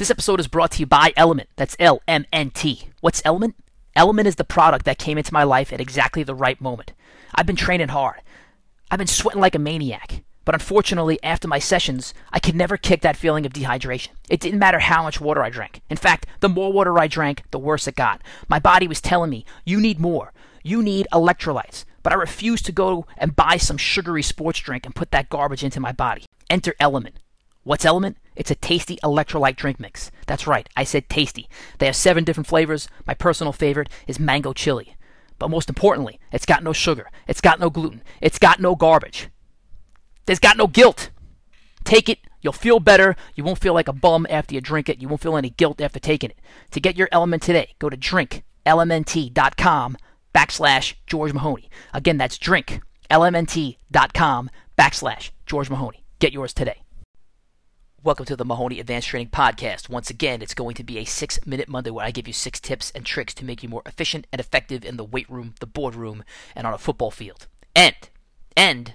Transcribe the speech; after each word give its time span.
This 0.00 0.10
episode 0.10 0.40
is 0.40 0.48
brought 0.48 0.70
to 0.70 0.80
you 0.80 0.86
by 0.86 1.12
Element. 1.14 1.50
That's 1.56 1.76
L 1.78 2.00
M 2.08 2.24
N 2.32 2.48
T. 2.52 2.88
What's 3.02 3.20
Element? 3.22 3.54
Element 3.94 4.26
is 4.26 4.36
the 4.36 4.44
product 4.44 4.86
that 4.86 4.96
came 4.96 5.18
into 5.18 5.34
my 5.34 5.42
life 5.42 5.74
at 5.74 5.80
exactly 5.80 6.22
the 6.22 6.34
right 6.34 6.58
moment. 6.58 6.94
I've 7.34 7.44
been 7.44 7.54
training 7.54 7.88
hard. 7.88 8.22
I've 8.90 8.96
been 8.96 9.06
sweating 9.06 9.42
like 9.42 9.54
a 9.54 9.58
maniac. 9.58 10.22
But 10.46 10.54
unfortunately, 10.54 11.22
after 11.22 11.46
my 11.46 11.58
sessions, 11.58 12.14
I 12.32 12.38
could 12.38 12.54
never 12.54 12.78
kick 12.78 13.02
that 13.02 13.18
feeling 13.18 13.44
of 13.44 13.52
dehydration. 13.52 14.08
It 14.30 14.40
didn't 14.40 14.58
matter 14.58 14.78
how 14.78 15.02
much 15.02 15.20
water 15.20 15.42
I 15.42 15.50
drank. 15.50 15.82
In 15.90 15.98
fact, 15.98 16.24
the 16.40 16.48
more 16.48 16.72
water 16.72 16.98
I 16.98 17.06
drank, 17.06 17.42
the 17.50 17.58
worse 17.58 17.86
it 17.86 17.94
got. 17.94 18.22
My 18.48 18.58
body 18.58 18.88
was 18.88 19.02
telling 19.02 19.28
me, 19.28 19.44
you 19.66 19.82
need 19.82 20.00
more. 20.00 20.32
You 20.62 20.82
need 20.82 21.08
electrolytes. 21.12 21.84
But 22.02 22.14
I 22.14 22.16
refused 22.16 22.64
to 22.64 22.72
go 22.72 23.04
and 23.18 23.36
buy 23.36 23.58
some 23.58 23.76
sugary 23.76 24.22
sports 24.22 24.60
drink 24.60 24.86
and 24.86 24.94
put 24.94 25.10
that 25.10 25.28
garbage 25.28 25.62
into 25.62 25.78
my 25.78 25.92
body. 25.92 26.24
Enter 26.48 26.74
Element. 26.80 27.16
What's 27.64 27.84
Element? 27.84 28.16
It's 28.36 28.50
a 28.50 28.54
tasty 28.54 28.96
electrolyte 29.02 29.56
drink 29.56 29.80
mix. 29.80 30.10
That's 30.26 30.46
right, 30.46 30.68
I 30.76 30.84
said 30.84 31.08
tasty. 31.08 31.48
They 31.78 31.86
have 31.86 31.96
seven 31.96 32.24
different 32.24 32.46
flavors. 32.46 32.88
My 33.06 33.14
personal 33.14 33.52
favorite 33.52 33.88
is 34.06 34.20
mango 34.20 34.52
chili. 34.52 34.96
But 35.38 35.50
most 35.50 35.68
importantly, 35.68 36.20
it's 36.32 36.46
got 36.46 36.62
no 36.62 36.72
sugar, 36.72 37.10
it's 37.26 37.40
got 37.40 37.60
no 37.60 37.70
gluten, 37.70 38.02
it's 38.20 38.38
got 38.38 38.60
no 38.60 38.76
garbage. 38.76 39.28
There's 40.26 40.38
got 40.38 40.56
no 40.56 40.66
guilt. 40.66 41.10
Take 41.84 42.08
it, 42.08 42.18
you'll 42.40 42.52
feel 42.52 42.78
better. 42.78 43.16
You 43.34 43.42
won't 43.42 43.58
feel 43.58 43.74
like 43.74 43.88
a 43.88 43.92
bum 43.92 44.26
after 44.30 44.54
you 44.54 44.60
drink 44.60 44.88
it. 44.88 45.00
You 45.00 45.08
won't 45.08 45.22
feel 45.22 45.36
any 45.36 45.50
guilt 45.50 45.80
after 45.80 45.98
taking 45.98 46.30
it. 46.30 46.38
To 46.72 46.80
get 46.80 46.96
your 46.96 47.08
element 47.10 47.42
today, 47.42 47.74
go 47.78 47.88
to 47.88 47.96
drinklmnt.com 47.96 49.96
backslash 50.34 50.94
George 51.06 51.32
Mahoney. 51.32 51.70
Again, 51.92 52.18
that's 52.18 52.38
drinklmnt.com 52.38 54.50
backslash 54.78 55.30
George 55.46 55.70
Mahoney. 55.70 56.04
Get 56.18 56.32
yours 56.32 56.52
today. 56.52 56.79
Welcome 58.02 58.24
to 58.26 58.36
the 58.36 58.46
Mahoney 58.46 58.80
Advanced 58.80 59.08
Training 59.08 59.28
Podcast. 59.28 59.90
Once 59.90 60.08
again, 60.08 60.40
it's 60.40 60.54
going 60.54 60.74
to 60.76 60.82
be 60.82 60.96
a 60.96 61.04
six 61.04 61.38
minute 61.44 61.68
Monday 61.68 61.90
where 61.90 62.06
I 62.06 62.10
give 62.10 62.26
you 62.26 62.32
six 62.32 62.58
tips 62.58 62.90
and 62.94 63.04
tricks 63.04 63.34
to 63.34 63.44
make 63.44 63.62
you 63.62 63.68
more 63.68 63.82
efficient 63.84 64.26
and 64.32 64.40
effective 64.40 64.86
in 64.86 64.96
the 64.96 65.04
weight 65.04 65.28
room, 65.28 65.54
the 65.60 65.66
boardroom, 65.66 66.24
and 66.56 66.66
on 66.66 66.72
a 66.72 66.78
football 66.78 67.10
field. 67.10 67.46
And, 67.76 67.94
and, 68.56 68.94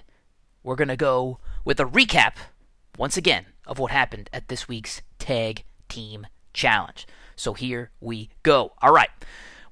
we're 0.64 0.74
going 0.74 0.88
to 0.88 0.96
go 0.96 1.38
with 1.64 1.78
a 1.78 1.84
recap, 1.84 2.32
once 2.98 3.16
again, 3.16 3.46
of 3.64 3.78
what 3.78 3.92
happened 3.92 4.28
at 4.32 4.48
this 4.48 4.66
week's 4.66 5.02
Tag 5.20 5.62
Team 5.88 6.26
Challenge. 6.52 7.06
So 7.36 7.54
here 7.54 7.92
we 8.00 8.30
go. 8.42 8.72
All 8.82 8.92
right, 8.92 9.10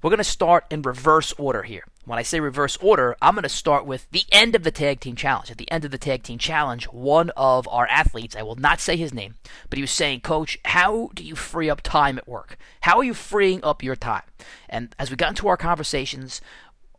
we're 0.05 0.11
going 0.11 0.19
to 0.19 0.25
start 0.25 0.67
in 0.71 0.83
reverse 0.83 1.33
order 1.39 1.63
here. 1.63 1.83
When 2.05 2.19
I 2.19 2.23
say 2.23 2.39
reverse 2.39 2.77
order, 2.77 3.17
I'm 3.23 3.33
going 3.33 3.45
to 3.45 3.49
start 3.49 3.87
with 3.87 4.07
the 4.11 4.25
end 4.31 4.55
of 4.55 4.63
the 4.63 4.71
Tag 4.71 5.01
Team 5.01 5.17
Challenge. 5.17 5.51
At 5.51 5.57
the 5.57 5.71
end 5.73 5.87
of 5.87 5.93
the 5.93 5.97
Tag 5.97 6.23
Team 6.23 6.37
Challenge, 6.37 6.85
one 6.89 7.31
of 7.39 7.67
our 7.69 7.87
athletes, 7.87 8.37
I 8.37 8.43
will 8.43 8.57
not 8.57 8.81
say 8.81 8.99
his 8.99 9.15
name, 9.15 9.37
but 9.71 9.79
he 9.79 9.83
was 9.83 9.91
saying, 9.91 10.21
Coach, 10.21 10.59
how 10.67 11.09
do 11.15 11.25
you 11.25 11.35
free 11.35 11.71
up 11.71 11.81
time 11.81 12.19
at 12.19 12.29
work? 12.29 12.59
How 12.83 12.99
are 12.99 13.05
you 13.05 13.15
freeing 13.15 13.65
up 13.65 13.83
your 13.83 13.97
time? 13.97 14.25
And 14.69 14.95
as 14.99 15.09
we 15.09 15.17
got 15.17 15.31
into 15.31 15.49
our 15.49 15.57
conversations, 15.57 16.43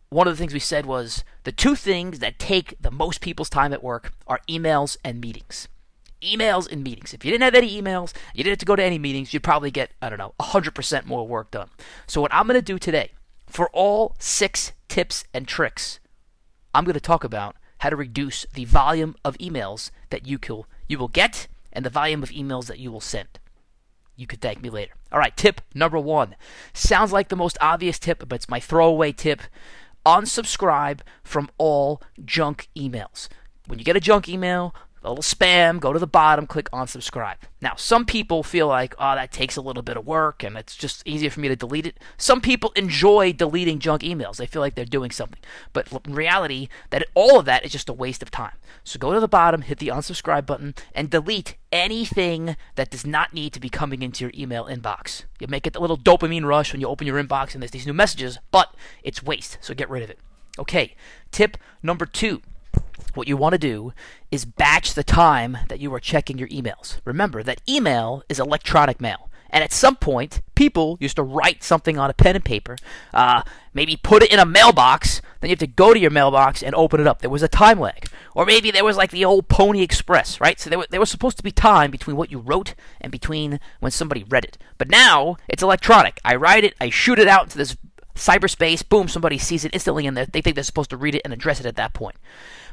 one 0.09 0.28
of 0.28 0.33
the 0.33 0.38
things 0.39 0.56
we 0.56 0.59
said 0.59 0.88
was 0.88 1.23
the 1.44 1.52
two 1.52 1.76
things 1.76 2.17
that 2.17 2.39
take 2.39 2.73
the 2.81 2.89
most 2.89 3.22
people's 3.22 3.52
time 3.52 3.72
at 3.72 3.83
work 3.83 4.14
are 4.26 4.42
emails 4.50 4.98
and 5.03 5.22
meetings. 5.22 5.67
Emails 6.21 6.71
and 6.71 6.83
meetings. 6.83 7.13
If 7.13 7.23
you 7.23 7.31
didn't 7.31 7.44
have 7.44 7.55
any 7.55 7.81
emails, 7.81 8.13
you 8.33 8.44
didn't 8.44 8.53
have 8.53 8.59
to 8.59 8.66
go 8.66 8.75
to 8.75 8.83
any 8.83 8.97
meetings, 8.97 9.33
you'd 9.33 9.44
probably 9.44 9.71
get, 9.71 9.91
I 10.02 10.09
don't 10.09 10.17
know, 10.17 10.33
100% 10.39 11.05
more 11.05 11.27
work 11.27 11.52
done. 11.52 11.69
So, 12.08 12.21
what 12.21 12.33
I'm 12.33 12.47
going 12.47 12.59
to 12.59 12.61
do 12.61 12.80
today, 12.80 13.11
for 13.47 13.69
all 13.73 14.16
six 14.19 14.73
tips 14.88 15.25
and 15.33 15.47
tricks, 15.47 15.99
I'm 16.73 16.83
going 16.83 16.93
to 16.95 16.99
talk 16.99 17.23
about 17.23 17.55
how 17.80 17.89
to 17.89 17.95
reduce 17.95 18.45
the 18.53 18.66
volume 18.66 19.16
of 19.23 19.38
emails 19.38 19.91
that 20.09 20.25
you, 20.25 20.39
will, 20.49 20.67
you 20.88 20.97
will 20.97 21.08
get 21.08 21.47
and 21.71 21.86
the 21.86 21.89
volume 21.89 22.23
of 22.23 22.30
emails 22.30 22.67
that 22.67 22.80
you 22.80 22.91
will 22.91 23.02
send. 23.02 23.39
You 24.16 24.27
could 24.27 24.41
thank 24.41 24.61
me 24.61 24.69
later. 24.69 24.93
All 25.11 25.19
right, 25.19 25.36
tip 25.36 25.61
number 25.73 25.99
one. 25.99 26.36
Sounds 26.73 27.11
like 27.11 27.27
the 27.27 27.36
most 27.36 27.58
obvious 27.59 27.99
tip, 27.99 28.19
but 28.27 28.36
it's 28.38 28.49
my 28.49 28.61
throwaway 28.61 29.11
tip 29.11 29.41
unsubscribe 30.05 30.99
from 31.23 31.49
all 31.58 32.02
junk 32.23 32.70
emails. 32.77 33.27
When 33.67 33.80
you 33.80 33.86
get 33.86 33.98
a 33.98 34.02
junk 34.02 34.30
email, 34.30 34.75
a 35.05 35.10
little 35.10 35.23
spam, 35.23 35.80
go 35.80 35.93
to 35.93 35.99
the 35.99 36.08
bottom, 36.08 36.48
click 36.48 36.70
unsubscribe. 36.71 37.36
Now, 37.61 37.76
some 37.76 38.05
people 38.05 38.43
feel 38.43 38.67
like, 38.67 38.95
oh, 38.99 39.16
that 39.16 39.32
takes 39.32 39.55
a 39.55 39.61
little 39.61 39.83
bit 39.83 39.98
of 39.98 40.05
work 40.05 40.43
and 40.43 40.58
it's 40.58 40.76
just 40.76 41.08
easier 41.08 41.30
for 41.30 41.39
me 41.39 41.48
to 41.48 41.55
delete 41.55 41.86
it. 41.86 41.99
Some 42.17 42.42
people 42.42 42.71
enjoy 42.76 43.33
deleting 43.33 43.80
junk 43.80 44.02
emails. 44.02 44.38
They 44.38 44.45
feel 44.45 44.61
like 44.61 44.76
they're 44.76 44.86
doing 44.86 45.11
something. 45.11 45.39
But 45.73 45.88
in 46.05 46.14
reality, 46.14 46.67
that 46.89 47.05
all 47.14 47.39
of 47.39 47.45
that 47.45 47.64
is 47.64 47.71
just 47.71 47.89
a 47.89 47.93
waste 47.93 48.21
of 48.21 48.32
time. 48.32 48.54
So 48.83 48.99
go 48.99 49.14
to 49.14 49.20
the 49.20 49.27
bottom, 49.27 49.61
hit 49.61 49.80
the 49.80 49.88
unsubscribe 49.88 50.45
button, 50.45 50.76
and 50.93 51.10
delete 51.10 51.55
anything 51.72 52.55
that 52.76 52.89
does 52.89 53.05
not 53.05 53.33
need 53.33 53.54
to 53.54 53.60
be 53.60 53.70
coming 53.70 54.02
into 54.02 54.23
your 54.23 54.32
email 54.36 54.66
inbox. 54.66 55.23
You 55.39 55.48
may 55.48 55.60
get 55.60 55.76
a 55.76 55.80
little 55.80 55.98
dopamine 55.98 56.45
rush 56.45 56.72
when 56.72 56.82
you 56.82 56.87
open 56.87 57.08
your 57.08 57.22
inbox 57.22 57.54
and 57.54 57.61
there's 57.61 57.72
these 57.72 57.87
new 57.87 57.93
messages, 57.93 58.39
but 58.52 58.76
it's 59.04 59.23
waste. 59.23 59.58
So 59.61 59.73
get 59.73 59.89
rid 59.89 60.04
of 60.04 60.10
it. 60.10 60.20
Okay, 60.58 60.95
tip 61.32 61.58
number 61.83 62.05
two 62.05 62.42
what 63.15 63.27
you 63.27 63.37
want 63.37 63.53
to 63.53 63.59
do 63.59 63.93
is 64.31 64.45
batch 64.45 64.93
the 64.93 65.03
time 65.03 65.58
that 65.70 65.80
you 65.80 65.93
are 65.93 65.99
checking 65.99 66.37
your 66.37 66.49
emails. 66.49 66.99
Remember 67.05 67.43
that 67.43 67.61
email 67.67 68.23
is 68.30 68.39
electronic 68.39 68.99
mail. 69.02 69.30
And 69.49 69.64
at 69.64 69.71
some 69.71 69.95
point, 69.95 70.42
people 70.55 70.98
used 70.99 71.15
to 71.15 71.23
write 71.23 71.64
something 71.64 71.98
on 71.98 72.09
a 72.09 72.14
pen 72.14 72.36
and 72.36 72.43
paper, 72.43 72.75
uh, 73.14 73.42
maybe 73.73 73.95
put 73.95 74.21
it 74.21 74.33
in 74.33 74.39
a 74.39 74.45
mailbox, 74.45 75.21
then 75.39 75.49
you 75.49 75.54
have 75.54 75.59
to 75.59 75.67
go 75.67 75.93
to 75.93 75.99
your 75.99 76.11
mailbox 76.11 76.61
and 76.61 76.75
open 76.75 76.99
it 76.99 77.08
up. 77.08 77.20
There 77.20 77.30
was 77.30 77.43
a 77.43 77.48
time 77.48 77.80
lag. 77.80 78.09
Or 78.33 78.45
maybe 78.45 78.70
there 78.70 78.83
was 78.83 78.98
like 78.98 79.11
the 79.11 79.23
old 79.23 79.48
Pony 79.48 79.81
Express, 79.81 80.42
right? 80.42 80.59
So 80.59 80.70
there, 80.70 80.83
there 80.89 80.99
was 80.99 81.09
supposed 81.09 81.37
to 81.37 81.43
be 81.43 81.52
time 81.52 81.89
between 81.89 82.17
what 82.17 82.31
you 82.31 82.39
wrote 82.39 82.73
and 82.99 83.11
between 83.11 83.61
when 83.80 83.92
somebody 83.92 84.25
read 84.27 84.43
it. 84.43 84.58
But 84.77 84.89
now, 84.89 85.37
it's 85.48 85.64
electronic. 85.64 86.20
I 86.25 86.36
write 86.36 86.65
it, 86.65 86.73
I 86.81 86.89
shoot 86.89 87.20
it 87.20 87.30
out 87.30 87.43
into 87.43 87.58
this 87.58 87.77
cyberspace, 88.15 88.87
boom, 88.87 89.08
somebody 89.08 89.37
sees 89.37 89.65
it 89.65 89.73
instantly 89.73 90.08
and 90.08 90.17
they 90.17 90.42
think 90.42 90.55
they're 90.55 90.64
supposed 90.64 90.89
to 90.89 90.98
read 90.98 91.15
it 91.15 91.21
and 91.23 91.33
address 91.33 91.59
it 91.59 91.65
at 91.65 91.76
that 91.76 91.93
point. 91.93 92.15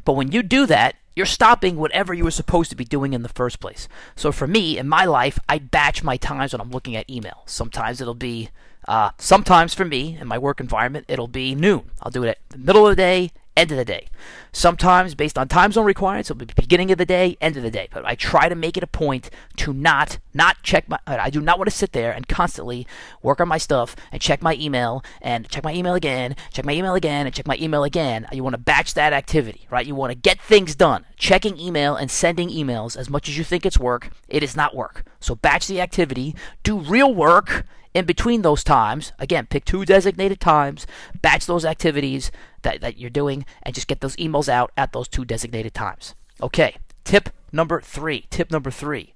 But 0.04 0.14
when 0.14 0.32
you 0.32 0.42
do 0.42 0.66
that, 0.66 0.96
you're 1.14 1.26
stopping 1.26 1.76
whatever 1.76 2.14
you 2.14 2.24
were 2.24 2.30
supposed 2.30 2.70
to 2.70 2.76
be 2.76 2.84
doing 2.84 3.12
in 3.12 3.22
the 3.22 3.28
first 3.28 3.60
place. 3.60 3.86
So 4.16 4.32
for 4.32 4.46
me, 4.46 4.78
in 4.78 4.88
my 4.88 5.04
life, 5.04 5.38
I 5.48 5.58
batch 5.58 6.02
my 6.02 6.16
times 6.16 6.52
when 6.52 6.60
I'm 6.60 6.70
looking 6.70 6.96
at 6.96 7.10
email. 7.10 7.42
Sometimes 7.44 8.00
it'll 8.00 8.14
be, 8.14 8.48
uh, 8.88 9.10
sometimes 9.18 9.74
for 9.74 9.84
me, 9.84 10.16
in 10.18 10.26
my 10.26 10.38
work 10.38 10.58
environment, 10.58 11.06
it'll 11.08 11.28
be 11.28 11.54
noon. 11.54 11.90
I'll 12.00 12.10
do 12.10 12.22
it 12.24 12.28
at 12.28 12.38
the 12.48 12.58
middle 12.58 12.86
of 12.86 12.92
the 12.92 13.02
day, 13.02 13.32
end 13.56 13.70
of 13.70 13.76
the 13.76 13.84
day. 13.84 14.06
Sometimes, 14.52 15.14
based 15.14 15.38
on 15.38 15.48
time 15.48 15.72
zone 15.72 15.84
requirements, 15.84 16.30
it'll 16.30 16.38
be 16.38 16.46
beginning 16.54 16.90
of 16.90 16.98
the 16.98 17.06
day, 17.06 17.36
end 17.40 17.56
of 17.56 17.62
the 17.62 17.70
day. 17.70 17.88
But 17.92 18.04
I 18.06 18.14
try 18.14 18.48
to 18.48 18.54
make 18.54 18.76
it 18.76 18.82
a 18.82 18.86
point 18.86 19.30
to 19.56 19.72
not 19.72 20.18
not 20.34 20.62
check 20.62 20.88
my. 20.88 20.98
I 21.06 21.30
do 21.30 21.40
not 21.40 21.58
want 21.58 21.70
to 21.70 21.76
sit 21.76 21.92
there 21.92 22.12
and 22.12 22.28
constantly 22.28 22.86
work 23.22 23.40
on 23.40 23.48
my 23.48 23.58
stuff 23.58 23.96
and 24.10 24.20
check 24.20 24.42
my 24.42 24.54
email 24.54 25.04
and 25.20 25.48
check 25.48 25.64
my 25.64 25.74
email 25.74 25.94
again, 25.94 26.36
check 26.52 26.64
my 26.64 26.72
email 26.72 26.94
again, 26.94 27.26
and 27.26 27.34
check 27.34 27.46
my 27.46 27.56
email 27.60 27.84
again. 27.84 28.26
You 28.32 28.42
want 28.42 28.54
to 28.54 28.58
batch 28.58 28.94
that 28.94 29.12
activity, 29.12 29.66
right? 29.70 29.86
You 29.86 29.94
want 29.94 30.10
to 30.10 30.18
get 30.18 30.40
things 30.40 30.74
done. 30.74 31.04
Checking 31.22 31.56
email 31.56 31.94
and 31.94 32.10
sending 32.10 32.48
emails 32.48 32.96
as 32.96 33.08
much 33.08 33.28
as 33.28 33.38
you 33.38 33.44
think 33.44 33.64
it's 33.64 33.78
work, 33.78 34.10
it 34.28 34.42
is 34.42 34.56
not 34.56 34.74
work. 34.74 35.04
So 35.20 35.36
batch 35.36 35.68
the 35.68 35.80
activity, 35.80 36.34
do 36.64 36.80
real 36.80 37.14
work 37.14 37.64
in 37.94 38.06
between 38.06 38.42
those 38.42 38.64
times, 38.64 39.12
again, 39.20 39.46
pick 39.46 39.64
two 39.64 39.84
designated 39.84 40.40
times, 40.40 40.84
batch 41.20 41.46
those 41.46 41.64
activities 41.64 42.32
that, 42.62 42.80
that 42.80 42.98
you're 42.98 43.08
doing, 43.08 43.46
and 43.62 43.72
just 43.72 43.86
get 43.86 44.00
those 44.00 44.16
emails 44.16 44.48
out 44.48 44.72
at 44.76 44.92
those 44.92 45.06
two 45.06 45.24
designated 45.24 45.74
times. 45.74 46.16
Okay, 46.42 46.74
tip 47.04 47.28
number 47.52 47.80
three. 47.80 48.26
Tip 48.28 48.50
number 48.50 48.72
three. 48.72 49.14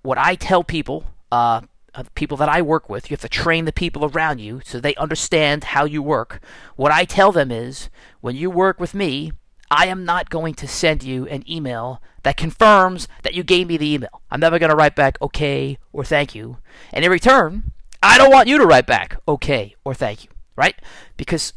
What 0.00 0.16
I 0.16 0.34
tell 0.34 0.64
people, 0.64 1.04
uh, 1.30 1.60
uh, 1.94 2.04
people 2.14 2.38
that 2.38 2.48
I 2.48 2.62
work 2.62 2.88
with, 2.88 3.10
you 3.10 3.14
have 3.14 3.20
to 3.20 3.28
train 3.28 3.66
the 3.66 3.72
people 3.72 4.06
around 4.06 4.38
you 4.38 4.62
so 4.64 4.80
they 4.80 4.94
understand 4.94 5.64
how 5.64 5.84
you 5.84 6.02
work. 6.02 6.40
What 6.76 6.90
I 6.90 7.04
tell 7.04 7.32
them 7.32 7.50
is 7.50 7.90
when 8.22 8.34
you 8.34 8.48
work 8.48 8.80
with 8.80 8.94
me, 8.94 9.32
I 9.74 9.86
am 9.86 10.04
not 10.04 10.28
going 10.28 10.52
to 10.56 10.68
send 10.68 11.02
you 11.02 11.26
an 11.28 11.50
email 11.50 12.02
that 12.24 12.36
confirms 12.36 13.08
that 13.22 13.32
you 13.32 13.42
gave 13.42 13.68
me 13.68 13.78
the 13.78 13.94
email. 13.94 14.20
I'm 14.30 14.38
never 14.38 14.58
going 14.58 14.68
to 14.68 14.76
write 14.76 14.94
back 14.94 15.16
okay 15.22 15.78
or 15.94 16.04
thank 16.04 16.34
you. 16.34 16.58
And 16.92 17.02
in 17.02 17.10
return, 17.10 17.72
I 18.02 18.18
don't 18.18 18.30
want 18.30 18.48
you 18.48 18.58
to 18.58 18.66
write 18.66 18.86
back 18.86 19.18
okay 19.26 19.74
or 19.82 19.94
thank 19.94 20.24
you, 20.24 20.30
right? 20.56 20.74
Because 21.16 21.54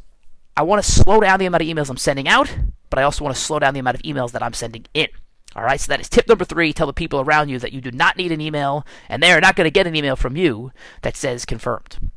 I 0.55 0.61
want 0.61 0.81
to 0.81 0.89
slow 0.89 1.19
down 1.19 1.39
the 1.39 1.45
amount 1.45 1.63
of 1.63 1.67
emails 1.67 1.89
I'm 1.89 1.97
sending 1.97 2.25
out, 2.25 2.57
but 2.89 2.99
I 2.99 3.03
also 3.03 3.21
want 3.21 3.35
to 3.35 3.41
slow 3.41 3.59
down 3.59 3.73
the 3.73 3.81
amount 3.81 3.97
of 3.97 4.03
emails 4.03 4.31
that 4.31 4.41
I'm 4.41 4.53
sending 4.53 4.85
in. 4.93 5.07
All 5.53 5.63
right, 5.63 5.81
so 5.81 5.89
that 5.89 5.99
is 5.99 6.07
tip 6.07 6.29
number 6.29 6.45
three. 6.45 6.71
Tell 6.71 6.87
the 6.87 6.93
people 6.93 7.19
around 7.19 7.49
you 7.49 7.59
that 7.59 7.73
you 7.73 7.81
do 7.81 7.91
not 7.91 8.15
need 8.15 8.31
an 8.31 8.39
email, 8.39 8.85
and 9.09 9.21
they 9.21 9.33
are 9.33 9.41
not 9.41 9.57
going 9.57 9.65
to 9.65 9.71
get 9.71 9.87
an 9.87 9.95
email 9.95 10.15
from 10.15 10.37
you 10.37 10.71
that 11.01 11.17
says 11.17 11.43
confirmed. 11.43 12.09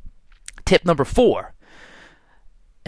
Tip 0.64 0.84
number 0.84 1.04
four, 1.04 1.54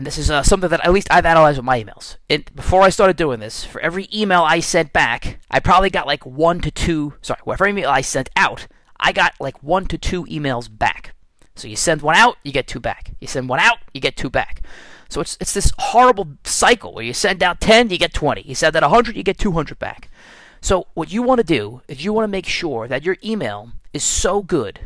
and 0.01 0.07
this 0.07 0.17
is 0.17 0.31
uh, 0.31 0.43
something 0.43 0.71
that 0.71 0.83
at 0.83 0.95
least 0.95 1.09
I've 1.11 1.27
analyzed 1.27 1.59
with 1.59 1.67
my 1.67 1.85
emails. 1.85 2.17
It, 2.27 2.57
before 2.57 2.81
I 2.81 2.89
started 2.89 3.19
doing 3.19 3.39
this, 3.39 3.67
for 3.67 3.83
every 3.83 4.09
email 4.11 4.41
I 4.41 4.61
sent 4.61 4.95
back, 4.95 5.41
I 5.51 5.61
probably 5.61 5.91
got 5.91 6.07
like 6.07 6.25
one 6.25 6.61
to 6.61 6.71
two. 6.71 7.17
Sorry, 7.21 7.39
for 7.45 7.53
every 7.53 7.69
email 7.69 7.91
I 7.91 8.01
sent 8.01 8.31
out, 8.35 8.67
I 8.99 9.13
got 9.13 9.35
like 9.41 9.63
one 9.63 9.85
to 9.89 9.99
two 9.99 10.25
emails 10.25 10.75
back. 10.75 11.15
So 11.55 11.69
you 11.69 11.77
send 11.77 12.01
one 12.01 12.17
out, 12.17 12.39
you 12.43 12.51
get 12.51 12.67
two 12.67 12.81
back. 12.81 13.13
You 13.21 13.27
send 13.27 13.51
one 13.51 13.61
out, 13.61 13.77
you 13.93 14.01
get 14.01 14.17
two 14.17 14.31
back. 14.31 14.63
So 15.11 15.21
it's 15.21 15.37
it's 15.39 15.53
this 15.53 15.71
horrible 15.77 16.29
cycle 16.45 16.95
where 16.95 17.05
you 17.05 17.13
send 17.13 17.43
out 17.43 17.61
10, 17.61 17.91
you 17.91 17.99
get 17.99 18.15
20. 18.15 18.41
You 18.41 18.55
send 18.55 18.75
out 18.77 18.83
100, 18.83 19.15
you 19.15 19.23
get 19.23 19.37
200 19.37 19.79
back. 19.79 20.09
So 20.63 20.87
what 20.95 21.13
you 21.13 21.21
want 21.21 21.41
to 21.41 21.45
do 21.47 21.83
is 21.89 22.03
you 22.03 22.15
want 22.15 22.25
to 22.25 22.29
make 22.29 22.47
sure 22.47 22.89
that 22.89 23.05
your 23.05 23.19
email 23.23 23.73
is 23.93 24.03
so 24.03 24.41
good 24.43 24.81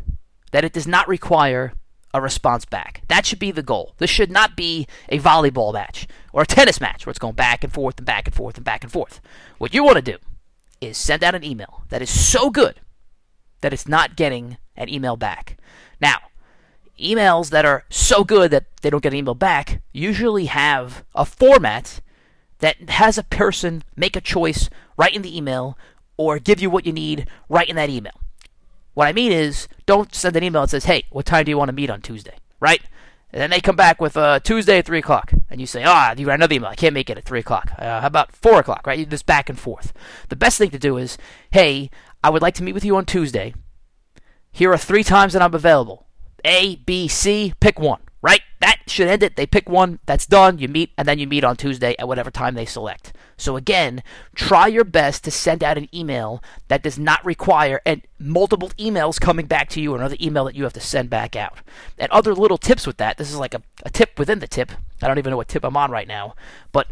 that 0.50 0.64
it 0.64 0.72
does 0.72 0.88
not 0.88 1.06
require 1.06 1.72
a 2.14 2.20
response 2.20 2.64
back. 2.64 3.02
That 3.08 3.26
should 3.26 3.40
be 3.40 3.50
the 3.50 3.62
goal. 3.62 3.94
This 3.98 4.08
should 4.08 4.30
not 4.30 4.56
be 4.56 4.86
a 5.08 5.18
volleyball 5.18 5.74
match 5.74 6.06
or 6.32 6.42
a 6.42 6.46
tennis 6.46 6.80
match 6.80 7.04
where 7.04 7.10
it's 7.10 7.18
going 7.18 7.34
back 7.34 7.64
and 7.64 7.72
forth 7.72 7.98
and 7.98 8.06
back 8.06 8.28
and 8.28 8.34
forth 8.34 8.56
and 8.56 8.64
back 8.64 8.84
and 8.84 8.92
forth. 8.92 9.20
What 9.58 9.74
you 9.74 9.82
want 9.82 9.96
to 9.96 10.12
do 10.12 10.18
is 10.80 10.96
send 10.96 11.24
out 11.24 11.34
an 11.34 11.42
email 11.42 11.82
that 11.88 12.00
is 12.00 12.08
so 12.08 12.50
good 12.50 12.80
that 13.62 13.72
it's 13.72 13.88
not 13.88 14.16
getting 14.16 14.58
an 14.76 14.88
email 14.88 15.16
back. 15.16 15.58
Now, 16.00 16.18
emails 16.98 17.50
that 17.50 17.64
are 17.64 17.84
so 17.90 18.22
good 18.22 18.52
that 18.52 18.66
they 18.82 18.90
don't 18.90 19.02
get 19.02 19.12
an 19.12 19.18
email 19.18 19.34
back 19.34 19.82
usually 19.92 20.46
have 20.46 21.04
a 21.16 21.24
format 21.24 22.00
that 22.60 22.90
has 22.90 23.18
a 23.18 23.24
person 23.24 23.82
make 23.96 24.14
a 24.14 24.20
choice 24.20 24.70
right 24.96 25.14
in 25.14 25.22
the 25.22 25.36
email 25.36 25.76
or 26.16 26.38
give 26.38 26.60
you 26.60 26.70
what 26.70 26.86
you 26.86 26.92
need 26.92 27.28
right 27.48 27.68
in 27.68 27.74
that 27.74 27.90
email. 27.90 28.20
What 28.94 29.08
I 29.08 29.12
mean 29.12 29.32
is, 29.32 29.68
don't 29.86 30.14
send 30.14 30.36
an 30.36 30.44
email 30.44 30.62
that 30.62 30.70
says, 30.70 30.84
"Hey, 30.84 31.04
what 31.10 31.26
time 31.26 31.44
do 31.44 31.50
you 31.50 31.58
want 31.58 31.68
to 31.68 31.74
meet 31.74 31.90
on 31.90 32.00
Tuesday?" 32.00 32.36
Right? 32.60 32.80
And 33.32 33.42
then 33.42 33.50
they 33.50 33.60
come 33.60 33.74
back 33.74 34.00
with 34.00 34.16
uh, 34.16 34.38
Tuesday 34.38 34.78
at 34.78 34.86
three 34.86 35.00
o'clock, 35.00 35.32
and 35.50 35.60
you 35.60 35.66
say, 35.66 35.82
"Ah, 35.84 36.12
oh, 36.12 36.18
you 36.18 36.26
got 36.26 36.36
another 36.36 36.54
email. 36.54 36.70
I 36.70 36.76
can't 36.76 36.94
make 36.94 37.10
it 37.10 37.18
at 37.18 37.24
three 37.24 37.40
o'clock. 37.40 37.72
Uh, 37.78 38.00
how 38.00 38.06
about 38.06 38.32
four 38.32 38.60
o'clock?" 38.60 38.86
Right? 38.86 39.08
This 39.10 39.24
back 39.24 39.48
and 39.48 39.58
forth. 39.58 39.92
The 40.28 40.36
best 40.36 40.56
thing 40.56 40.70
to 40.70 40.78
do 40.78 40.96
is, 40.96 41.18
"Hey, 41.50 41.90
I 42.22 42.30
would 42.30 42.42
like 42.42 42.54
to 42.54 42.62
meet 42.62 42.74
with 42.74 42.84
you 42.84 42.96
on 42.96 43.04
Tuesday. 43.04 43.54
Here 44.52 44.72
are 44.72 44.78
three 44.78 45.02
times 45.02 45.32
that 45.32 45.42
I'm 45.42 45.54
available. 45.54 46.06
A, 46.44 46.76
B, 46.76 47.08
C. 47.08 47.52
Pick 47.60 47.80
one." 47.80 48.00
Right? 48.22 48.40
That 48.60 48.78
should 48.86 49.08
end 49.08 49.22
it. 49.22 49.36
They 49.36 49.44
pick 49.44 49.68
one. 49.68 49.98
That's 50.06 50.24
done. 50.24 50.58
You 50.58 50.68
meet, 50.68 50.92
and 50.96 51.06
then 51.06 51.18
you 51.18 51.26
meet 51.26 51.44
on 51.44 51.56
Tuesday 51.56 51.94
at 51.98 52.08
whatever 52.08 52.30
time 52.30 52.54
they 52.54 52.64
select. 52.64 53.12
So 53.36 53.56
again, 53.56 54.02
try 54.34 54.66
your 54.66 54.84
best 54.84 55.24
to 55.24 55.30
send 55.30 55.62
out 55.62 55.78
an 55.78 55.88
email 55.94 56.42
that 56.68 56.82
does 56.82 56.98
not 56.98 57.24
require 57.24 57.80
and 57.84 58.02
multiple 58.18 58.70
emails 58.78 59.20
coming 59.20 59.46
back 59.46 59.68
to 59.70 59.80
you 59.80 59.92
or 59.92 59.98
another 59.98 60.16
email 60.20 60.44
that 60.44 60.54
you 60.54 60.64
have 60.64 60.72
to 60.74 60.80
send 60.80 61.10
back 61.10 61.36
out. 61.36 61.58
And 61.98 62.10
other 62.10 62.34
little 62.34 62.58
tips 62.58 62.86
with 62.86 62.96
that, 62.98 63.16
this 63.16 63.30
is 63.30 63.38
like 63.38 63.54
a, 63.54 63.62
a 63.84 63.90
tip 63.90 64.18
within 64.18 64.38
the 64.38 64.46
tip. 64.46 64.72
I 65.02 65.08
don't 65.08 65.18
even 65.18 65.30
know 65.30 65.36
what 65.36 65.48
tip 65.48 65.64
I'm 65.64 65.76
on 65.76 65.90
right 65.90 66.08
now, 66.08 66.34
but 66.72 66.88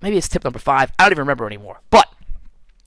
maybe 0.00 0.16
it's 0.16 0.28
tip 0.28 0.44
number 0.44 0.58
five. 0.58 0.92
I 0.98 1.04
don't 1.04 1.12
even 1.12 1.22
remember 1.22 1.46
anymore. 1.46 1.80
But 1.90 2.08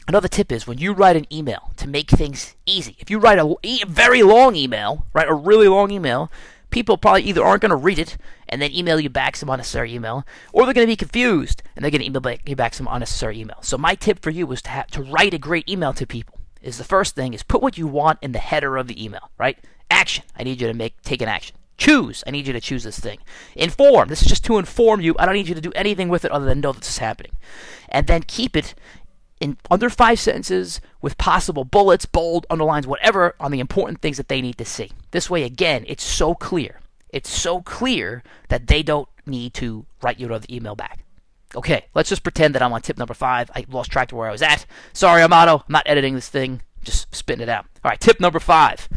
Another 0.08 0.30
tip 0.30 0.54
is 0.54 0.66
when 0.66 0.78
you 0.78 0.94
write 0.94 1.18
an 1.18 1.26
email 1.34 1.72
to 1.76 1.86
make 1.86 2.10
things 2.10 2.56
easy. 2.66 2.96
If 2.98 3.10
you 3.10 3.20
write 3.20 3.40
a, 3.40 3.56
a 3.62 3.86
very 3.86 4.24
long 4.24 4.56
email, 4.56 5.06
write 5.14 5.28
a 5.28 5.34
really 5.34 5.68
long 5.68 5.92
email, 5.92 6.32
people 6.70 6.98
probably 6.98 7.24
either 7.24 7.44
aren't 7.44 7.62
going 7.62 7.70
to 7.70 7.76
read 7.76 8.00
it 8.00 8.18
and 8.50 8.62
then 8.62 8.74
email 8.74 9.00
you 9.00 9.10
back 9.10 9.36
some 9.36 9.50
unnecessary 9.50 9.94
email, 9.94 10.26
or 10.54 10.66
they're 10.66 10.74
going 10.74 10.88
to 10.88 10.92
be 10.92 10.96
confused 10.96 11.64
and 11.76 11.84
they're 11.84 11.92
going 11.92 12.02
to 12.02 12.08
email 12.08 12.22
back, 12.22 12.48
you 12.48 12.56
back 12.56 12.74
some 12.74 12.88
unnecessary 12.90 13.40
email. 13.40 13.58
So 13.62 13.78
my 13.78 13.96
tip 13.96 14.20
for 14.20 14.30
you 14.30 14.52
is 14.52 14.62
to 14.64 14.70
have, 14.70 14.88
to 14.88 15.02
write 15.02 15.34
a 15.34 15.40
great 15.40 15.68
email 15.70 15.94
to 15.94 16.06
people. 16.06 16.40
Is 16.62 16.78
the 16.78 16.84
first 16.84 17.16
thing 17.16 17.34
is 17.34 17.44
put 17.44 17.62
what 17.62 17.78
you 17.78 17.88
want 17.88 18.20
in 18.22 18.32
the 18.32 18.40
header 18.40 18.78
of 18.78 18.88
the 18.88 19.04
email, 19.04 19.30
right? 19.38 19.58
Action. 19.90 20.26
I 20.36 20.44
need 20.44 20.60
you 20.60 20.68
to 20.68 20.74
make 20.74 21.02
take 21.02 21.22
an 21.22 21.30
action. 21.30 21.56
Choose. 21.78 22.24
I 22.26 22.32
need 22.32 22.48
you 22.48 22.54
to 22.54 22.60
choose 22.60 22.84
this 22.84 23.00
thing. 23.00 23.20
Inform. 23.56 24.10
This 24.10 24.24
is 24.24 24.28
just 24.28 24.44
to 24.46 24.58
inform 24.58 25.00
you. 25.00 25.16
I 25.20 25.26
don't 25.26 25.36
need 25.36 25.48
you 25.48 25.56
to 25.56 25.62
do 25.62 25.72
anything 25.76 26.10
with 26.10 26.26
it 26.26 26.32
other 26.32 26.46
than 26.46 26.60
know 26.60 26.72
that 26.72 26.80
this 26.80 26.90
is 26.90 26.98
happening. 26.98 27.34
And 27.90 28.08
then 28.08 28.24
keep 28.24 28.58
it 28.58 28.74
in 29.40 29.58
under 29.70 29.90
five 29.90 30.20
sentences 30.20 30.82
with 31.02 31.18
possible 31.18 31.64
bullets, 31.64 32.06
bold, 32.06 32.46
underlines, 32.50 32.88
whatever 32.88 33.36
on 33.40 33.52
the 33.52 33.60
important 33.60 34.02
things 34.02 34.18
that 34.18 34.28
they 34.30 34.42
need 34.42 34.58
to 34.58 34.66
see. 34.66 34.92
This 35.12 35.30
way, 35.30 35.44
again, 35.44 35.86
it's 35.88 36.04
so 36.04 36.34
clear. 36.34 36.80
It's 37.10 37.30
so 37.30 37.62
clear 37.62 38.24
that 38.50 38.68
they 38.68 38.84
don't 38.84 39.08
need 39.26 39.54
to 39.56 39.86
write 40.02 40.20
you 40.20 40.28
another 40.28 40.48
email 40.50 40.76
back. 40.76 41.00
Okay, 41.56 41.86
let's 41.94 42.10
just 42.10 42.24
pretend 42.24 42.56
that 42.56 42.62
I'm 42.62 42.74
on 42.74 42.82
tip 42.82 42.98
number 42.98 43.14
five. 43.14 43.50
I 43.56 43.66
lost 43.70 43.92
track 43.92 44.12
of 44.12 44.18
where 44.18 44.28
I 44.28 44.32
was 44.32 44.42
at. 44.42 44.66
Sorry, 44.94 45.22
Amato. 45.22 45.58
I'm 45.58 45.72
not 45.72 45.88
editing 45.88 46.16
this 46.16 46.30
thing. 46.30 46.62
Just 46.84 47.14
spitting 47.16 47.44
it 47.44 47.50
out. 47.50 47.66
All 47.84 47.90
right, 47.90 48.00
tip 48.00 48.20
number 48.20 48.40
five. 48.40 48.90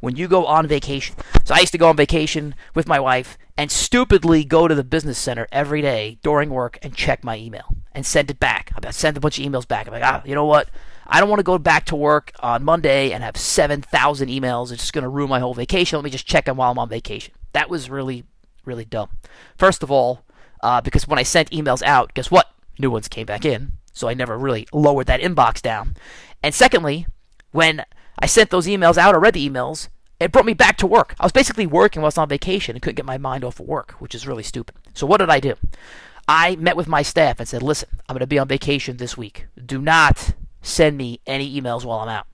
When 0.00 0.16
you 0.16 0.28
go 0.28 0.46
on 0.46 0.66
vacation. 0.66 1.16
So 1.44 1.54
I 1.54 1.60
used 1.60 1.72
to 1.72 1.78
go 1.78 1.88
on 1.88 1.96
vacation 1.96 2.54
with 2.74 2.86
my 2.86 3.00
wife 3.00 3.36
and 3.58 3.72
stupidly 3.72 4.44
go 4.44 4.68
to 4.68 4.74
the 4.74 4.84
business 4.84 5.18
center 5.18 5.48
every 5.50 5.82
day 5.82 6.18
during 6.22 6.48
work 6.48 6.78
and 6.80 6.94
check 6.94 7.24
my 7.24 7.36
email 7.36 7.66
and 7.92 8.06
send 8.06 8.30
it 8.30 8.38
back. 8.38 8.70
I 8.82 8.90
send 8.92 9.16
a 9.16 9.20
bunch 9.20 9.36
of 9.40 9.44
emails 9.44 9.66
back. 9.66 9.88
I'm 9.88 9.92
like, 9.92 10.04
ah, 10.04 10.22
you 10.24 10.36
know 10.36 10.46
what? 10.46 10.70
I 11.08 11.18
don't 11.18 11.28
want 11.28 11.40
to 11.40 11.44
go 11.44 11.58
back 11.58 11.84
to 11.86 11.96
work 11.96 12.30
on 12.38 12.62
Monday 12.62 13.10
and 13.10 13.24
have 13.24 13.36
7,000 13.36 14.28
emails. 14.28 14.70
It's 14.70 14.82
just 14.82 14.92
going 14.92 15.02
to 15.02 15.08
ruin 15.08 15.28
my 15.28 15.40
whole 15.40 15.54
vacation. 15.54 15.96
Let 15.96 16.04
me 16.04 16.10
just 16.10 16.26
check 16.26 16.44
them 16.44 16.56
while 16.56 16.70
I'm 16.70 16.78
on 16.78 16.88
vacation. 16.88 17.34
That 17.52 17.68
was 17.68 17.90
really, 17.90 18.24
really 18.64 18.84
dumb. 18.84 19.08
First 19.56 19.82
of 19.82 19.90
all, 19.90 20.22
uh, 20.62 20.80
because 20.80 21.08
when 21.08 21.18
I 21.18 21.24
sent 21.24 21.50
emails 21.50 21.82
out, 21.82 22.14
guess 22.14 22.30
what? 22.30 22.50
New 22.78 22.92
ones 22.92 23.08
came 23.08 23.26
back 23.26 23.44
in. 23.44 23.72
So 23.92 24.06
I 24.06 24.14
never 24.14 24.38
really 24.38 24.68
lowered 24.72 25.08
that 25.08 25.20
inbox 25.20 25.60
down. 25.60 25.96
And 26.44 26.54
secondly, 26.54 27.06
when 27.50 27.84
I 28.20 28.26
sent 28.26 28.50
those 28.50 28.68
emails 28.68 28.96
out 28.96 29.16
or 29.16 29.18
read 29.18 29.34
the 29.34 29.48
emails, 29.48 29.88
it 30.20 30.32
brought 30.32 30.46
me 30.46 30.54
back 30.54 30.76
to 30.78 30.86
work. 30.86 31.14
I 31.20 31.24
was 31.24 31.32
basically 31.32 31.66
working 31.66 32.02
was 32.02 32.18
on 32.18 32.28
vacation 32.28 32.74
and 32.74 32.82
couldn't 32.82 32.96
get 32.96 33.04
my 33.04 33.18
mind 33.18 33.44
off 33.44 33.60
of 33.60 33.66
work, 33.66 33.92
which 33.92 34.14
is 34.14 34.26
really 34.26 34.42
stupid. 34.42 34.74
So 34.94 35.06
what 35.06 35.18
did 35.18 35.30
I 35.30 35.40
do? 35.40 35.54
I 36.26 36.56
met 36.56 36.76
with 36.76 36.88
my 36.88 37.02
staff 37.02 37.38
and 37.38 37.48
said, 37.48 37.62
listen, 37.62 37.88
I'm 38.08 38.14
going 38.14 38.20
to 38.20 38.26
be 38.26 38.38
on 38.38 38.48
vacation 38.48 38.96
this 38.96 39.16
week. 39.16 39.46
Do 39.64 39.80
not 39.80 40.34
send 40.60 40.96
me 40.96 41.20
any 41.26 41.60
emails 41.60 41.84
while 41.84 42.00
I'm 42.00 42.08
out. 42.08 42.26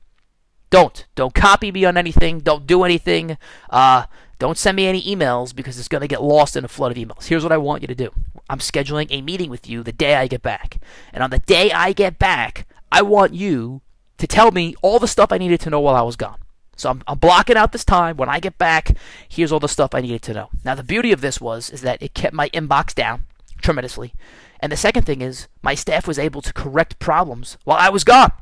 Don't. 0.70 1.06
Don't 1.14 1.34
copy 1.34 1.70
me 1.70 1.84
on 1.84 1.96
anything. 1.96 2.40
Don't 2.40 2.66
do 2.66 2.82
anything. 2.82 3.38
Uh, 3.70 4.06
don't 4.38 4.58
send 4.58 4.76
me 4.76 4.86
any 4.86 5.02
emails 5.02 5.54
because 5.54 5.78
it's 5.78 5.88
going 5.88 6.00
to 6.00 6.08
get 6.08 6.22
lost 6.22 6.56
in 6.56 6.64
a 6.64 6.68
flood 6.68 6.90
of 6.90 6.98
emails. 6.98 7.26
Here's 7.26 7.44
what 7.44 7.52
I 7.52 7.58
want 7.58 7.82
you 7.82 7.86
to 7.86 7.94
do 7.94 8.10
I'm 8.50 8.58
scheduling 8.58 9.06
a 9.10 9.22
meeting 9.22 9.50
with 9.50 9.68
you 9.68 9.82
the 9.82 9.92
day 9.92 10.16
I 10.16 10.26
get 10.26 10.42
back. 10.42 10.78
And 11.12 11.22
on 11.22 11.30
the 11.30 11.38
day 11.38 11.70
I 11.70 11.92
get 11.92 12.18
back, 12.18 12.66
I 12.90 13.02
want 13.02 13.34
you 13.34 13.82
to 14.18 14.26
tell 14.26 14.50
me 14.50 14.74
all 14.82 14.98
the 14.98 15.06
stuff 15.06 15.30
I 15.30 15.38
needed 15.38 15.60
to 15.60 15.70
know 15.70 15.80
while 15.80 15.94
I 15.94 16.02
was 16.02 16.16
gone. 16.16 16.38
So 16.76 16.90
I'm, 16.90 17.02
I'm, 17.06 17.18
blocking 17.18 17.56
out 17.56 17.72
this 17.72 17.84
time. 17.84 18.16
When 18.16 18.28
I 18.28 18.40
get 18.40 18.58
back, 18.58 18.96
here's 19.28 19.52
all 19.52 19.60
the 19.60 19.68
stuff 19.68 19.94
I 19.94 20.00
needed 20.00 20.22
to 20.22 20.34
know. 20.34 20.50
Now 20.64 20.74
the 20.74 20.82
beauty 20.82 21.12
of 21.12 21.20
this 21.20 21.40
was 21.40 21.70
is 21.70 21.82
that 21.82 22.02
it 22.02 22.14
kept 22.14 22.34
my 22.34 22.48
inbox 22.50 22.94
down 22.94 23.24
tremendously. 23.60 24.14
And 24.60 24.72
the 24.72 24.76
second 24.76 25.04
thing 25.04 25.20
is, 25.20 25.48
my 25.62 25.74
staff 25.74 26.06
was 26.06 26.18
able 26.18 26.42
to 26.42 26.52
correct 26.52 26.98
problems 26.98 27.58
while 27.64 27.78
I 27.78 27.88
was 27.88 28.04
gone. 28.04 28.32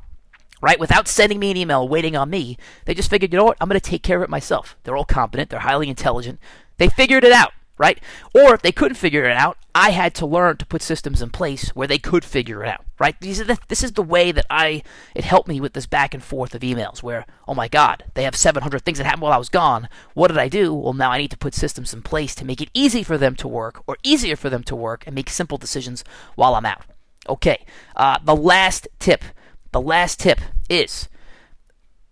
Right? 0.60 0.78
Without 0.78 1.08
sending 1.08 1.40
me 1.40 1.50
an 1.50 1.56
email 1.56 1.88
waiting 1.88 2.14
on 2.14 2.30
me, 2.30 2.56
they 2.84 2.94
just 2.94 3.10
figured, 3.10 3.32
you 3.32 3.38
know 3.38 3.44
what? 3.44 3.56
I'm 3.60 3.68
going 3.68 3.80
to 3.80 3.90
take 3.90 4.04
care 4.04 4.18
of 4.18 4.22
it 4.22 4.30
myself. 4.30 4.76
They're 4.84 4.96
all 4.96 5.04
competent, 5.04 5.50
they're 5.50 5.60
highly 5.60 5.88
intelligent. 5.88 6.38
They 6.78 6.88
figured 6.88 7.24
it 7.24 7.32
out 7.32 7.52
right? 7.78 8.00
Or 8.34 8.54
if 8.54 8.62
they 8.62 8.72
couldn't 8.72 8.96
figure 8.96 9.24
it 9.24 9.36
out, 9.36 9.56
I 9.74 9.90
had 9.90 10.14
to 10.16 10.26
learn 10.26 10.58
to 10.58 10.66
put 10.66 10.82
systems 10.82 11.22
in 11.22 11.30
place 11.30 11.70
where 11.70 11.88
they 11.88 11.98
could 11.98 12.24
figure 12.24 12.62
it 12.62 12.68
out, 12.68 12.84
right? 12.98 13.18
These 13.20 13.40
are 13.40 13.44
the, 13.44 13.58
this 13.68 13.82
is 13.82 13.92
the 13.92 14.02
way 14.02 14.30
that 14.32 14.46
I 14.50 14.82
it 15.14 15.24
helped 15.24 15.48
me 15.48 15.60
with 15.60 15.72
this 15.72 15.86
back 15.86 16.12
and 16.12 16.22
forth 16.22 16.54
of 16.54 16.60
emails 16.60 17.02
where, 17.02 17.24
oh 17.48 17.54
my 17.54 17.68
God, 17.68 18.04
they 18.14 18.24
have 18.24 18.36
700 18.36 18.82
things 18.82 18.98
that 18.98 19.04
happened 19.04 19.22
while 19.22 19.32
I 19.32 19.38
was 19.38 19.48
gone. 19.48 19.88
What 20.14 20.28
did 20.28 20.38
I 20.38 20.48
do? 20.48 20.74
Well, 20.74 20.92
now 20.92 21.10
I 21.10 21.18
need 21.18 21.30
to 21.30 21.38
put 21.38 21.54
systems 21.54 21.94
in 21.94 22.02
place 22.02 22.34
to 22.36 22.44
make 22.44 22.60
it 22.60 22.70
easy 22.74 23.02
for 23.02 23.16
them 23.16 23.34
to 23.36 23.48
work 23.48 23.82
or 23.86 23.96
easier 24.02 24.36
for 24.36 24.50
them 24.50 24.62
to 24.64 24.76
work 24.76 25.04
and 25.06 25.14
make 25.14 25.30
simple 25.30 25.58
decisions 25.58 26.04
while 26.34 26.54
I'm 26.54 26.66
out. 26.66 26.84
Okay, 27.28 27.64
uh, 27.96 28.18
the 28.22 28.36
last 28.36 28.88
tip, 28.98 29.24
the 29.70 29.80
last 29.80 30.18
tip 30.18 30.40
is, 30.68 31.08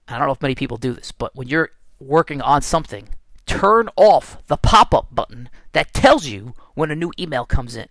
I 0.08 0.18
don't 0.18 0.26
know 0.26 0.32
if 0.32 0.42
many 0.42 0.54
people 0.54 0.76
do 0.76 0.94
this, 0.94 1.12
but 1.12 1.34
when 1.34 1.48
you're 1.48 1.70
working 1.98 2.40
on 2.40 2.62
something 2.62 3.08
turn 3.50 3.88
off 3.96 4.38
the 4.46 4.56
pop 4.56 4.94
up 4.94 5.08
button 5.12 5.50
that 5.72 5.92
tells 5.92 6.26
you 6.26 6.54
when 6.74 6.92
a 6.92 6.96
new 6.96 7.10
email 7.18 7.44
comes 7.44 7.74
in. 7.74 7.88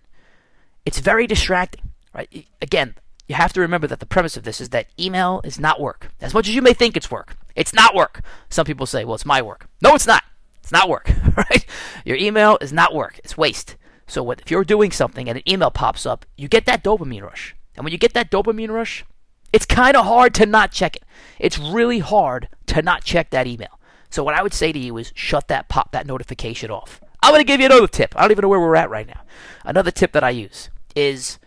It's 0.86 1.00
very 1.00 1.26
distracting, 1.26 1.90
right? 2.14 2.46
Again, 2.62 2.94
you 3.28 3.34
have 3.34 3.52
to 3.52 3.60
remember 3.60 3.86
that 3.86 4.00
the 4.00 4.06
premise 4.06 4.38
of 4.38 4.44
this 4.44 4.58
is 4.58 4.70
that 4.70 4.86
email 4.98 5.42
is 5.44 5.60
not 5.60 5.78
work. 5.78 6.12
As 6.18 6.32
much 6.32 6.48
as 6.48 6.54
you 6.54 6.62
may 6.62 6.72
think 6.72 6.96
it's 6.96 7.10
work, 7.10 7.36
it's 7.54 7.74
not 7.74 7.94
work. 7.94 8.22
Some 8.48 8.64
people 8.64 8.86
say, 8.86 9.04
well, 9.04 9.14
it's 9.14 9.26
my 9.26 9.42
work. 9.42 9.68
No, 9.82 9.94
it's 9.94 10.06
not. 10.06 10.24
It's 10.62 10.72
not 10.72 10.88
work, 10.88 11.12
right? 11.36 11.66
Your 12.06 12.16
email 12.16 12.56
is 12.62 12.72
not 12.72 12.94
work, 12.94 13.20
it's 13.22 13.36
waste. 13.36 13.76
So 14.06 14.30
if 14.30 14.50
you're 14.50 14.64
doing 14.64 14.90
something 14.90 15.28
and 15.28 15.36
an 15.36 15.48
email 15.48 15.70
pops 15.70 16.06
up, 16.06 16.24
you 16.38 16.48
get 16.48 16.64
that 16.64 16.82
dopamine 16.82 17.22
rush. 17.22 17.54
And 17.76 17.84
when 17.84 17.92
you 17.92 17.98
get 17.98 18.14
that 18.14 18.30
dopamine 18.30 18.70
rush, 18.70 19.04
it's 19.52 19.66
kind 19.66 19.96
of 19.96 20.06
hard 20.06 20.34
to 20.36 20.46
not 20.46 20.72
check 20.72 20.96
it. 20.96 21.04
It's 21.38 21.58
really 21.58 21.98
hard 21.98 22.48
to 22.66 22.80
not 22.80 23.04
check 23.04 23.28
that 23.30 23.46
email. 23.46 23.78
So 24.10 24.24
what 24.24 24.34
I 24.34 24.42
would 24.42 24.54
say 24.54 24.72
to 24.72 24.78
you 24.78 24.96
is 24.98 25.12
shut 25.14 25.48
that 25.48 25.68
pop 25.68 25.92
that 25.92 26.06
notification 26.06 26.70
off. 26.70 27.00
I'm 27.22 27.32
going 27.32 27.40
to 27.40 27.46
give 27.46 27.60
you 27.60 27.66
another 27.66 27.86
tip. 27.86 28.14
I 28.16 28.22
don't 28.22 28.32
even 28.32 28.42
know 28.42 28.48
where 28.48 28.60
we're 28.60 28.76
at 28.76 28.90
right 28.90 29.06
now. 29.06 29.20
Another 29.64 29.90
tip 29.90 30.12
that 30.12 30.24
I 30.24 30.30
use 30.30 30.70
is 30.96 31.38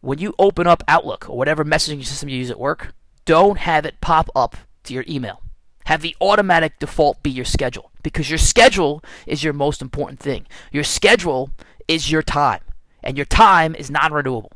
when 0.00 0.18
you 0.18 0.34
open 0.38 0.66
up 0.66 0.82
Outlook 0.88 1.28
or 1.28 1.36
whatever 1.36 1.64
messaging 1.64 2.04
system 2.04 2.28
you 2.28 2.38
use 2.38 2.50
at 2.50 2.58
work, 2.58 2.94
don't 3.24 3.58
have 3.58 3.84
it 3.84 4.00
pop 4.00 4.30
up 4.34 4.56
to 4.84 4.94
your 4.94 5.04
email. 5.08 5.42
Have 5.86 6.02
the 6.02 6.16
automatic 6.20 6.78
default 6.78 7.22
be 7.22 7.30
your 7.30 7.44
schedule 7.44 7.90
because 8.02 8.30
your 8.30 8.38
schedule 8.38 9.02
is 9.26 9.42
your 9.42 9.52
most 9.52 9.82
important 9.82 10.20
thing. 10.20 10.46
Your 10.70 10.84
schedule 10.84 11.50
is 11.88 12.10
your 12.10 12.22
time, 12.22 12.60
and 13.02 13.16
your 13.16 13.26
time 13.26 13.74
is 13.74 13.90
non 13.90 14.12
renewable. 14.12 14.52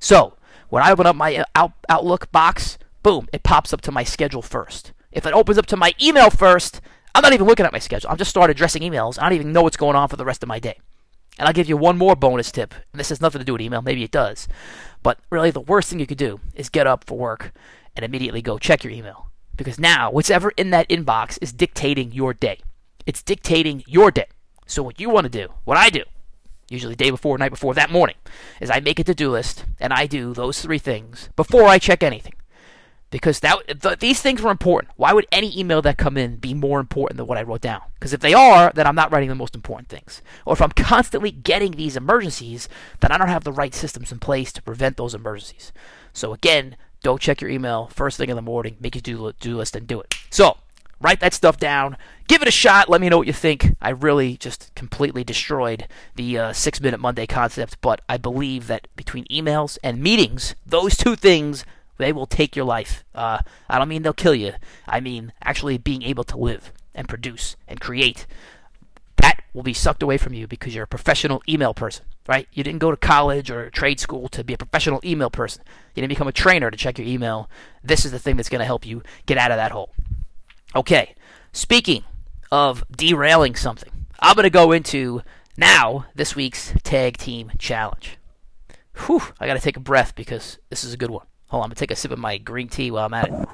So, 0.00 0.34
when 0.68 0.82
I 0.82 0.90
open 0.90 1.06
up 1.06 1.16
my 1.16 1.44
uh, 1.54 1.68
Outlook 1.88 2.30
box, 2.32 2.78
boom, 3.02 3.28
it 3.32 3.44
pops 3.44 3.72
up 3.72 3.80
to 3.82 3.92
my 3.92 4.02
schedule 4.02 4.42
first. 4.42 4.92
If 5.16 5.24
it 5.24 5.32
opens 5.32 5.56
up 5.56 5.64
to 5.66 5.78
my 5.78 5.94
email 6.00 6.28
first, 6.28 6.82
I'm 7.14 7.22
not 7.22 7.32
even 7.32 7.46
looking 7.46 7.64
at 7.64 7.72
my 7.72 7.78
schedule. 7.78 8.10
I'm 8.10 8.18
just 8.18 8.28
started 8.28 8.54
addressing 8.54 8.82
emails. 8.82 9.18
I 9.18 9.22
don't 9.22 9.38
even 9.38 9.50
know 9.50 9.62
what's 9.62 9.78
going 9.78 9.96
on 9.96 10.08
for 10.08 10.16
the 10.16 10.26
rest 10.26 10.42
of 10.42 10.48
my 10.48 10.58
day. 10.58 10.78
And 11.38 11.48
I'll 11.48 11.54
give 11.54 11.70
you 11.70 11.76
one 11.78 11.96
more 11.96 12.14
bonus 12.14 12.52
tip. 12.52 12.74
And 12.92 13.00
this 13.00 13.08
has 13.08 13.20
nothing 13.20 13.38
to 13.38 13.44
do 13.44 13.54
with 13.54 13.62
email. 13.62 13.80
Maybe 13.80 14.02
it 14.02 14.10
does. 14.10 14.46
But 15.02 15.18
really, 15.30 15.50
the 15.50 15.60
worst 15.62 15.88
thing 15.88 16.00
you 16.00 16.06
could 16.06 16.18
do 16.18 16.40
is 16.54 16.68
get 16.68 16.86
up 16.86 17.04
for 17.04 17.16
work 17.16 17.54
and 17.96 18.04
immediately 18.04 18.42
go 18.42 18.58
check 18.58 18.84
your 18.84 18.92
email. 18.92 19.30
Because 19.56 19.78
now, 19.78 20.10
whatever 20.10 20.50
in 20.58 20.68
that 20.70 20.86
inbox 20.90 21.38
is 21.40 21.54
dictating 21.54 22.12
your 22.12 22.34
day. 22.34 22.60
It's 23.06 23.22
dictating 23.22 23.84
your 23.86 24.10
day. 24.10 24.26
So, 24.66 24.82
what 24.82 25.00
you 25.00 25.08
want 25.08 25.24
to 25.24 25.30
do, 25.30 25.48
what 25.64 25.78
I 25.78 25.88
do, 25.88 26.02
usually 26.68 26.92
the 26.92 27.04
day 27.04 27.10
before, 27.10 27.38
night 27.38 27.52
before, 27.52 27.72
that 27.72 27.90
morning, 27.90 28.16
is 28.60 28.68
I 28.68 28.80
make 28.80 28.98
a 28.98 29.04
to 29.04 29.14
do 29.14 29.30
list 29.30 29.64
and 29.80 29.94
I 29.94 30.04
do 30.04 30.34
those 30.34 30.60
three 30.60 30.78
things 30.78 31.30
before 31.36 31.64
I 31.64 31.78
check 31.78 32.02
anything 32.02 32.34
because 33.10 33.40
that 33.40 33.80
th- 33.80 33.98
these 33.98 34.20
things 34.20 34.42
were 34.42 34.50
important. 34.50 34.92
Why 34.96 35.12
would 35.12 35.26
any 35.30 35.58
email 35.58 35.80
that 35.82 35.98
come 35.98 36.16
in 36.16 36.36
be 36.36 36.54
more 36.54 36.80
important 36.80 37.16
than 37.16 37.26
what 37.26 37.38
I 37.38 37.42
wrote 37.42 37.60
down? 37.60 37.82
Because 37.94 38.12
if 38.12 38.20
they 38.20 38.34
are, 38.34 38.72
then 38.74 38.86
I'm 38.86 38.94
not 38.94 39.12
writing 39.12 39.28
the 39.28 39.34
most 39.34 39.54
important 39.54 39.88
things. 39.88 40.22
Or 40.44 40.54
if 40.54 40.62
I'm 40.62 40.70
constantly 40.70 41.30
getting 41.30 41.72
these 41.72 41.96
emergencies, 41.96 42.68
then 43.00 43.12
I 43.12 43.18
don't 43.18 43.28
have 43.28 43.44
the 43.44 43.52
right 43.52 43.74
systems 43.74 44.10
in 44.10 44.18
place 44.18 44.52
to 44.52 44.62
prevent 44.62 44.96
those 44.96 45.14
emergencies. 45.14 45.72
So 46.12 46.32
again, 46.32 46.76
don't 47.02 47.20
check 47.20 47.40
your 47.40 47.50
email 47.50 47.86
first 47.86 48.18
thing 48.18 48.30
in 48.30 48.36
the 48.36 48.42
morning. 48.42 48.76
Make 48.80 48.94
your 48.94 49.02
do 49.02 49.32
do 49.38 49.56
list 49.56 49.76
and 49.76 49.86
do 49.86 50.00
it. 50.00 50.14
So 50.30 50.58
write 51.00 51.20
that 51.20 51.34
stuff 51.34 51.58
down. 51.58 51.96
Give 52.26 52.42
it 52.42 52.48
a 52.48 52.52
shot. 52.52 52.88
Let 52.88 53.00
me 53.00 53.08
know 53.08 53.18
what 53.18 53.28
you 53.28 53.32
think. 53.32 53.76
I 53.80 53.90
really 53.90 54.36
just 54.36 54.74
completely 54.74 55.22
destroyed 55.22 55.86
the 56.16 56.38
uh, 56.38 56.52
six 56.52 56.80
minute 56.80 56.98
Monday 56.98 57.26
concept, 57.26 57.80
but 57.80 58.00
I 58.08 58.16
believe 58.16 58.66
that 58.66 58.88
between 58.96 59.26
emails 59.26 59.78
and 59.84 60.02
meetings, 60.02 60.56
those 60.66 60.96
two 60.96 61.14
things 61.14 61.64
they 61.98 62.12
will 62.12 62.26
take 62.26 62.56
your 62.56 62.64
life. 62.64 63.04
Uh, 63.14 63.38
I 63.68 63.78
don't 63.78 63.88
mean 63.88 64.02
they'll 64.02 64.12
kill 64.12 64.34
you. 64.34 64.52
I 64.86 65.00
mean 65.00 65.32
actually 65.42 65.78
being 65.78 66.02
able 66.02 66.24
to 66.24 66.36
live 66.36 66.72
and 66.94 67.08
produce 67.08 67.56
and 67.68 67.80
create. 67.80 68.26
That 69.16 69.42
will 69.52 69.62
be 69.62 69.72
sucked 69.72 70.02
away 70.02 70.18
from 70.18 70.34
you 70.34 70.46
because 70.46 70.74
you're 70.74 70.84
a 70.84 70.88
professional 70.88 71.42
email 71.48 71.74
person, 71.74 72.04
right? 72.28 72.48
You 72.52 72.62
didn't 72.62 72.80
go 72.80 72.90
to 72.90 72.96
college 72.96 73.50
or 73.50 73.70
trade 73.70 74.00
school 74.00 74.28
to 74.28 74.44
be 74.44 74.54
a 74.54 74.58
professional 74.58 75.00
email 75.04 75.30
person. 75.30 75.62
You 75.94 76.02
didn't 76.02 76.10
become 76.10 76.28
a 76.28 76.32
trainer 76.32 76.70
to 76.70 76.76
check 76.76 76.98
your 76.98 77.06
email. 77.06 77.48
This 77.82 78.04
is 78.04 78.12
the 78.12 78.18
thing 78.18 78.36
that's 78.36 78.48
going 78.48 78.60
to 78.60 78.66
help 78.66 78.86
you 78.86 79.02
get 79.24 79.38
out 79.38 79.50
of 79.50 79.56
that 79.56 79.72
hole. 79.72 79.92
Okay, 80.74 81.14
speaking 81.52 82.04
of 82.52 82.84
derailing 82.94 83.56
something, 83.56 83.90
I'm 84.20 84.34
going 84.34 84.44
to 84.44 84.50
go 84.50 84.72
into 84.72 85.22
now 85.56 86.06
this 86.14 86.36
week's 86.36 86.74
tag 86.82 87.16
team 87.16 87.52
challenge. 87.58 88.18
Whew, 89.06 89.22
I 89.40 89.46
got 89.46 89.54
to 89.54 89.60
take 89.60 89.76
a 89.76 89.80
breath 89.80 90.14
because 90.14 90.58
this 90.70 90.84
is 90.84 90.92
a 90.92 90.96
good 90.96 91.10
one. 91.10 91.26
Hold 91.48 91.60
on, 91.60 91.64
I'm 91.64 91.68
gonna 91.68 91.76
take 91.76 91.90
a 91.90 91.96
sip 91.96 92.10
of 92.10 92.18
my 92.18 92.38
green 92.38 92.68
tea 92.68 92.90
while 92.90 93.06
I'm 93.06 93.14
at 93.14 93.28
it. 93.28 93.48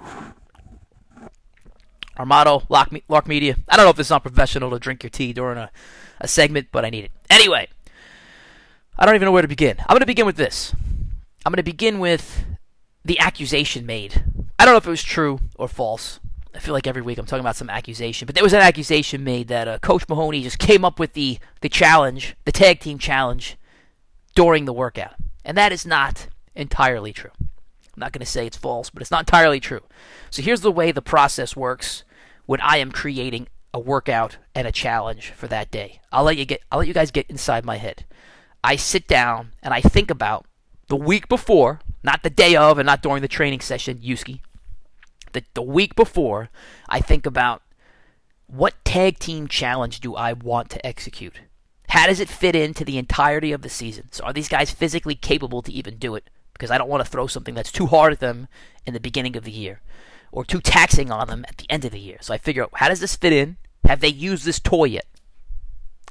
Armado, 2.17 2.65
Lark, 2.69 2.91
Lark 3.09 3.27
Media. 3.27 3.57
I 3.69 3.77
don't 3.77 3.87
know 3.87 3.91
if 3.91 3.99
it's 3.99 4.11
not 4.11 4.23
professional 4.23 4.71
to 4.71 4.79
drink 4.79 5.03
your 5.03 5.11
tea 5.11 5.33
during 5.33 5.59
a, 5.59 5.71
a 6.21 6.29
segment, 6.29 6.69
but 6.71 6.85
I 6.85 6.91
need 6.91 7.05
it. 7.05 7.13
Anyway, 7.31 7.69
I 8.99 9.07
don't 9.07 9.15
even 9.15 9.27
know 9.27 9.33
where 9.33 9.43
to 9.43 9.49
begin. 9.49 9.77
I'm 9.81 9.95
going 9.95 10.01
to 10.01 10.07
begin 10.07 10.27
with 10.27 10.37
this. 10.37 10.75
I'm 11.45 11.51
going 11.51 11.57
to 11.57 11.63
begin 11.63 11.99
with 11.99 12.45
the 13.05 13.19
accusation 13.19 13.87
made. 13.87 14.23
I 14.59 14.65
don't 14.65 14.75
know 14.75 14.79
if 14.79 14.87
it 14.87 14.91
was 14.91 15.03
true 15.03 15.41
or 15.57 15.69
false. 15.69 16.21
I 16.55 16.59
feel 16.59 16.75
like 16.75 16.87
every 16.87 17.01
week 17.01 17.17
I'm 17.17 17.25
talking 17.25 17.41
about 17.41 17.57
some 17.57 17.71
accusation, 17.71 18.27
but 18.27 18.35
there 18.35 18.45
was 18.45 18.53
an 18.53 18.61
accusation 18.61 19.25
made 19.25 19.49
that 19.49 19.67
uh, 19.67 19.79
Coach 19.79 20.07
Mahoney 20.09 20.43
just 20.43 20.59
came 20.59 20.85
up 20.85 20.99
with 21.01 21.15
the, 21.15 21.39
the 21.63 21.71
challenge, 21.71 22.37
the 22.45 22.53
tag 22.53 22.81
team 22.81 22.99
challenge, 22.99 23.57
during 24.35 24.67
the 24.67 24.73
workout. 24.73 25.15
And 25.45 25.57
that 25.57 25.73
is 25.73 25.87
not 25.87 26.29
entirely 26.55 27.15
true. 27.15 27.31
I'm 27.95 28.01
not 28.01 28.13
going 28.13 28.21
to 28.21 28.27
say 28.27 28.47
it's 28.47 28.57
false, 28.57 28.91
but 28.91 29.03
it's 29.03 29.11
not 29.11 29.23
entirely 29.23 29.61
true. 29.61 29.83
So 30.31 30.43
here's 30.43 30.63
the 30.63 30.73
way 30.73 30.93
the 30.93 31.03
process 31.03 31.57
works 31.57 32.05
when 32.47 32.61
I 32.61 32.79
am 32.79 32.91
creating 32.91 33.49
a 33.75 33.81
workout 33.81 34.39
and 34.55 34.67
a 34.67 34.73
challenge 34.73 35.31
for 35.31 35.47
that 35.49 35.71
day. 35.71 36.01
I'll 36.11 36.25
let 36.25 36.37
you 36.37 36.45
get 36.45 36.63
I'll 36.71 36.79
let 36.79 36.89
you 36.89 36.95
guys 36.95 37.11
get 37.11 37.31
inside 37.31 37.65
my 37.65 37.77
head. 37.77 38.05
I 38.65 38.77
sit 38.77 39.09
down 39.09 39.53
and 39.63 39.75
I 39.75 39.81
think 39.81 40.11
about 40.11 40.47
the 40.89 40.97
week 40.97 41.29
before, 41.29 41.81
not 42.03 42.23
the 42.23 42.31
day 42.31 42.55
of 42.55 42.79
and 42.79 42.87
not 42.87 43.03
during 43.03 43.23
the 43.23 43.29
training 43.29 43.61
session, 43.61 43.99
Yuski. 43.99 44.41
The, 45.33 45.43
the 45.55 45.63
week 45.63 45.97
before, 45.97 46.51
I 46.89 47.01
think 47.01 47.25
about 47.25 47.63
what 48.47 48.85
tag 48.85 49.19
team 49.19 49.49
challenge 49.49 50.01
do 50.01 50.15
I 50.15 50.35
want 50.35 50.69
to 50.71 50.87
execute? 50.87 51.41
How 51.89 52.07
does 52.07 52.21
it 52.21 52.29
fit 52.29 52.55
into 52.55 52.85
the 52.85 52.99
entirety 52.99 53.53
of 53.53 53.63
the 53.63 53.69
season? 53.69 54.13
So 54.13 54.25
are 54.25 54.33
these 54.33 54.49
guys 54.49 54.71
physically 54.71 55.15
capable 55.15 55.63
to 55.63 55.73
even 55.73 55.97
do 55.97 56.15
it? 56.15 56.29
Because 56.53 56.71
I 56.71 56.79
don't 56.79 56.89
want 56.89 57.05
to 57.05 57.11
throw 57.11 57.27
something 57.27 57.55
that's 57.55 57.73
too 57.73 57.87
hard 57.87 58.13
at 58.13 58.21
them 58.21 58.49
in 58.87 58.95
the 58.95 59.01
beginning 59.01 59.37
of 59.37 59.45
the 59.45 59.51
year 59.51 59.81
or 60.33 60.45
too 60.45 60.61
taxing 60.61 61.11
on 61.13 61.29
them 61.29 61.45
at 61.47 61.59
the 61.59 61.67
end 61.71 61.85
of 61.85 61.93
the 61.93 62.01
year. 62.01 62.17
So 62.21 62.33
I 62.33 62.39
figure 62.39 62.63
out 62.63 62.71
how 62.75 62.89
does 62.89 63.01
this 63.01 63.15
fit 63.15 63.33
in? 63.33 63.59
Have 63.85 64.01
they 64.01 64.09
used 64.09 64.45
this 64.45 64.59
toy 64.59 64.85
yet? 64.85 65.07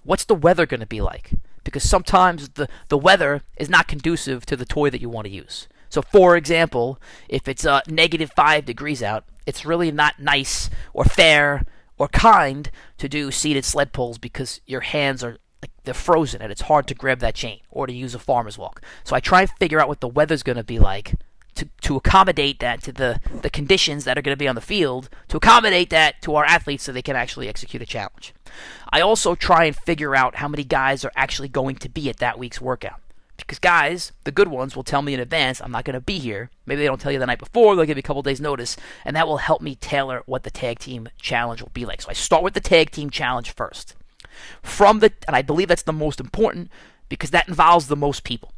What's 0.04 0.26
the 0.26 0.36
weather 0.36 0.66
going 0.66 0.80
to 0.80 0.86
be 0.86 1.02
like? 1.02 1.32
Because 1.64 1.88
sometimes 1.88 2.50
the, 2.50 2.68
the 2.88 2.98
weather 2.98 3.42
is 3.58 3.70
not 3.70 3.88
conducive 3.88 4.46
to 4.48 4.56
the 4.56 4.66
toy 4.66 4.90
that 4.90 5.02
you 5.02 5.10
want 5.10 5.26
to 5.26 5.34
use. 5.34 5.68
So, 5.90 6.02
for 6.02 6.38
example, 6.38 7.00
if 7.28 7.48
it's 7.48 7.66
uh, 7.66 7.82
negative 7.88 8.32
5 8.36 8.66
degrees 8.66 9.04
out, 9.04 9.26
it's 9.46 9.66
really 9.66 9.92
not 9.92 10.20
nice 10.20 10.70
or 10.94 11.04
fair 11.04 11.66
or 11.98 12.08
kind 12.08 12.72
to 12.98 13.10
do 13.10 13.32
seated 13.32 13.66
sled 13.66 13.92
pulls 13.92 14.18
because 14.18 14.62
your 14.66 14.82
hands 14.82 15.24
are 15.24 15.38
they're 15.84 15.94
frozen 15.94 16.42
and 16.42 16.52
it's 16.52 16.62
hard 16.62 16.88
to 16.88 16.94
grab 16.94 17.20
that 17.20 17.36
chain 17.36 17.60
or 17.70 17.88
to 17.88 17.94
use 17.94 18.16
a 18.16 18.20
farmer's 18.20 18.58
walk. 18.58 18.82
So 19.04 19.16
I 19.16 19.20
try 19.20 19.42
and 19.42 19.50
figure 19.60 19.80
out 19.80 19.88
what 19.88 20.02
the 20.02 20.08
weather's 20.08 20.44
going 20.44 20.58
to 20.58 20.64
be 20.64 20.80
like 20.80 21.16
to, 21.56 21.68
to 21.82 21.96
accommodate 21.96 22.60
that 22.60 22.82
to 22.84 22.92
the, 22.92 23.20
the 23.42 23.50
conditions 23.50 24.06
that 24.06 24.18
are 24.18 24.22
going 24.22 24.36
to 24.36 24.40
be 24.40 24.48
on 24.48 24.56
the 24.56 24.62
field, 24.62 25.10
to 25.28 25.38
accommodate 25.38 25.90
that 25.90 26.22
to 26.22 26.36
our 26.36 26.46
athletes 26.46 26.84
so 26.84 26.92
they 26.92 27.02
can 27.02 27.16
actually 27.16 27.48
execute 27.48 27.82
a 27.82 27.86
challenge. 27.86 28.34
I 28.92 29.02
also 29.02 29.36
try 29.36 29.66
and 29.66 29.76
figure 29.76 30.16
out 30.16 30.36
how 30.36 30.48
many 30.48 30.64
guys 30.64 31.04
are 31.04 31.12
actually 31.16 31.50
going 31.50 31.76
to 31.78 31.90
be 31.90 32.10
at 32.10 32.18
that 32.18 32.40
week's 32.40 32.62
workout. 32.62 33.02
Because 33.38 33.60
guys, 33.60 34.12
the 34.24 34.32
good 34.32 34.50
ones 34.50 34.76
will 34.76 34.84
tell 34.84 35.02
me 35.02 35.16
in 35.16 35.20
advance 35.20 35.62
I'm 35.62 35.72
not 35.72 35.84
going 35.84 35.96
to 35.96 36.00
be 36.00 36.20
here. 36.20 36.52
Maybe 36.68 36.82
they 36.82 36.88
don't 36.88 37.02
tell 37.02 37.12
you 37.12 37.18
the 37.20 37.26
night 37.26 37.40
before, 37.40 37.76
they'll 37.76 37.86
give 37.86 37.98
you 37.98 38.02
a 38.02 38.04
couple 38.04 38.22
days 38.22 38.40
notice, 38.40 38.78
and 39.04 39.16
that 39.16 39.28
will 39.28 39.38
help 39.38 39.62
me 39.62 39.76
tailor 39.76 40.22
what 40.28 40.44
the 40.44 40.52
tag 40.52 40.78
team 40.80 41.10
challenge 41.20 41.62
will 41.62 41.72
be 41.74 41.86
like. 41.86 42.02
So 42.02 42.10
I 42.10 42.14
start 42.14 42.44
with 42.44 42.54
the 42.54 42.60
tag 42.60 42.92
team 42.92 43.10
challenge 43.10 43.52
first 43.52 43.96
from 44.62 45.00
the, 45.00 45.12
and 45.28 45.36
I 45.36 45.42
believe 45.42 45.68
that's 45.68 45.84
the 45.84 45.94
most 45.94 46.20
important 46.20 46.70
because 47.10 47.32
that 47.32 47.48
involves 47.48 47.88
the 47.88 47.96
most 47.96 48.24
people. 48.24 48.54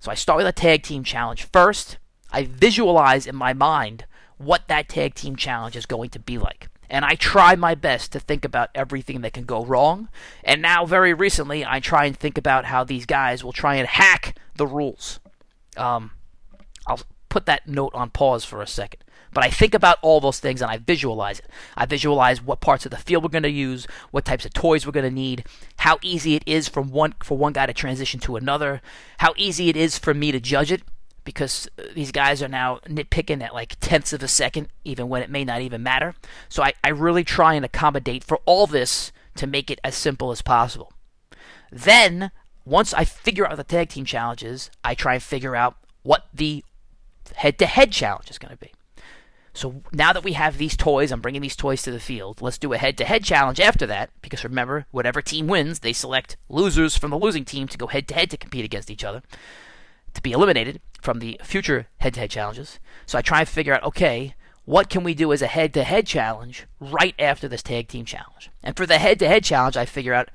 So 0.00 0.10
I 0.10 0.14
start 0.14 0.38
with 0.38 0.46
a 0.46 0.52
tag 0.52 0.82
team 0.82 1.04
challenge 1.04 1.44
first. 1.52 1.98
I 2.30 2.44
visualize 2.44 3.26
in 3.26 3.36
my 3.36 3.52
mind 3.52 4.06
what 4.38 4.68
that 4.68 4.88
tag 4.88 5.14
team 5.14 5.36
challenge 5.36 5.76
is 5.76 5.86
going 5.86 6.10
to 6.10 6.18
be 6.18 6.38
like. 6.38 6.68
And 6.90 7.04
I 7.04 7.14
try 7.14 7.56
my 7.56 7.74
best 7.74 8.12
to 8.12 8.20
think 8.20 8.44
about 8.44 8.70
everything 8.74 9.22
that 9.22 9.32
can 9.32 9.44
go 9.44 9.64
wrong. 9.64 10.08
And 10.44 10.60
now, 10.60 10.84
very 10.84 11.14
recently, 11.14 11.64
I 11.64 11.80
try 11.80 12.04
and 12.04 12.16
think 12.16 12.36
about 12.36 12.66
how 12.66 12.84
these 12.84 13.06
guys 13.06 13.42
will 13.42 13.52
try 13.52 13.76
and 13.76 13.88
hack 13.88 14.36
the 14.56 14.66
rules. 14.66 15.18
Um, 15.76 16.12
I'll 16.86 17.00
put 17.28 17.46
that 17.46 17.66
note 17.66 17.94
on 17.94 18.10
pause 18.10 18.44
for 18.44 18.60
a 18.60 18.66
second. 18.66 19.02
But 19.34 19.44
I 19.44 19.50
think 19.50 19.74
about 19.74 19.98
all 20.00 20.20
those 20.20 20.40
things 20.40 20.62
and 20.62 20.70
I 20.70 20.78
visualize 20.78 21.40
it. 21.40 21.46
I 21.76 21.86
visualize 21.86 22.40
what 22.40 22.60
parts 22.60 22.84
of 22.86 22.90
the 22.90 22.96
field 22.96 23.24
we're 23.24 23.30
going 23.30 23.42
to 23.42 23.50
use, 23.50 23.86
what 24.10 24.24
types 24.24 24.44
of 24.44 24.54
toys 24.54 24.86
we're 24.86 24.92
going 24.92 25.04
to 25.04 25.10
need, 25.10 25.44
how 25.78 25.98
easy 26.02 26.36
it 26.36 26.44
is 26.46 26.68
from 26.68 26.90
one 26.90 27.14
for 27.22 27.36
one 27.36 27.52
guy 27.52 27.66
to 27.66 27.74
transition 27.74 28.20
to 28.20 28.36
another, 28.36 28.80
how 29.18 29.34
easy 29.36 29.68
it 29.68 29.76
is 29.76 29.98
for 29.98 30.14
me 30.14 30.32
to 30.32 30.40
judge 30.40 30.72
it 30.72 30.82
because 31.24 31.68
uh, 31.78 31.82
these 31.94 32.12
guys 32.12 32.42
are 32.42 32.48
now 32.48 32.78
nitpicking 32.86 33.42
at 33.42 33.54
like 33.54 33.76
tenths 33.80 34.12
of 34.12 34.22
a 34.22 34.28
second, 34.28 34.68
even 34.84 35.08
when 35.08 35.22
it 35.22 35.30
may 35.30 35.44
not 35.44 35.60
even 35.60 35.82
matter. 35.82 36.14
So 36.48 36.62
I, 36.62 36.74
I 36.84 36.90
really 36.90 37.24
try 37.24 37.54
and 37.54 37.64
accommodate 37.64 38.22
for 38.22 38.40
all 38.44 38.66
this 38.66 39.10
to 39.36 39.46
make 39.46 39.70
it 39.70 39.80
as 39.82 39.94
simple 39.94 40.30
as 40.30 40.42
possible. 40.42 40.92
Then, 41.72 42.30
once 42.64 42.94
I 42.94 43.04
figure 43.04 43.46
out 43.46 43.56
the 43.56 43.64
tag 43.64 43.88
team 43.88 44.04
challenges, 44.04 44.70
I 44.84 44.94
try 44.94 45.14
and 45.14 45.22
figure 45.22 45.56
out 45.56 45.76
what 46.02 46.26
the 46.32 46.64
head 47.34 47.58
to 47.58 47.66
head 47.66 47.90
challenge 47.90 48.30
is 48.30 48.38
going 48.38 48.52
to 48.52 48.58
be. 48.58 48.72
So 49.56 49.82
now 49.92 50.12
that 50.12 50.24
we 50.24 50.32
have 50.32 50.58
these 50.58 50.76
toys, 50.76 51.12
I'm 51.12 51.20
bringing 51.20 51.40
these 51.40 51.54
toys 51.54 51.80
to 51.82 51.92
the 51.92 52.00
field. 52.00 52.42
Let's 52.42 52.58
do 52.58 52.72
a 52.72 52.78
head 52.78 52.98
to 52.98 53.04
head 53.04 53.22
challenge 53.22 53.60
after 53.60 53.86
that, 53.86 54.10
because 54.20 54.42
remember, 54.42 54.86
whatever 54.90 55.22
team 55.22 55.46
wins, 55.46 55.78
they 55.78 55.92
select 55.92 56.36
losers 56.48 56.98
from 56.98 57.12
the 57.12 57.18
losing 57.18 57.44
team 57.44 57.68
to 57.68 57.78
go 57.78 57.86
head 57.86 58.08
to 58.08 58.14
head 58.14 58.30
to 58.30 58.36
compete 58.36 58.64
against 58.64 58.90
each 58.90 59.04
other, 59.04 59.22
to 60.12 60.20
be 60.20 60.32
eliminated 60.32 60.80
from 61.00 61.20
the 61.20 61.40
future 61.44 61.86
head 61.98 62.14
to 62.14 62.20
head 62.20 62.30
challenges. 62.30 62.80
So 63.06 63.16
I 63.16 63.22
try 63.22 63.40
and 63.40 63.48
figure 63.48 63.72
out, 63.72 63.84
okay, 63.84 64.34
what 64.64 64.90
can 64.90 65.04
we 65.04 65.14
do 65.14 65.32
as 65.32 65.40
a 65.40 65.46
head 65.46 65.72
to 65.74 65.84
head 65.84 66.06
challenge 66.06 66.66
right 66.80 67.14
after 67.18 67.46
this 67.46 67.62
tag 67.62 67.86
team 67.86 68.04
challenge? 68.04 68.50
And 68.62 68.76
for 68.76 68.86
the 68.86 68.98
head 68.98 69.20
to 69.20 69.28
head 69.28 69.44
challenge, 69.44 69.76
I 69.76 69.84
figure 69.84 70.14
out, 70.14 70.30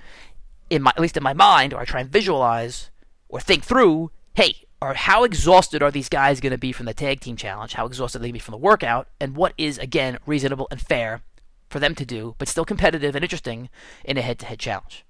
in 0.70 0.82
my, 0.82 0.92
at 0.92 1.00
least 1.02 1.18
in 1.18 1.24
my 1.24 1.34
mind, 1.34 1.74
or 1.74 1.82
I 1.82 1.86
try 1.86 2.00
and 2.00 2.10
visualize 2.10 2.90
or 3.28 3.42
think 3.42 3.66
through, 3.66 4.12
hey, 4.36 4.66
are 4.82 4.94
how 4.94 5.24
exhausted 5.24 5.84
are 5.84 5.92
these 5.92 6.10
guys 6.10 6.40
going 6.40 6.52
to 6.52 6.58
be 6.58 6.72
from 6.72 6.86
the 6.86 6.94
tag 6.94 7.20
team 7.20 7.36
challenge? 7.36 7.74
How 7.74 7.86
exhausted 7.86 8.20
are 8.20 8.22
they 8.22 8.28
going 8.28 8.34
to 8.34 8.40
be 8.40 8.46
from 8.46 8.54
the 8.54 8.58
workout? 8.58 9.08
And 9.20 9.36
what 9.36 9.54
is 9.58 9.78
again 9.78 10.18
reasonable 10.26 10.68
and 10.72 10.80
fair 10.80 11.22
for 11.70 11.80
them 11.80 11.96
to 11.96 12.06
do, 12.06 12.36
but 12.38 12.48
still 12.48 12.66
competitive 12.66 13.16
and 13.16 13.24
interesting 13.24 13.70
in 14.06 14.18
a 14.18 14.22
head-to-head 14.22 14.60
challenge? 14.60 15.06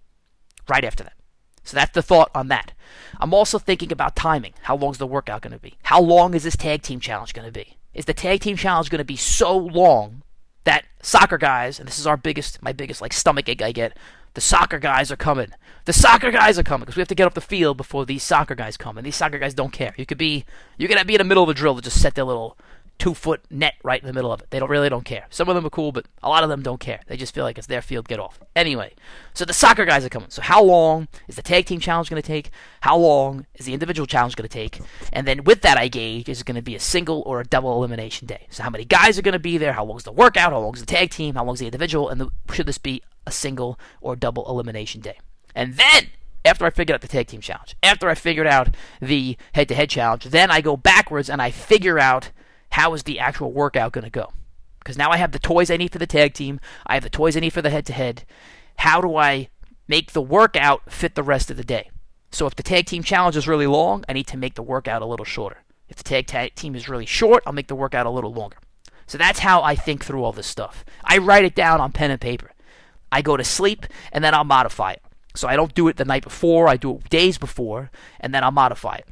Right 0.68 0.84
after 0.84 1.04
that. 1.04 1.14
So 1.64 1.76
that's 1.76 1.92
the 1.92 2.02
thought 2.02 2.32
on 2.34 2.48
that. 2.48 2.72
I'm 3.20 3.34
also 3.34 3.60
thinking 3.60 3.92
about 3.92 4.16
timing. 4.16 4.54
How 4.64 4.76
long 4.76 4.92
is 4.92 4.98
the 4.98 5.06
workout 5.06 5.42
going 5.42 5.54
to 5.54 5.60
be? 5.60 5.76
How 5.84 6.02
long 6.02 6.34
is 6.34 6.44
this 6.44 6.58
tag 6.58 6.82
team 6.82 7.00
challenge 7.00 7.34
going 7.34 7.48
to 7.48 7.52
be? 7.52 7.78
Is 7.94 8.06
the 8.06 8.14
tag 8.14 8.42
team 8.42 8.56
challenge 8.56 8.90
going 8.90 9.00
to 9.00 9.06
be 9.06 9.16
so 9.16 9.56
long 9.56 10.24
that 10.64 10.86
soccer 11.02 11.38
guys, 11.38 11.80
and 11.80 11.88
this 11.88 12.00
is 12.00 12.08
our 12.08 12.18
biggest, 12.18 12.62
my 12.62 12.72
biggest 12.72 13.02
like 13.02 13.14
stomach 13.14 13.48
ache 13.50 13.62
I 13.62 13.72
get, 13.72 13.98
the 14.33 14.41
soccer 14.41 14.79
guys 14.79 15.12
are 15.12 15.17
coming. 15.17 15.51
The 15.86 15.93
soccer 15.93 16.31
guys 16.31 16.59
are 16.59 16.63
coming 16.63 16.86
because 16.86 16.95
we 16.95 17.01
have 17.01 17.07
to 17.07 17.15
get 17.15 17.27
up 17.27 17.33
the 17.33 17.41
field 17.41 17.77
before 17.77 18.05
these 18.05 18.24
soccer 18.24 18.55
guys 18.55 18.77
come, 18.77 18.98
and 18.98 19.05
these 19.05 19.15
soccer 19.15 19.39
guys 19.39 19.53
don't 19.53 19.74
care. 19.74 19.93
You 19.98 20.05
could 20.05 20.17
be 20.17 20.45
you 20.77 20.88
could 20.88 21.07
be 21.07 21.15
in 21.15 21.19
the 21.19 21.24
middle 21.24 21.43
of 21.43 21.50
a 21.50 21.53
drill 21.53 21.75
to 21.75 21.81
just 21.81 22.01
set 22.01 22.15
their 22.15 22.25
little 22.25 22.57
two 23.00 23.13
foot 23.13 23.41
net 23.50 23.75
right 23.81 24.01
in 24.01 24.07
the 24.07 24.13
middle 24.13 24.31
of 24.31 24.41
it. 24.41 24.51
They 24.51 24.59
don't 24.59 24.69
really 24.69 24.89
don't 24.89 25.05
care. 25.05 25.25
Some 25.29 25.50
of 25.50 25.55
them 25.55 25.65
are 25.65 25.69
cool, 25.69 25.91
but 25.91 26.05
a 26.21 26.29
lot 26.29 26.43
of 26.43 26.50
them 26.50 26.62
don't 26.62 26.79
care. 26.79 27.00
They 27.07 27.17
just 27.17 27.33
feel 27.33 27.45
like 27.45 27.57
it's 27.57 27.67
their 27.67 27.81
field, 27.81 28.07
get 28.07 28.19
off. 28.19 28.39
Anyway, 28.55 28.93
so 29.33 29.45
the 29.45 29.53
soccer 29.53 29.86
guys 29.86 30.05
are 30.05 30.09
coming. 30.09 30.29
So 30.29 30.41
how 30.41 30.62
long 30.62 31.07
is 31.27 31.38
the 31.38 31.41
tag 31.41 31.65
team 31.65 31.79
challenge 31.79 32.09
going 32.09 32.21
to 32.21 32.27
take? 32.27 32.51
How 32.81 32.98
long 32.98 33.48
is 33.55 33.65
the 33.65 33.74
individual 33.74 34.05
challenge 34.05 34.36
going 34.36 34.48
to 34.48 34.53
take? 34.53 34.81
And 35.13 35.25
then 35.25 35.45
with 35.45 35.62
that, 35.62 35.77
I 35.77 35.88
gauge 35.88 36.27
is 36.27 36.41
it 36.41 36.45
going 36.45 36.55
to 36.55 36.62
be 36.62 36.75
a 36.75 36.79
single 36.79 37.24
or 37.25 37.39
a 37.39 37.45
double 37.45 37.74
elimination 37.74 38.27
day. 38.27 38.48
So 38.50 38.63
how 38.63 38.69
many 38.69 38.83
guys 38.83 39.17
are 39.17 39.24
going 39.24 39.33
to 39.33 39.39
be 39.39 39.57
there? 39.57 39.74
How 39.74 39.86
long 39.86 39.98
is 39.98 40.03
the 40.03 40.12
workout? 40.12 40.51
How 40.51 40.59
long 40.59 40.75
is 40.75 40.81
the 40.81 40.86
tag 40.86 41.09
team? 41.09 41.36
How 41.36 41.45
long 41.45 41.53
is 41.53 41.62
the 41.62 41.67
individual? 41.67 42.09
And 42.09 42.19
the, 42.19 42.29
should 42.53 42.65
this 42.65 42.77
be 42.77 43.01
a 43.29 43.31
single 43.31 43.79
or 44.01 44.15
double 44.15 44.50
elimination 44.50 45.00
day? 45.01 45.19
And 45.55 45.75
then 45.75 46.07
after 46.43 46.65
I 46.65 46.69
figured 46.69 46.95
out 46.95 47.01
the 47.01 47.07
tag 47.07 47.27
team 47.27 47.41
challenge, 47.41 47.75
after 47.81 48.09
I 48.09 48.15
figured 48.15 48.48
out 48.48 48.75
the 49.01 49.38
head 49.53 49.67
to 49.69 49.75
head 49.75 49.89
challenge, 49.89 50.25
then 50.25 50.51
I 50.51 50.62
go 50.62 50.75
backwards 50.75 51.29
and 51.29 51.41
I 51.41 51.51
figure 51.51 52.00
out 52.00 52.31
how 52.71 52.93
is 52.93 53.03
the 53.03 53.19
actual 53.19 53.51
workout 53.51 53.93
going 53.93 54.03
to 54.03 54.09
go. 54.09 54.31
Because 54.79 54.98
now 54.98 55.12
I 55.12 55.17
have 55.17 55.31
the 55.31 55.39
toys 55.39 55.69
I 55.69 55.77
need 55.77 55.91
for 55.91 56.00
the 56.00 56.07
tag 56.07 56.33
team, 56.33 56.59
I 56.86 56.95
have 56.95 57.03
the 57.03 57.09
toys 57.09 57.36
I 57.36 57.41
need 57.41 57.53
for 57.53 57.62
the 57.62 57.69
head 57.69 57.86
to 57.88 57.93
head. 57.93 58.24
How 58.77 59.01
do 59.01 59.15
I 59.15 59.50
make 59.88 60.13
the 60.13 60.21
workout 60.21 60.91
fit 60.91 61.15
the 61.15 61.24
rest 61.24 61.51
of 61.51 61.57
the 61.57 61.63
day? 61.63 61.89
So 62.31 62.45
if 62.45 62.55
the 62.55 62.63
tag 62.63 62.86
team 62.86 63.03
challenge 63.03 63.36
is 63.36 63.48
really 63.48 63.67
long, 63.67 64.05
I 64.07 64.13
need 64.13 64.27
to 64.27 64.38
make 64.38 64.55
the 64.55 64.63
workout 64.63 65.01
a 65.01 65.05
little 65.05 65.25
shorter. 65.25 65.63
If 65.89 65.98
the 65.98 66.03
tag, 66.03 66.27
tag 66.27 66.55
team 66.55 66.75
is 66.75 66.88
really 66.88 67.05
short, 67.05 67.43
I'll 67.45 67.53
make 67.53 67.67
the 67.67 67.75
workout 67.75 68.05
a 68.05 68.12
little 68.12 68.33
longer. 68.33 68.57
So 69.07 69.17
that's 69.17 69.39
how 69.39 69.63
I 69.63 69.75
think 69.75 70.05
through 70.05 70.24
all 70.24 70.31
this 70.31 70.45
stuff. 70.45 70.86
I 71.03 71.17
write 71.17 71.43
it 71.43 71.55
down 71.55 71.81
on 71.81 71.91
pen 71.91 72.12
and 72.12 72.21
paper. 72.21 72.51
I 73.12 73.22
go 73.22 73.38
to 73.38 73.44
sleep 73.44 73.86
and 74.12 74.24
then 74.24 74.34
I'll 74.34 74.44
modify 74.44 74.94
it. 74.94 75.01
So 75.36 75.48
I 75.48 75.56
don't 75.56 75.74
do 75.74 75.88
it 75.88 75.98
the 75.98 76.06
night 76.06 76.24
before, 76.24 76.68
I 76.68 76.78
do 76.78 76.96
it 76.96 77.10
days 77.10 77.38
before, 77.38 77.92
and 78.20 78.34
then 78.34 78.44
I'll 78.44 78.51
modify 78.51 78.96
it. 78.96 79.08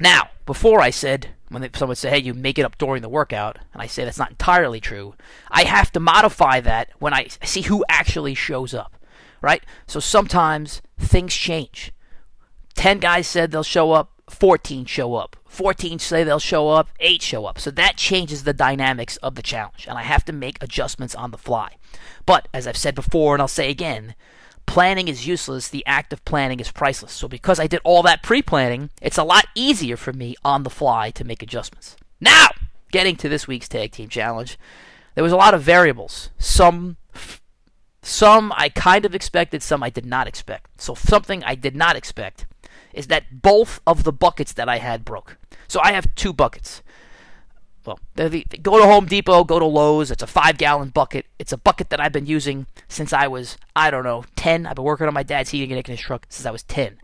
Now, 0.00 0.30
before 0.46 0.80
I 0.80 0.90
said, 0.90 1.28
when 1.48 1.68
someone 1.74 1.96
said, 1.96 2.12
hey, 2.12 2.18
you 2.18 2.34
make 2.34 2.58
it 2.58 2.64
up 2.64 2.78
during 2.78 3.02
the 3.02 3.08
workout, 3.08 3.58
and 3.72 3.82
I 3.82 3.86
say 3.86 4.04
that's 4.04 4.18
not 4.18 4.30
entirely 4.30 4.80
true, 4.80 5.14
I 5.50 5.64
have 5.64 5.92
to 5.92 6.00
modify 6.00 6.60
that 6.60 6.90
when 6.98 7.12
I 7.12 7.28
see 7.42 7.62
who 7.62 7.84
actually 7.88 8.34
shows 8.34 8.72
up, 8.72 8.96
right? 9.40 9.62
So 9.86 10.00
sometimes 10.00 10.80
things 10.98 11.34
change. 11.34 11.92
10 12.74 12.98
guys 12.98 13.26
said 13.26 13.50
they'll 13.50 13.62
show 13.62 13.92
up, 13.92 14.11
14 14.28 14.84
show 14.86 15.14
up. 15.14 15.36
14 15.46 15.98
say 15.98 16.24
they'll 16.24 16.38
show 16.38 16.68
up, 16.68 16.88
8 17.00 17.22
show 17.22 17.46
up. 17.46 17.58
So 17.58 17.70
that 17.72 17.96
changes 17.96 18.44
the 18.44 18.52
dynamics 18.52 19.16
of 19.18 19.34
the 19.34 19.42
challenge, 19.42 19.86
and 19.88 19.98
I 19.98 20.02
have 20.02 20.24
to 20.26 20.32
make 20.32 20.62
adjustments 20.62 21.14
on 21.14 21.30
the 21.30 21.38
fly. 21.38 21.76
But, 22.24 22.48
as 22.54 22.66
I've 22.66 22.76
said 22.76 22.94
before, 22.94 23.34
and 23.34 23.42
I'll 23.42 23.48
say 23.48 23.70
again, 23.70 24.14
planning 24.66 25.08
is 25.08 25.26
useless, 25.26 25.68
the 25.68 25.84
act 25.86 26.12
of 26.12 26.24
planning 26.24 26.60
is 26.60 26.70
priceless. 26.70 27.12
So 27.12 27.28
because 27.28 27.60
I 27.60 27.66
did 27.66 27.80
all 27.84 28.02
that 28.04 28.22
pre-planning, 28.22 28.90
it's 29.00 29.18
a 29.18 29.24
lot 29.24 29.46
easier 29.54 29.96
for 29.96 30.12
me 30.12 30.36
on 30.44 30.62
the 30.62 30.70
fly 30.70 31.10
to 31.10 31.24
make 31.24 31.42
adjustments. 31.42 31.96
Now, 32.20 32.48
getting 32.90 33.16
to 33.16 33.28
this 33.28 33.46
week's 33.46 33.68
tag 33.68 33.92
team 33.92 34.08
challenge, 34.08 34.58
there 35.14 35.24
was 35.24 35.32
a 35.32 35.36
lot 35.36 35.54
of 35.54 35.62
variables. 35.62 36.30
Some 36.38 36.96
some 38.04 38.52
I 38.56 38.68
kind 38.68 39.04
of 39.04 39.14
expected, 39.14 39.62
some 39.62 39.82
I 39.82 39.90
did 39.90 40.06
not 40.06 40.26
expect. 40.26 40.80
So 40.80 40.94
something 40.94 41.44
I 41.44 41.54
did 41.54 41.76
not 41.76 41.94
expect 41.94 42.46
is 42.94 43.06
that 43.08 43.42
both 43.42 43.80
of 43.86 44.04
the 44.04 44.12
buckets 44.12 44.52
that 44.54 44.68
I 44.68 44.78
had 44.78 45.04
broke. 45.04 45.36
So 45.68 45.80
I 45.82 45.92
have 45.92 46.14
two 46.14 46.32
buckets 46.32 46.82
well, 47.84 47.98
the, 48.14 48.44
go 48.62 48.78
to 48.78 48.84
Home 48.84 49.06
Depot, 49.06 49.44
go 49.44 49.58
to 49.58 49.64
Lowe's. 49.64 50.10
It's 50.10 50.22
a 50.22 50.26
five 50.26 50.58
gallon 50.58 50.90
bucket. 50.90 51.26
It's 51.38 51.52
a 51.52 51.56
bucket 51.56 51.90
that 51.90 52.00
I've 52.00 52.12
been 52.12 52.26
using 52.26 52.66
since 52.88 53.12
I 53.12 53.26
was, 53.26 53.58
I 53.74 53.90
don't 53.90 54.04
know, 54.04 54.24
10. 54.36 54.66
I've 54.66 54.76
been 54.76 54.84
working 54.84 55.06
on 55.06 55.14
my 55.14 55.22
dad's 55.22 55.50
heating 55.50 55.70
and 55.70 55.76
air 55.76 55.82
conditioning 55.82 56.06
truck 56.06 56.26
since 56.28 56.46
I 56.46 56.50
was 56.50 56.62
10. 56.64 56.98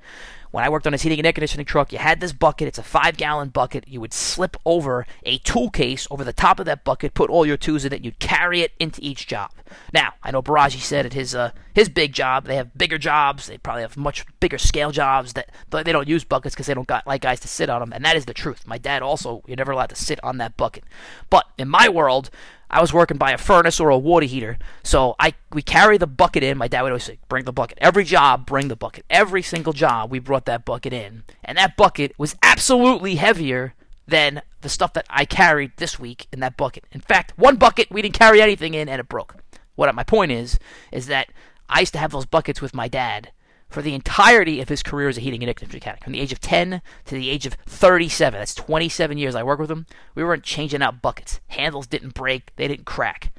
When 0.51 0.65
I 0.65 0.69
worked 0.69 0.87
on 0.87 0.93
his 0.93 1.03
heating 1.03 1.19
and 1.19 1.27
air 1.27 1.33
conditioning 1.33 1.67
truck, 1.67 1.93
you 1.93 1.99
had 1.99 2.21
this 2.21 2.33
bucket. 2.33 2.69
It's 2.69 2.79
a 2.79 2.83
five 2.83 3.17
gallon 3.17 3.51
bucket. 3.51 3.87
You 3.87 4.01
would 4.01 4.15
slip 4.15 4.57
over 4.65 5.07
a 5.25 5.39
tool 5.39 5.71
case 5.71 6.07
over 6.11 6.25
the 6.25 6.33
top 6.33 6.59
of 6.59 6.67
that 6.67 6.85
bucket, 6.85 7.15
put 7.15 7.31
all 7.31 7.45
your 7.45 7.57
tools 7.57 7.85
in 7.85 7.93
it, 7.93 8.05
you'd 8.05 8.19
carry 8.19 8.63
it 8.63 8.73
into 8.79 9.01
each 9.03 9.27
job. 9.27 9.51
Now, 9.93 10.15
I 10.23 10.31
know 10.31 10.43
Baraji 10.43 10.81
said 10.81 11.05
at 11.05 11.13
his 11.13 11.35
uh, 11.35 11.53
his 11.75 11.89
big 11.89 12.13
job, 12.13 12.47
they 12.47 12.57
have 12.57 12.77
bigger 12.77 12.99
jobs. 12.99 13.47
They 13.47 13.59
probably 13.59 13.83
have 13.83 13.97
much 13.97 14.25
bigger 14.41 14.59
scale 14.59 14.91
jobs 14.91 15.35
that 15.35 15.51
they 15.71 15.93
don't 15.93 16.09
use 16.09 16.25
buckets 16.25 16.55
because 16.55 16.67
they 16.67 16.75
don't 16.75 16.89
got 16.89 17.07
like 17.07 17.21
guys 17.23 17.41
to 17.41 17.49
sit 17.49 17.69
on 17.69 17.81
them, 17.81 17.93
and 17.93 18.05
that 18.05 18.17
is 18.17 18.25
the 18.25 18.35
truth. 18.35 18.67
My 18.67 18.79
dad 18.79 19.03
also, 19.03 19.43
you're 19.47 19.57
never 19.57 19.73
allowed 19.73 19.91
to 19.91 19.97
sit 19.97 20.19
on 20.25 20.39
that 20.39 20.57
bucket. 20.57 20.85
But 21.31 21.47
in 21.59 21.69
my 21.69 21.89
world, 21.89 22.31
I 22.71 22.81
was 22.81 22.93
working 22.93 23.17
by 23.17 23.33
a 23.33 23.39
furnace 23.39 23.81
or 23.81 23.89
a 23.91 23.99
water 23.99 24.27
heater, 24.27 24.59
so 24.83 25.15
I 25.19 25.35
we 25.53 25.63
carry 25.63 25.97
the 25.99 26.07
bucket 26.07 26.43
in. 26.43 26.59
My 26.59 26.69
dad 26.69 26.83
would 26.83 26.93
always 26.93 27.05
say, 27.05 27.19
"Bring 27.29 27.45
the 27.45 27.53
bucket." 27.53 27.79
Every 27.81 28.05
job, 28.05 28.47
bring 28.47 28.69
the 28.69 28.77
bucket. 28.77 29.05
Every 29.09 29.43
single 29.43 29.73
job, 29.73 30.11
we 30.11 30.19
brought 30.19 30.45
that 30.47 30.65
bucket 30.65 30.93
in, 30.93 31.25
and 31.45 31.57
that 31.57 31.77
bucket 31.77 32.13
was 32.19 32.37
absolutely 32.43 33.17
heavier 33.17 33.75
than 34.07 34.43
the 34.61 34.69
stuff 34.69 34.93
that 34.95 35.07
I 35.09 35.25
carried 35.25 35.73
this 35.77 35.99
week 35.99 36.27
in 36.33 36.41
that 36.41 36.57
bucket. 36.57 36.85
In 36.93 37.01
fact, 37.01 37.33
one 37.37 37.57
bucket 37.57 37.91
we 37.91 38.03
didn't 38.03 38.19
carry 38.19 38.41
anything 38.43 38.75
in, 38.75 38.89
and 38.89 39.01
it 39.01 39.09
broke. 39.09 39.37
What 39.75 39.95
my 39.95 40.05
point 40.05 40.33
is, 40.33 40.59
is 40.93 41.07
that 41.07 41.29
I 41.69 41.81
used 41.81 41.93
to 41.93 41.99
have 41.99 42.11
those 42.11 42.27
buckets 42.27 42.61
with 42.61 42.75
my 42.75 42.89
dad 42.89 43.31
for 43.69 43.83
the 43.83 43.95
entirety 43.95 44.61
of 44.61 44.69
his 44.69 44.83
career 44.83 45.09
as 45.09 45.19
a 45.19 45.21
heating 45.21 45.43
and 45.43 45.49
air 45.49 45.69
mechanic, 45.73 46.03
from 46.03 46.13
the 46.13 46.21
age 46.21 46.33
of 46.33 46.41
10 46.41 46.81
to 47.07 47.15
the 47.15 47.31
age 47.31 47.47
of 47.47 47.55
37. 47.67 48.39
That's 48.39 48.55
27 48.55 49.19
years 49.19 49.35
I 49.35 49.43
worked 49.43 49.61
with 49.61 49.71
him. 49.71 49.87
We 50.15 50.25
weren't 50.25 50.45
changing 50.45 50.83
out 50.83 51.03
buckets. 51.03 51.41
Handles 51.49 51.87
didn't 51.87 52.15
break, 52.15 52.55
they 52.57 52.69
didn't 52.69 52.87
crack. 52.87 53.33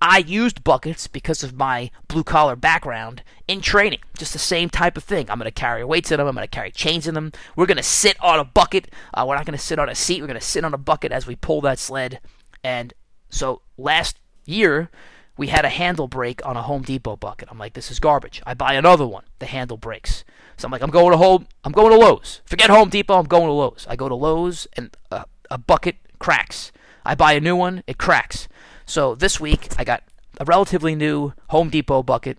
I 0.00 0.18
used 0.18 0.62
buckets 0.62 1.06
because 1.06 1.42
of 1.42 1.56
my 1.56 1.90
blue 2.08 2.22
collar 2.22 2.54
background 2.54 3.22
in 3.48 3.62
training. 3.62 4.00
Just 4.18 4.34
the 4.34 4.38
same 4.38 4.68
type 4.68 4.96
of 4.96 5.04
thing. 5.04 5.30
I'm 5.30 5.38
going 5.38 5.46
to 5.46 5.50
carry 5.50 5.84
weights 5.84 6.12
in 6.12 6.18
them. 6.18 6.26
I'm 6.26 6.34
going 6.34 6.44
to 6.44 6.48
carry 6.48 6.70
chains 6.70 7.06
in 7.06 7.14
them. 7.14 7.32
We're 7.54 7.66
going 7.66 7.78
to 7.78 7.82
sit 7.82 8.16
on 8.20 8.38
a 8.38 8.44
bucket. 8.44 8.90
Uh, 9.14 9.24
we're 9.26 9.36
not 9.36 9.46
going 9.46 9.56
to 9.56 9.64
sit 9.64 9.78
on 9.78 9.88
a 9.88 9.94
seat. 9.94 10.20
We're 10.20 10.26
going 10.26 10.38
to 10.38 10.44
sit 10.44 10.64
on 10.64 10.74
a 10.74 10.78
bucket 10.78 11.12
as 11.12 11.26
we 11.26 11.34
pull 11.34 11.62
that 11.62 11.78
sled. 11.78 12.20
And 12.62 12.92
so 13.30 13.62
last 13.78 14.18
year, 14.44 14.90
we 15.36 15.48
had 15.48 15.64
a 15.64 15.68
handle 15.68 16.08
break 16.08 16.44
on 16.46 16.56
a 16.56 16.62
Home 16.62 16.82
Depot 16.82 17.16
bucket. 17.16 17.48
I'm 17.50 17.58
like, 17.58 17.74
this 17.74 17.90
is 17.90 18.00
garbage. 18.00 18.42
I 18.46 18.54
buy 18.54 18.74
another 18.74 19.06
one. 19.06 19.24
The 19.38 19.46
handle 19.46 19.76
breaks. 19.76 20.24
So 20.56 20.66
I'm 20.66 20.72
like, 20.72 20.82
I'm 20.82 20.90
going 20.90 21.12
to 21.12 21.18
home. 21.18 21.46
I'm 21.64 21.72
going 21.72 21.90
to 21.90 21.98
Lowe's. 21.98 22.40
Forget 22.46 22.70
Home 22.70 22.88
Depot. 22.88 23.18
I'm 23.18 23.26
going 23.26 23.46
to 23.46 23.52
Lowe's. 23.52 23.86
I 23.88 23.96
go 23.96 24.08
to 24.08 24.14
Lowe's 24.14 24.66
and 24.74 24.96
a, 25.10 25.58
bucket 25.58 25.96
cracks. 26.18 26.72
I 27.04 27.14
buy 27.14 27.34
a 27.34 27.40
new 27.40 27.54
one. 27.54 27.82
It 27.86 27.98
cracks. 27.98 28.48
So 28.86 29.14
this 29.14 29.38
week 29.38 29.68
I 29.78 29.84
got 29.84 30.02
a 30.40 30.44
relatively 30.44 30.94
new 30.94 31.34
Home 31.48 31.68
Depot 31.68 32.02
bucket 32.02 32.38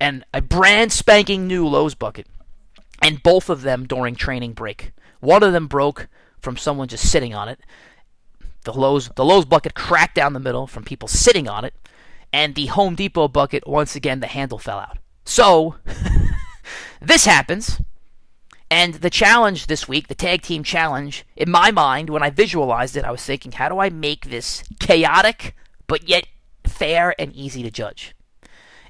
and 0.00 0.24
a 0.32 0.40
brand 0.40 0.92
spanking 0.92 1.46
new 1.46 1.66
Lowe's 1.66 1.94
bucket, 1.94 2.26
and 3.02 3.22
both 3.22 3.48
of 3.48 3.62
them 3.62 3.86
during 3.86 4.14
training 4.14 4.52
break. 4.52 4.92
One 5.20 5.42
of 5.42 5.52
them 5.52 5.66
broke 5.66 6.08
from 6.38 6.56
someone 6.56 6.88
just 6.88 7.10
sitting 7.10 7.34
on 7.34 7.48
it. 7.48 7.58
The 8.64 8.72
Lowe's 8.72 9.08
the 9.16 9.24
Lowe's 9.24 9.44
bucket 9.44 9.74
cracked 9.74 10.14
down 10.14 10.32
the 10.32 10.40
middle 10.40 10.66
from 10.66 10.84
people 10.84 11.08
sitting 11.08 11.48
on 11.48 11.64
it 11.64 11.74
and 12.36 12.54
the 12.54 12.66
Home 12.66 12.94
Depot 12.94 13.28
bucket, 13.28 13.66
once 13.66 13.96
again, 13.96 14.20
the 14.20 14.26
handle 14.26 14.58
fell 14.58 14.78
out. 14.78 14.98
So, 15.24 15.76
this 17.00 17.24
happens, 17.24 17.80
and 18.70 18.92
the 18.96 19.08
challenge 19.08 19.68
this 19.68 19.88
week, 19.88 20.08
the 20.08 20.14
tag 20.14 20.42
team 20.42 20.62
challenge, 20.62 21.24
in 21.34 21.50
my 21.50 21.70
mind, 21.70 22.10
when 22.10 22.22
I 22.22 22.28
visualized 22.28 22.94
it, 22.94 23.06
I 23.06 23.10
was 23.10 23.24
thinking, 23.24 23.52
how 23.52 23.70
do 23.70 23.78
I 23.78 23.88
make 23.88 24.26
this 24.26 24.62
chaotic, 24.78 25.56
but 25.86 26.06
yet 26.06 26.26
fair 26.64 27.14
and 27.18 27.32
easy 27.32 27.62
to 27.62 27.70
judge? 27.70 28.14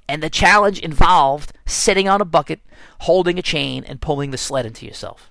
And 0.08 0.24
the 0.24 0.28
challenge 0.28 0.80
involved 0.80 1.52
sitting 1.66 2.08
on 2.08 2.20
a 2.20 2.24
bucket, 2.24 2.62
holding 3.02 3.38
a 3.38 3.42
chain, 3.42 3.84
and 3.84 4.00
pulling 4.00 4.32
the 4.32 4.38
sled 4.38 4.66
into 4.66 4.84
yourself. 4.84 5.30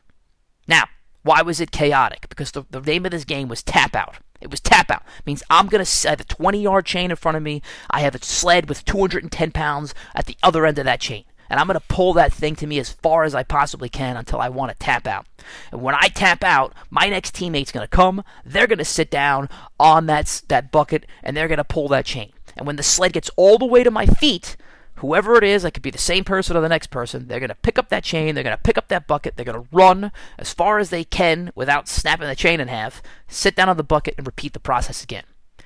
Now, 0.69 0.86
why 1.23 1.41
was 1.41 1.60
it 1.60 1.71
chaotic? 1.71 2.30
Because 2.30 2.51
the, 2.51 2.63
the 2.69 2.80
name 2.80 3.04
of 3.04 3.12
this 3.12 3.25
game 3.25 3.49
was 3.49 3.62
Tap 3.62 3.93
Out. 3.93 4.15
It 4.45 4.51
was 4.51 4.62
tap 4.62 4.91
out. 4.91 5.01
It 5.19 5.25
means 5.25 5.41
I'm 5.49 5.67
going 5.67 5.84
to 5.84 6.08
have 6.08 6.21
a 6.21 6.23
20 6.23 6.62
yard 6.62 6.86
chain 6.86 7.10
in 7.10 7.17
front 7.17 7.36
of 7.36 7.41
me. 7.41 7.63
I 7.89 8.01
have 8.01 8.13
a 8.13 8.23
sled 8.23 8.69
with 8.69 8.86
210 8.86 9.51
pounds 9.51 9.95
at 10.13 10.27
the 10.27 10.38
other 10.43 10.67
end 10.67 10.77
of 10.77 10.86
that 10.86 11.01
chain. 11.01 11.25
And 11.49 11.60
I'm 11.60 11.65
going 11.65 11.79
to 11.79 11.86
pull 11.88 12.13
that 12.13 12.31
thing 12.31 12.55
to 12.58 12.67
me 12.67 12.77
as 12.77 12.91
far 12.91 13.23
as 13.23 13.34
I 13.34 13.41
possibly 13.41 13.89
can 13.89 14.17
until 14.17 14.39
I 14.39 14.49
want 14.49 14.71
to 14.71 14.77
tap 14.77 15.08
out. 15.08 15.25
And 15.71 15.81
when 15.81 15.95
I 15.95 16.10
tap 16.10 16.43
out, 16.43 16.73
my 16.91 17.10
next 17.10 17.34
teammate's 17.34 17.71
going 17.71 17.84
to 17.84 17.88
come. 17.88 18.23
They're 18.45 18.67
going 18.67 18.77
to 18.77 18.86
sit 18.86 19.10
down 19.10 19.49
on 19.79 20.05
that, 20.05 20.43
that 20.47 20.71
bucket 20.71 21.08
and 21.23 21.36
they're 21.36 21.47
going 21.47 21.58
to 21.58 21.63
pull 21.63 21.88
that 21.89 22.05
chain. 22.05 22.31
And 22.55 22.67
when 22.67 22.75
the 22.75 22.84
sled 22.84 23.13
gets 23.13 23.31
all 23.36 23.58
the 23.58 23.65
way 23.65 23.84
to 23.84 23.91
my 23.91 24.05
feet, 24.05 24.58
whoever 24.97 25.36
it 25.36 25.43
is, 25.43 25.63
that 25.63 25.73
could 25.73 25.84
be 25.84 25.91
the 25.91 25.97
same 25.97 26.23
person 26.23 26.55
or 26.55 26.62
the 26.62 26.69
next 26.69 26.88
person, 26.88 27.27
they're 27.27 27.39
going 27.39 27.49
to 27.49 27.55
pick 27.55 27.77
up 27.77 27.89
that 27.89 28.03
chain, 28.03 28.36
they're 28.36 28.43
going 28.43 28.55
to 28.55 28.63
pick 28.63 28.77
up 28.77 28.88
that 28.88 29.08
bucket, 29.08 29.36
they're 29.36 29.45
going 29.45 29.62
to 29.62 29.69
run 29.71 30.12
as 30.38 30.53
far 30.53 30.79
as 30.79 30.89
they 30.89 31.03
can 31.03 31.51
without 31.55 31.88
snapping 31.88 32.27
the 32.27 32.36
chain 32.36 32.60
in 32.60 32.67
half, 32.67 33.01
sit 33.27 33.55
down 33.55 33.69
on 33.69 33.77
the 33.77 33.84
bucket, 33.84 34.15
and 34.17 34.25
repeat 34.25 34.53
the 34.53 34.60
process 34.60 35.03
again. 35.03 35.23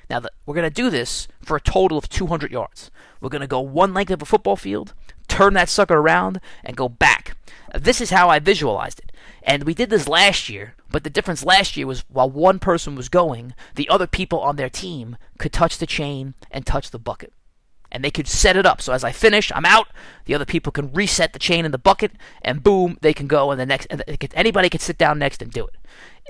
Now, 0.08 0.20
the, 0.20 0.32
we're 0.44 0.56
going 0.56 0.68
to 0.68 0.70
do 0.70 0.90
this 0.90 1.28
for 1.40 1.56
a 1.56 1.60
total 1.60 1.96
of 1.96 2.08
200 2.08 2.50
yards. 2.50 2.90
We're 3.20 3.28
going 3.28 3.40
to 3.42 3.46
go 3.46 3.60
one 3.60 3.94
length 3.94 4.10
of 4.10 4.22
a 4.22 4.26
football 4.26 4.56
field, 4.56 4.92
turn 5.28 5.54
that 5.54 5.68
sucker 5.68 5.96
around, 5.96 6.40
and 6.64 6.76
go 6.76 6.88
back. 6.88 7.36
This 7.78 8.00
is 8.00 8.10
how 8.10 8.28
I 8.28 8.40
visualized 8.40 8.98
it. 8.98 9.12
And 9.42 9.64
we 9.64 9.74
did 9.74 9.90
this 9.90 10.08
last 10.08 10.48
year, 10.48 10.74
but 10.90 11.04
the 11.04 11.10
difference 11.10 11.44
last 11.44 11.76
year 11.76 11.86
was 11.86 12.04
while 12.08 12.28
one 12.28 12.58
person 12.58 12.96
was 12.96 13.08
going, 13.08 13.54
the 13.76 13.88
other 13.88 14.08
people 14.08 14.40
on 14.40 14.56
their 14.56 14.68
team 14.68 15.16
could 15.38 15.52
touch 15.52 15.78
the 15.78 15.86
chain 15.86 16.34
and 16.50 16.66
touch 16.66 16.90
the 16.90 16.98
bucket. 16.98 17.32
And 17.92 18.04
they 18.04 18.10
could 18.10 18.28
set 18.28 18.56
it 18.56 18.66
up. 18.66 18.80
So 18.80 18.92
as 18.92 19.04
I 19.04 19.12
finish, 19.12 19.50
I'm 19.54 19.64
out. 19.64 19.88
The 20.24 20.34
other 20.34 20.44
people 20.44 20.72
can 20.72 20.92
reset 20.92 21.32
the 21.32 21.38
chain 21.38 21.64
in 21.64 21.72
the 21.72 21.78
bucket, 21.78 22.12
and 22.42 22.62
boom, 22.62 22.98
they 23.00 23.12
can 23.12 23.26
go. 23.26 23.50
And 23.50 23.60
the 23.60 23.66
next, 23.66 23.86
and 23.90 24.02
anybody 24.34 24.68
can 24.68 24.80
sit 24.80 24.98
down 24.98 25.18
next 25.18 25.42
and 25.42 25.50
do 25.50 25.66
it. 25.66 25.76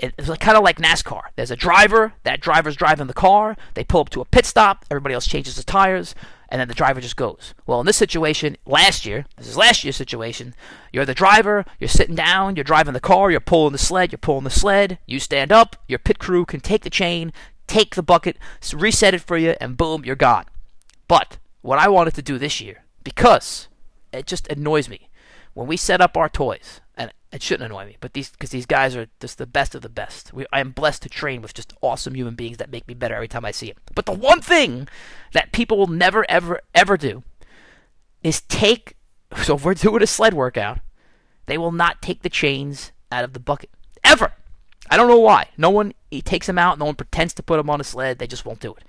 It's 0.02 0.28
like, 0.28 0.40
kind 0.40 0.56
of 0.56 0.64
like 0.64 0.78
NASCAR. 0.78 1.24
There's 1.36 1.50
a 1.50 1.56
driver. 1.56 2.14
That 2.22 2.40
driver's 2.40 2.76
driving 2.76 3.06
the 3.06 3.12
car. 3.12 3.56
They 3.74 3.84
pull 3.84 4.00
up 4.00 4.10
to 4.10 4.22
a 4.22 4.24
pit 4.24 4.46
stop. 4.46 4.86
Everybody 4.90 5.14
else 5.14 5.26
changes 5.26 5.56
the 5.56 5.62
tires, 5.62 6.14
and 6.48 6.58
then 6.58 6.68
the 6.68 6.74
driver 6.74 7.02
just 7.02 7.16
goes. 7.16 7.54
Well, 7.66 7.80
in 7.80 7.86
this 7.86 7.98
situation, 7.98 8.56
last 8.64 9.04
year, 9.04 9.26
this 9.36 9.46
is 9.46 9.58
last 9.58 9.84
year's 9.84 9.96
situation. 9.96 10.54
You're 10.90 11.04
the 11.04 11.12
driver. 11.12 11.66
You're 11.78 11.88
sitting 11.88 12.14
down. 12.14 12.56
You're 12.56 12.64
driving 12.64 12.94
the 12.94 13.00
car. 13.00 13.30
You're 13.30 13.40
pulling 13.40 13.72
the 13.72 13.78
sled. 13.78 14.10
You're 14.10 14.18
pulling 14.18 14.44
the 14.44 14.50
sled. 14.50 14.98
You 15.06 15.20
stand 15.20 15.52
up. 15.52 15.76
Your 15.86 15.98
pit 15.98 16.18
crew 16.18 16.46
can 16.46 16.60
take 16.60 16.82
the 16.82 16.90
chain, 16.90 17.30
take 17.66 17.94
the 17.94 18.02
bucket, 18.02 18.38
reset 18.72 19.12
it 19.12 19.20
for 19.20 19.36
you, 19.36 19.54
and 19.60 19.76
boom, 19.76 20.04
you're 20.06 20.16
gone. 20.16 20.46
But 21.08 21.36
what 21.62 21.78
I 21.78 21.88
wanted 21.88 22.14
to 22.14 22.22
do 22.22 22.38
this 22.38 22.60
year, 22.60 22.84
because 23.04 23.68
it 24.12 24.26
just 24.26 24.48
annoys 24.48 24.88
me, 24.88 25.08
when 25.54 25.66
we 25.66 25.76
set 25.76 26.00
up 26.00 26.16
our 26.16 26.28
toys, 26.28 26.80
and 26.96 27.12
it 27.32 27.42
shouldn't 27.42 27.70
annoy 27.70 27.86
me, 27.86 27.96
but 28.00 28.12
these 28.12 28.30
because 28.30 28.50
these 28.50 28.66
guys 28.66 28.96
are 28.96 29.08
just 29.20 29.38
the 29.38 29.46
best 29.46 29.74
of 29.74 29.82
the 29.82 29.88
best. 29.88 30.32
We, 30.32 30.46
I 30.52 30.60
am 30.60 30.72
blessed 30.72 31.02
to 31.02 31.08
train 31.08 31.42
with 31.42 31.54
just 31.54 31.74
awesome 31.80 32.14
human 32.14 32.34
beings 32.34 32.58
that 32.58 32.70
make 32.70 32.86
me 32.86 32.94
better 32.94 33.14
every 33.14 33.28
time 33.28 33.44
I 33.44 33.50
see 33.50 33.68
them. 33.68 33.82
But 33.94 34.06
the 34.06 34.12
one 34.12 34.40
thing 34.40 34.88
that 35.32 35.52
people 35.52 35.78
will 35.78 35.86
never, 35.86 36.24
ever, 36.28 36.60
ever 36.74 36.96
do 36.96 37.22
is 38.22 38.42
take. 38.42 38.96
So 39.44 39.54
if 39.54 39.64
we're 39.64 39.74
doing 39.74 40.02
a 40.02 40.08
sled 40.08 40.34
workout, 40.34 40.80
they 41.46 41.56
will 41.56 41.70
not 41.70 42.02
take 42.02 42.22
the 42.22 42.28
chains 42.28 42.90
out 43.12 43.22
of 43.22 43.32
the 43.32 43.38
bucket 43.38 43.70
ever. 44.02 44.32
I 44.90 44.96
don't 44.96 45.06
know 45.06 45.20
why. 45.20 45.50
No 45.56 45.70
one 45.70 45.94
he 46.10 46.20
takes 46.20 46.48
them 46.48 46.58
out. 46.58 46.80
No 46.80 46.86
one 46.86 46.96
pretends 46.96 47.32
to 47.34 47.42
put 47.44 47.58
them 47.58 47.70
on 47.70 47.80
a 47.80 47.84
sled. 47.84 48.18
They 48.18 48.26
just 48.26 48.44
won't 48.44 48.58
do 48.58 48.74
it. 48.74 48.82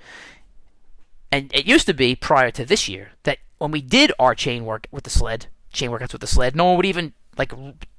And 1.32 1.52
it 1.54 1.65
used 1.65 1.86
to 1.88 1.94
be 1.94 2.15
prior 2.15 2.52
to 2.52 2.65
this 2.65 2.89
year 2.89 3.12
that 3.24 3.38
when 3.58 3.72
we 3.72 3.82
did 3.82 4.12
our 4.20 4.36
chain 4.36 4.65
work 4.65 4.88
with 4.91 5.04
the 5.04 5.10
sled, 5.10 5.48
chain 5.72 5.89
workouts 5.89 6.12
with 6.12 6.22
the 6.22 6.28
sled, 6.28 6.56
no 6.56 6.65
one 6.65 6.78
would 6.78 6.86
even 6.86 7.13
like 7.38 7.54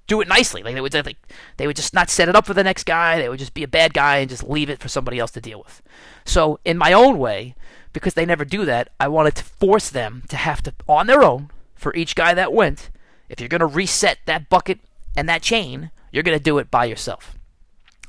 do 0.07 0.21
it 0.21 0.29
nicely. 0.29 0.63
Like 0.63 0.75
they 0.75 0.81
would 0.81 0.93
like 0.95 1.17
they 1.57 1.67
would 1.67 1.77
just 1.77 1.95
not 1.95 2.11
set 2.11 2.29
it 2.29 2.37
up 2.37 2.47
for 2.47 2.55
the 2.55 2.65
next 2.65 2.85
guy. 2.85 3.19
They 3.19 3.29
would 3.29 3.39
just 3.39 3.55
be 3.55 3.63
a 3.63 3.69
bad 3.69 3.95
guy 3.95 4.19
and 4.19 4.29
just 4.29 4.45
leave 4.45 4.69
it 4.69 4.81
for 4.81 4.89
somebody 4.89 5.19
else 5.19 5.31
to 5.33 5.41
deal 5.41 5.61
with. 5.61 5.81
So 6.25 6.61
in 6.65 6.77
my 6.77 6.93
own 6.93 7.19
way, 7.19 7.55
because 7.93 8.15
they 8.15 8.27
never 8.27 8.45
do 8.45 8.65
that, 8.67 8.91
I 9.01 9.09
wanted 9.09 9.35
to 9.37 9.45
force 9.45 9.89
them 9.89 10.25
to 10.29 10.37
have 10.37 10.63
to 10.63 10.75
on 10.89 11.07
their 11.07 11.23
own 11.23 11.51
for 11.75 11.95
each 11.95 12.15
guy 12.15 12.35
that 12.35 12.53
went. 12.53 12.91
If 13.29 13.41
you're 13.41 13.49
going 13.49 13.61
to 13.61 13.67
reset 13.67 14.19
that 14.27 14.51
bucket 14.51 14.81
and 15.17 15.27
that 15.29 15.41
chain, 15.41 15.91
you're 16.11 16.23
going 16.23 16.37
to 16.37 16.43
do 16.43 16.59
it 16.59 16.71
by 16.71 16.85
yourself 16.85 17.39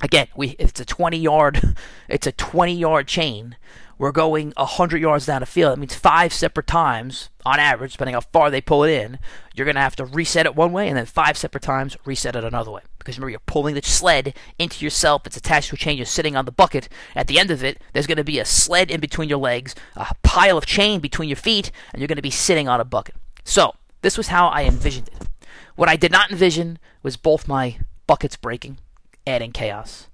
again, 0.03 0.27
we 0.35 0.49
it's 0.59 0.79
a 0.79 0.85
20 0.85 1.17
yard 1.17 1.75
it's 2.09 2.27
a 2.27 2.31
20 2.31 2.75
yard 2.75 3.07
chain. 3.07 3.55
We're 3.97 4.11
going 4.11 4.53
100 4.57 5.01
yards 5.01 5.25
down 5.25 5.41
the 5.41 5.45
field. 5.45 5.71
That 5.71 5.79
means 5.79 5.95
five 5.95 6.33
separate 6.33 6.67
times 6.67 7.29
on 7.45 7.59
average, 7.59 7.93
depending 7.93 8.13
how 8.13 8.21
far 8.21 8.49
they 8.49 8.61
pull 8.61 8.83
it 8.83 8.91
in. 8.91 9.19
You're 9.53 9.65
going 9.65 9.75
to 9.75 9.81
have 9.81 9.95
to 9.97 10.05
reset 10.05 10.45
it 10.45 10.55
one 10.55 10.71
way 10.71 10.87
and 10.87 10.97
then 10.97 11.05
five 11.05 11.37
separate 11.37 11.63
times 11.63 11.95
reset 12.05 12.35
it 12.35 12.43
another 12.43 12.71
way. 12.71 12.81
Because 12.99 13.17
remember, 13.17 13.31
you're 13.31 13.39
pulling 13.45 13.75
the 13.75 13.81
sled 13.81 14.35
into 14.57 14.83
yourself. 14.83 15.27
It's 15.27 15.37
attached 15.37 15.69
to 15.69 15.75
a 15.75 15.77
chain. 15.77 15.97
You're 15.97 16.05
sitting 16.05 16.35
on 16.35 16.45
the 16.45 16.51
bucket. 16.51 16.89
At 17.15 17.27
the 17.27 17.39
end 17.39 17.51
of 17.51 17.63
it, 17.63 17.81
there's 17.93 18.07
going 18.07 18.17
to 18.17 18.23
be 18.23 18.39
a 18.39 18.45
sled 18.45 18.89
in 18.89 18.99
between 18.99 19.29
your 19.29 19.39
legs, 19.39 19.75
a 19.95 20.13
pile 20.23 20.57
of 20.57 20.65
chain 20.65 20.99
between 20.99 21.29
your 21.29 21.35
feet, 21.35 21.71
and 21.91 22.01
you're 22.01 22.07
going 22.07 22.15
to 22.15 22.21
be 22.21 22.31
sitting 22.31 22.67
on 22.67 22.79
a 22.79 22.85
bucket. 22.85 23.15
So, 23.43 23.75
this 24.01 24.17
was 24.17 24.27
how 24.27 24.47
I 24.47 24.63
envisioned 24.63 25.09
it. 25.09 25.47
What 25.75 25.89
I 25.89 25.95
did 25.95 26.11
not 26.11 26.31
envision 26.31 26.79
was 27.01 27.17
both 27.17 27.47
my 27.47 27.77
buckets 28.07 28.35
breaking 28.35 28.77
adding 29.25 29.51
chaos. 29.51 30.07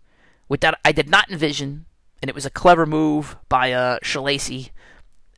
With 0.48 0.62
that, 0.62 0.80
I 0.84 0.92
did 0.92 1.10
not 1.10 1.30
envision, 1.30 1.86
and 2.22 2.30
it 2.30 2.36
was 2.36 2.46
a 2.46 2.50
clever 2.50 2.86
move 2.86 3.38
by 3.48 3.72
uh, 3.72 4.00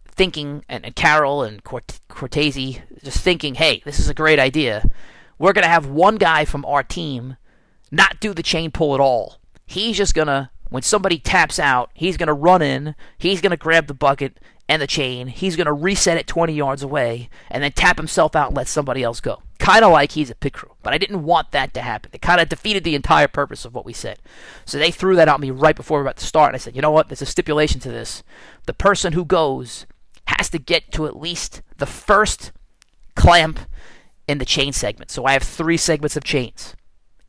thinking, 0.07 0.63
and, 0.69 0.85
and 0.85 0.95
Carroll 0.95 1.43
and 1.43 1.63
Cort- 1.63 1.99
Cortese, 2.09 2.81
just 3.03 3.19
thinking, 3.19 3.55
hey, 3.55 3.81
this 3.85 3.99
is 3.99 4.09
a 4.09 4.13
great 4.13 4.39
idea. 4.39 4.83
We're 5.39 5.53
going 5.53 5.63
to 5.63 5.69
have 5.69 5.87
one 5.87 6.17
guy 6.17 6.45
from 6.45 6.65
our 6.65 6.83
team 6.83 7.37
not 7.91 8.19
do 8.19 8.33
the 8.33 8.43
chain 8.43 8.71
pull 8.71 8.93
at 8.93 8.99
all. 8.99 9.37
He's 9.65 9.97
just 9.97 10.13
going 10.13 10.27
to, 10.27 10.49
when 10.69 10.83
somebody 10.83 11.17
taps 11.17 11.59
out, 11.59 11.91
he's 11.93 12.17
going 12.17 12.27
to 12.27 12.33
run 12.33 12.61
in, 12.61 12.95
he's 13.17 13.41
going 13.41 13.51
to 13.51 13.57
grab 13.57 13.87
the 13.87 13.93
bucket 13.93 14.39
and 14.69 14.81
the 14.81 14.87
chain, 14.87 15.27
he's 15.27 15.55
going 15.55 15.65
to 15.65 15.73
reset 15.73 16.17
it 16.17 16.27
20 16.27 16.53
yards 16.53 16.83
away, 16.83 17.29
and 17.49 17.63
then 17.63 17.71
tap 17.73 17.97
himself 17.97 18.35
out 18.35 18.49
and 18.49 18.57
let 18.57 18.67
somebody 18.67 19.03
else 19.03 19.19
go 19.19 19.41
kind 19.61 19.85
of 19.85 19.91
like 19.91 20.13
he's 20.13 20.31
a 20.31 20.35
pit 20.35 20.53
crew. 20.53 20.73
But 20.81 20.91
I 20.91 20.97
didn't 20.97 21.23
want 21.23 21.51
that 21.51 21.73
to 21.75 21.81
happen. 21.81 22.09
It 22.13 22.21
kind 22.21 22.41
of 22.41 22.49
defeated 22.49 22.83
the 22.83 22.95
entire 22.95 23.27
purpose 23.27 23.63
of 23.63 23.75
what 23.75 23.85
we 23.85 23.93
said. 23.93 24.17
So 24.65 24.79
they 24.79 24.89
threw 24.89 25.15
that 25.15 25.27
at 25.27 25.39
me 25.39 25.51
right 25.51 25.75
before 25.75 25.99
we 25.99 26.03
were 26.03 26.07
about 26.07 26.17
to 26.17 26.25
start. 26.25 26.49
And 26.49 26.55
I 26.55 26.57
said, 26.57 26.75
you 26.75 26.81
know 26.81 26.89
what? 26.89 27.07
There's 27.09 27.21
a 27.21 27.27
stipulation 27.27 27.79
to 27.81 27.89
this. 27.89 28.23
The 28.65 28.73
person 28.73 29.13
who 29.13 29.23
goes 29.23 29.85
has 30.25 30.49
to 30.49 30.57
get 30.57 30.91
to 30.93 31.05
at 31.05 31.15
least 31.15 31.61
the 31.77 31.85
first 31.85 32.51
clamp 33.15 33.59
in 34.27 34.39
the 34.39 34.45
chain 34.45 34.73
segment. 34.73 35.11
So 35.11 35.25
I 35.25 35.33
have 35.33 35.43
three 35.43 35.77
segments 35.77 36.17
of 36.17 36.23
chains. 36.23 36.75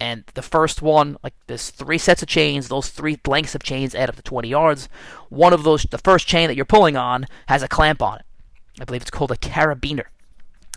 And 0.01 0.25
the 0.33 0.43
first 0.43 0.81
one, 0.81 1.19
like 1.23 1.35
there's 1.49 1.69
three 1.69 1.99
sets 1.99 2.23
of 2.23 2.29
chains, 2.29 2.69
those 2.69 2.89
three 2.89 3.19
lengths 3.27 3.55
of 3.55 3.63
chains 3.63 3.95
add 3.95 4.09
up 4.09 4.17
to 4.17 4.23
20 4.23 4.49
yards. 4.49 4.89
One 5.29 5.53
of 5.53 5.65
those, 5.65 5.83
the 5.83 5.99
first 5.99 6.27
chain 6.27 6.49
that 6.49 6.57
you're 6.57 6.65
pulling 6.65 6.97
on, 6.97 7.27
has 7.47 7.63
a 7.63 7.69
clamp 7.69 8.01
on 8.01 8.21
it. 8.21 8.25
I 8.81 8.85
believe 8.85 9.03
it's 9.03 9.11
called 9.11 9.31
a 9.31 9.37
carabiner 9.37 10.07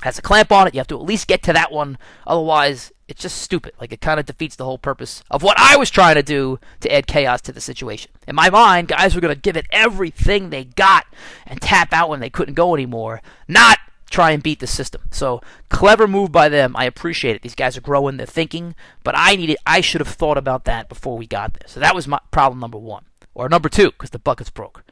has 0.02 0.18
a 0.18 0.22
clamp 0.22 0.52
on 0.52 0.68
it. 0.68 0.74
You 0.74 0.80
have 0.80 0.88
to 0.88 0.96
at 0.96 1.06
least 1.06 1.28
get 1.28 1.44
to 1.44 1.54
that 1.54 1.72
one. 1.72 1.98
Otherwise, 2.28 2.92
it's 3.08 3.22
just 3.22 3.42
stupid. 3.42 3.74
Like 3.80 3.92
it 3.92 4.02
kind 4.02 4.20
of 4.20 4.26
defeats 4.26 4.56
the 4.56 4.66
whole 4.66 4.78
purpose 4.78 5.24
of 5.30 5.44
what 5.44 5.60
I 5.60 5.78
was 5.78 5.90
trying 5.90 6.16
to 6.16 6.24
do 6.24 6.60
to 6.82 6.94
add 6.94 7.08
chaos 7.08 7.42
to 7.42 7.52
the 7.52 7.62
situation. 7.62 8.12
In 8.28 8.36
my 8.36 8.50
mind, 8.50 8.88
guys 8.88 9.16
were 9.16 9.22
going 9.22 9.34
to 9.34 9.40
give 9.40 9.58
it 9.58 9.68
everything 9.72 10.50
they 10.50 10.66
got 10.66 11.06
and 11.46 11.62
tap 11.62 11.94
out 11.94 12.10
when 12.10 12.20
they 12.20 12.30
couldn't 12.30 12.56
go 12.56 12.74
anymore, 12.74 13.22
not 13.48 13.78
try 14.10 14.32
and 14.32 14.44
beat 14.44 14.60
the 14.60 14.68
system. 14.68 15.02
So 15.12 15.42
clever 15.70 16.08
move 16.08 16.32
by 16.32 16.50
them. 16.50 16.76
I 16.76 16.86
appreciate 16.86 17.36
it. 17.36 17.42
These 17.42 17.56
guys 17.56 17.78
are 17.78 17.82
growing, 17.82 18.18
they're 18.18 18.26
thinking, 18.26 18.76
but 19.04 19.16
I 19.18 19.36
needed 19.36 19.58
I 19.66 19.82
should 19.82 20.02
have 20.02 20.14
thought 20.14 20.38
about 20.38 20.66
that 20.66 20.90
before 20.90 21.18
we 21.18 21.28
got 21.28 21.54
there. 21.54 21.68
So 21.68 21.80
that 21.80 21.96
was 21.96 22.08
my 22.08 22.20
problem 22.32 22.60
number 22.60 22.78
1 22.78 23.04
or 23.34 23.50
number 23.50 23.70
2 23.70 23.92
because 23.92 24.12
the 24.12 24.20
buckets 24.20 24.50
broke. 24.50 24.84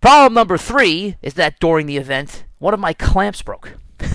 Problem 0.00 0.34
number 0.34 0.56
3 0.56 1.16
is 1.22 1.34
that 1.34 1.58
during 1.58 1.86
the 1.86 1.96
event, 1.96 2.44
one 2.58 2.74
of 2.74 2.80
my 2.80 2.92
clamps 2.92 3.42
broke. 3.42 3.74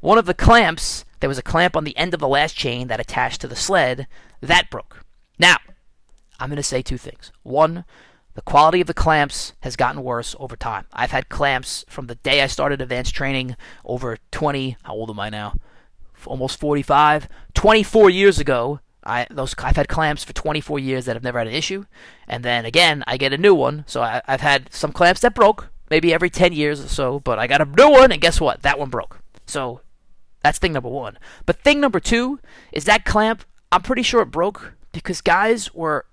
One 0.00 0.18
of 0.18 0.26
the 0.26 0.34
clamps, 0.34 1.04
there 1.20 1.28
was 1.28 1.38
a 1.38 1.42
clamp 1.42 1.76
on 1.76 1.84
the 1.84 1.96
end 1.96 2.14
of 2.14 2.20
the 2.20 2.28
last 2.28 2.56
chain 2.56 2.88
that 2.88 3.00
attached 3.00 3.40
to 3.42 3.48
the 3.48 3.56
sled, 3.56 4.06
that 4.40 4.70
broke. 4.70 5.04
Now, 5.38 5.56
I'm 6.38 6.48
going 6.48 6.56
to 6.56 6.62
say 6.62 6.80
two 6.80 6.96
things. 6.96 7.32
One, 7.42 7.84
the 8.34 8.42
quality 8.42 8.80
of 8.80 8.86
the 8.86 8.94
clamps 8.94 9.52
has 9.60 9.76
gotten 9.76 10.02
worse 10.02 10.34
over 10.38 10.56
time. 10.56 10.86
I've 10.92 11.10
had 11.10 11.28
clamps 11.28 11.84
from 11.88 12.06
the 12.06 12.14
day 12.14 12.40
I 12.40 12.46
started 12.46 12.80
advanced 12.80 13.14
training 13.14 13.56
over 13.84 14.16
20, 14.30 14.76
how 14.82 14.94
old 14.94 15.10
am 15.10 15.20
I 15.20 15.28
now? 15.28 15.54
Almost 16.24 16.60
45. 16.60 17.28
24 17.54 18.10
years 18.10 18.38
ago, 18.38 18.80
I 19.02 19.26
those 19.30 19.54
I've 19.58 19.76
had 19.76 19.88
clamps 19.88 20.24
for 20.24 20.34
24 20.34 20.78
years 20.78 21.06
that 21.06 21.16
have 21.16 21.22
never 21.22 21.38
had 21.38 21.48
an 21.48 21.54
issue, 21.54 21.86
and 22.28 22.44
then 22.44 22.66
again 22.66 23.02
I 23.06 23.16
get 23.16 23.32
a 23.32 23.38
new 23.38 23.54
one. 23.54 23.84
So 23.86 24.02
I, 24.02 24.20
have 24.26 24.42
had 24.42 24.70
some 24.70 24.92
clamps 24.92 25.22
that 25.22 25.34
broke, 25.34 25.69
maybe 25.90 26.14
every 26.14 26.30
10 26.30 26.52
years 26.52 26.82
or 26.82 26.88
so, 26.88 27.20
but 27.20 27.38
I 27.38 27.46
got 27.46 27.60
a 27.60 27.64
new 27.64 27.90
one, 27.90 28.12
and 28.12 28.20
guess 28.20 28.40
what? 28.40 28.62
That 28.62 28.78
one 28.78 28.90
broke. 28.90 29.18
So 29.46 29.80
that's 30.42 30.58
thing 30.58 30.72
number 30.72 30.88
one. 30.88 31.18
But 31.46 31.60
thing 31.60 31.80
number 31.80 32.00
two 32.00 32.40
is 32.72 32.84
that 32.84 33.04
clamp, 33.04 33.44
I'm 33.72 33.82
pretty 33.82 34.02
sure 34.02 34.22
it 34.22 34.30
broke 34.30 34.74
because 34.92 35.20
guys 35.20 35.74
were 35.74 36.06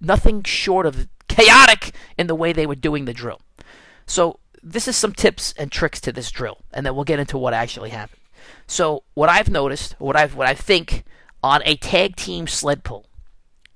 nothing 0.00 0.42
short 0.42 0.86
of 0.86 1.08
chaotic 1.28 1.92
in 2.18 2.26
the 2.26 2.34
way 2.34 2.52
they 2.52 2.66
were 2.66 2.74
doing 2.74 3.04
the 3.04 3.12
drill. 3.12 3.40
So 4.06 4.40
this 4.62 4.88
is 4.88 4.96
some 4.96 5.12
tips 5.12 5.54
and 5.56 5.70
tricks 5.70 6.00
to 6.02 6.12
this 6.12 6.30
drill, 6.30 6.58
and 6.72 6.84
then 6.84 6.94
we'll 6.94 7.04
get 7.04 7.18
into 7.18 7.38
what 7.38 7.54
actually 7.54 7.90
happened. 7.90 8.20
So 8.66 9.04
what 9.14 9.28
I've 9.28 9.50
noticed, 9.50 9.94
what 9.98 10.16
I've 10.16 10.34
what 10.34 10.48
I 10.48 10.54
think 10.54 11.04
on 11.42 11.62
a 11.64 11.76
tag 11.76 12.16
team 12.16 12.46
sled 12.46 12.84
pull, 12.84 13.06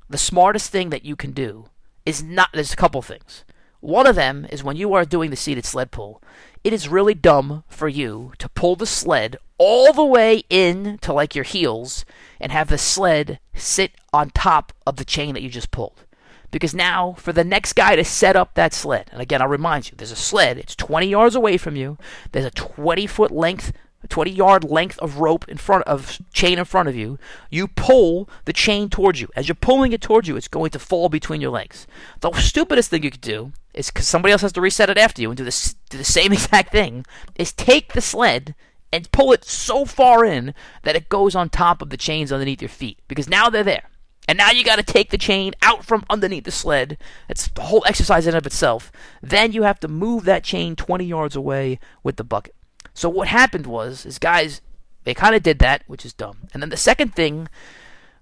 the 0.08 0.18
smartest 0.18 0.70
thing 0.70 0.90
that 0.90 1.04
you 1.04 1.16
can 1.16 1.32
do 1.32 1.66
is 2.04 2.22
not 2.22 2.50
there's 2.52 2.72
a 2.72 2.76
couple 2.76 3.02
things. 3.02 3.44
One 3.84 4.06
of 4.06 4.16
them 4.16 4.46
is 4.48 4.64
when 4.64 4.78
you 4.78 4.94
are 4.94 5.04
doing 5.04 5.28
the 5.28 5.36
seated 5.36 5.66
sled 5.66 5.90
pull, 5.90 6.22
it 6.64 6.72
is 6.72 6.88
really 6.88 7.12
dumb 7.12 7.64
for 7.68 7.86
you 7.86 8.32
to 8.38 8.48
pull 8.48 8.76
the 8.76 8.86
sled 8.86 9.36
all 9.58 9.92
the 9.92 10.02
way 10.02 10.44
in 10.48 10.96
to 11.02 11.12
like 11.12 11.34
your 11.34 11.44
heels 11.44 12.06
and 12.40 12.50
have 12.50 12.68
the 12.68 12.78
sled 12.78 13.40
sit 13.52 13.92
on 14.10 14.30
top 14.30 14.72
of 14.86 14.96
the 14.96 15.04
chain 15.04 15.34
that 15.34 15.42
you 15.42 15.50
just 15.50 15.70
pulled. 15.70 16.06
Because 16.50 16.74
now, 16.74 17.12
for 17.18 17.34
the 17.34 17.44
next 17.44 17.74
guy 17.74 17.94
to 17.94 18.04
set 18.04 18.36
up 18.36 18.54
that 18.54 18.72
sled, 18.72 19.10
and 19.12 19.20
again, 19.20 19.42
I'll 19.42 19.48
remind 19.48 19.90
you, 19.90 19.96
there's 19.98 20.10
a 20.10 20.16
sled, 20.16 20.56
it's 20.56 20.74
20 20.74 21.06
yards 21.06 21.34
away 21.34 21.58
from 21.58 21.76
you, 21.76 21.98
there's 22.32 22.46
a 22.46 22.50
20 22.52 23.06
foot 23.06 23.32
length 23.32 23.70
20 24.08 24.30
yard 24.30 24.64
length 24.64 24.98
of 24.98 25.18
rope 25.18 25.48
in 25.48 25.56
front 25.56 25.84
of 25.84 26.20
chain 26.32 26.58
in 26.58 26.64
front 26.64 26.88
of 26.88 26.96
you, 26.96 27.18
you 27.50 27.68
pull 27.68 28.28
the 28.44 28.52
chain 28.52 28.88
towards 28.88 29.20
you. 29.20 29.28
As 29.36 29.48
you're 29.48 29.54
pulling 29.54 29.92
it 29.92 30.00
towards 30.00 30.28
you, 30.28 30.36
it's 30.36 30.48
going 30.48 30.70
to 30.70 30.78
fall 30.78 31.08
between 31.08 31.40
your 31.40 31.50
legs. 31.50 31.86
The 32.20 32.32
stupidest 32.32 32.90
thing 32.90 33.02
you 33.02 33.10
could 33.10 33.20
do 33.20 33.52
is 33.72 33.90
because 33.90 34.06
somebody 34.06 34.32
else 34.32 34.42
has 34.42 34.52
to 34.52 34.60
reset 34.60 34.90
it 34.90 34.98
after 34.98 35.20
you 35.20 35.30
and 35.30 35.36
do 35.36 35.44
this 35.44 35.74
do 35.90 35.98
the 35.98 36.04
same 36.04 36.32
exact 36.34 36.72
thing 36.72 37.04
is 37.34 37.52
take 37.52 37.92
the 37.92 38.00
sled 38.00 38.54
and 38.92 39.10
pull 39.10 39.32
it 39.32 39.44
so 39.44 39.84
far 39.84 40.24
in 40.24 40.54
that 40.82 40.94
it 40.94 41.08
goes 41.08 41.34
on 41.34 41.48
top 41.48 41.82
of 41.82 41.90
the 41.90 41.96
chains 41.96 42.30
underneath 42.30 42.62
your 42.62 42.68
feet 42.68 43.00
because 43.08 43.28
now 43.28 43.50
they're 43.50 43.64
there. 43.64 43.90
And 44.26 44.38
now 44.38 44.50
you 44.52 44.64
got 44.64 44.76
to 44.76 44.82
take 44.82 45.10
the 45.10 45.18
chain 45.18 45.52
out 45.62 45.84
from 45.84 46.04
underneath 46.08 46.44
the 46.44 46.50
sled. 46.50 46.96
It's 47.28 47.48
the 47.48 47.62
whole 47.62 47.84
exercise 47.86 48.26
in 48.26 48.30
and 48.30 48.38
of 48.38 48.46
itself. 48.46 48.90
Then 49.20 49.52
you 49.52 49.64
have 49.64 49.80
to 49.80 49.88
move 49.88 50.24
that 50.24 50.44
chain 50.44 50.76
20 50.76 51.04
yards 51.04 51.36
away 51.36 51.78
with 52.02 52.16
the 52.16 52.24
bucket. 52.24 52.54
So 52.94 53.08
what 53.08 53.28
happened 53.28 53.66
was, 53.66 54.06
is 54.06 54.18
guys, 54.18 54.60
they 55.02 55.14
kind 55.14 55.34
of 55.34 55.42
did 55.42 55.58
that, 55.58 55.82
which 55.86 56.06
is 56.06 56.12
dumb. 56.12 56.48
And 56.52 56.62
then 56.62 56.70
the 56.70 56.76
second 56.76 57.14
thing 57.14 57.48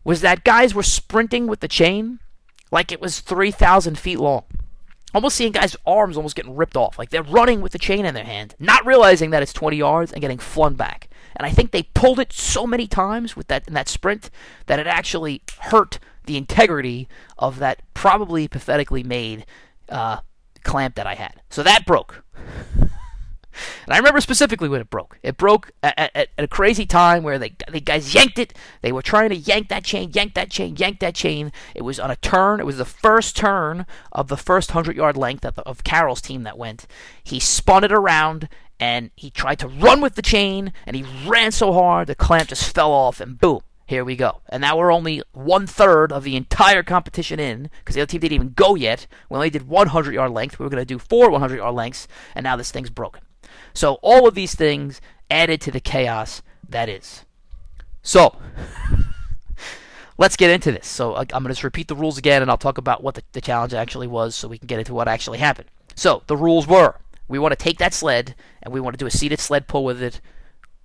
was 0.04 0.20
that 0.22 0.44
guys 0.44 0.74
were 0.74 0.82
sprinting 0.82 1.46
with 1.46 1.60
the 1.60 1.68
chain 1.68 2.18
like 2.70 2.90
it 2.90 3.00
was 3.00 3.20
3,000 3.20 3.98
feet 3.98 4.18
long. 4.18 4.44
Almost 5.14 5.36
seeing 5.36 5.52
guys' 5.52 5.76
arms 5.86 6.16
almost 6.16 6.34
getting 6.34 6.56
ripped 6.56 6.76
off. 6.76 6.98
Like 6.98 7.10
they're 7.10 7.22
running 7.22 7.60
with 7.60 7.72
the 7.72 7.78
chain 7.78 8.06
in 8.06 8.14
their 8.14 8.24
hand, 8.24 8.54
not 8.58 8.86
realizing 8.86 9.30
that 9.30 9.42
it's 9.42 9.52
20 9.52 9.76
yards 9.76 10.10
and 10.10 10.22
getting 10.22 10.38
flung 10.38 10.74
back. 10.74 11.08
And 11.36 11.46
I 11.46 11.50
think 11.50 11.70
they 11.70 11.82
pulled 11.82 12.18
it 12.18 12.32
so 12.32 12.66
many 12.66 12.86
times 12.86 13.36
with 13.36 13.48
that 13.48 13.68
in 13.68 13.74
that 13.74 13.88
sprint 13.88 14.30
that 14.66 14.78
it 14.78 14.86
actually 14.86 15.42
hurt 15.60 15.98
the 16.24 16.36
integrity 16.36 17.08
of 17.38 17.58
that 17.58 17.82
probably 17.94 18.48
pathetically 18.48 19.02
made 19.02 19.44
uh, 19.88 20.20
clamp 20.64 20.94
that 20.94 21.06
I 21.06 21.14
had. 21.14 21.42
So 21.50 21.62
that 21.62 21.84
broke. 21.84 22.24
And 23.84 23.94
I 23.94 23.98
remember 23.98 24.20
specifically 24.20 24.68
when 24.68 24.80
it 24.80 24.90
broke. 24.90 25.18
It 25.22 25.36
broke 25.36 25.70
at, 25.82 25.98
at, 25.98 26.16
at, 26.16 26.28
a 26.38 26.48
crazy 26.48 26.86
time 26.86 27.22
where 27.22 27.38
they, 27.38 27.54
the 27.70 27.80
guys 27.80 28.14
yanked 28.14 28.38
it. 28.38 28.54
They 28.80 28.92
were 28.92 29.02
trying 29.02 29.30
to 29.30 29.36
yank 29.36 29.68
that 29.68 29.84
chain, 29.84 30.10
yank 30.12 30.34
that 30.34 30.50
chain, 30.50 30.76
yank 30.76 31.00
that 31.00 31.14
chain. 31.14 31.52
It 31.74 31.82
was 31.82 32.00
on 32.00 32.10
a 32.10 32.16
turn. 32.16 32.60
It 32.60 32.66
was 32.66 32.78
the 32.78 32.84
first 32.84 33.36
turn 33.36 33.86
of 34.12 34.28
the 34.28 34.36
first 34.36 34.70
100 34.70 34.96
yard 34.96 35.16
length 35.16 35.44
of, 35.44 35.58
of 35.60 35.84
Carroll's 35.84 36.22
team 36.22 36.42
that 36.44 36.58
went. 36.58 36.86
He 37.22 37.40
spun 37.40 37.84
it 37.84 37.92
around 37.92 38.48
and 38.80 39.10
he 39.14 39.30
tried 39.30 39.58
to 39.60 39.68
run 39.68 40.00
with 40.00 40.16
the 40.16 40.22
chain 40.22 40.72
and 40.86 40.96
he 40.96 41.04
ran 41.26 41.52
so 41.52 41.72
hard 41.72 42.08
the 42.08 42.14
clamp 42.14 42.48
just 42.48 42.74
fell 42.74 42.90
off 42.90 43.20
and 43.20 43.38
boom. 43.38 43.60
Here 43.86 44.04
we 44.04 44.16
go. 44.16 44.40
And 44.48 44.62
now 44.62 44.78
we're 44.78 44.92
only 44.92 45.22
one 45.32 45.66
third 45.66 46.12
of 46.12 46.24
the 46.24 46.34
entire 46.34 46.82
competition 46.82 47.38
in 47.38 47.68
because 47.80 47.94
the 47.94 48.00
other 48.00 48.06
team 48.06 48.20
didn't 48.20 48.34
even 48.34 48.52
go 48.54 48.74
yet. 48.74 49.06
We 49.28 49.36
only 49.36 49.50
did 49.50 49.68
100 49.68 50.14
yard 50.14 50.30
length. 50.30 50.58
We 50.58 50.64
were 50.64 50.70
going 50.70 50.80
to 50.80 50.86
do 50.86 50.98
four 50.98 51.30
100 51.30 51.56
yard 51.56 51.74
lengths, 51.74 52.08
and 52.34 52.44
now 52.44 52.56
this 52.56 52.70
thing's 52.70 52.90
broken. 52.90 53.20
So 53.74 53.94
all 54.02 54.26
of 54.26 54.34
these 54.34 54.54
things 54.54 55.00
added 55.30 55.60
to 55.62 55.70
the 55.70 55.80
chaos 55.80 56.42
that 56.68 56.88
is. 56.88 57.24
So 58.02 58.36
let's 60.18 60.36
get 60.36 60.50
into 60.50 60.72
this. 60.72 60.86
So 60.86 61.16
I'm 61.16 61.26
going 61.26 61.44
to 61.44 61.50
just 61.50 61.64
repeat 61.64 61.88
the 61.88 61.96
rules 61.96 62.18
again, 62.18 62.42
and 62.42 62.50
I'll 62.50 62.58
talk 62.58 62.78
about 62.78 63.02
what 63.02 63.14
the, 63.14 63.22
the 63.32 63.40
challenge 63.40 63.74
actually 63.74 64.06
was, 64.06 64.34
so 64.34 64.48
we 64.48 64.58
can 64.58 64.66
get 64.66 64.78
into 64.78 64.94
what 64.94 65.08
actually 65.08 65.38
happened. 65.38 65.68
So 65.94 66.22
the 66.26 66.36
rules 66.36 66.66
were: 66.66 66.96
we 67.28 67.38
want 67.38 67.52
to 67.52 67.56
take 67.56 67.78
that 67.78 67.94
sled, 67.94 68.34
and 68.62 68.72
we 68.72 68.80
want 68.80 68.94
to 68.94 68.98
do 68.98 69.06
a 69.06 69.10
seated 69.10 69.40
sled 69.40 69.68
pull 69.68 69.84
with 69.84 70.02
it. 70.02 70.20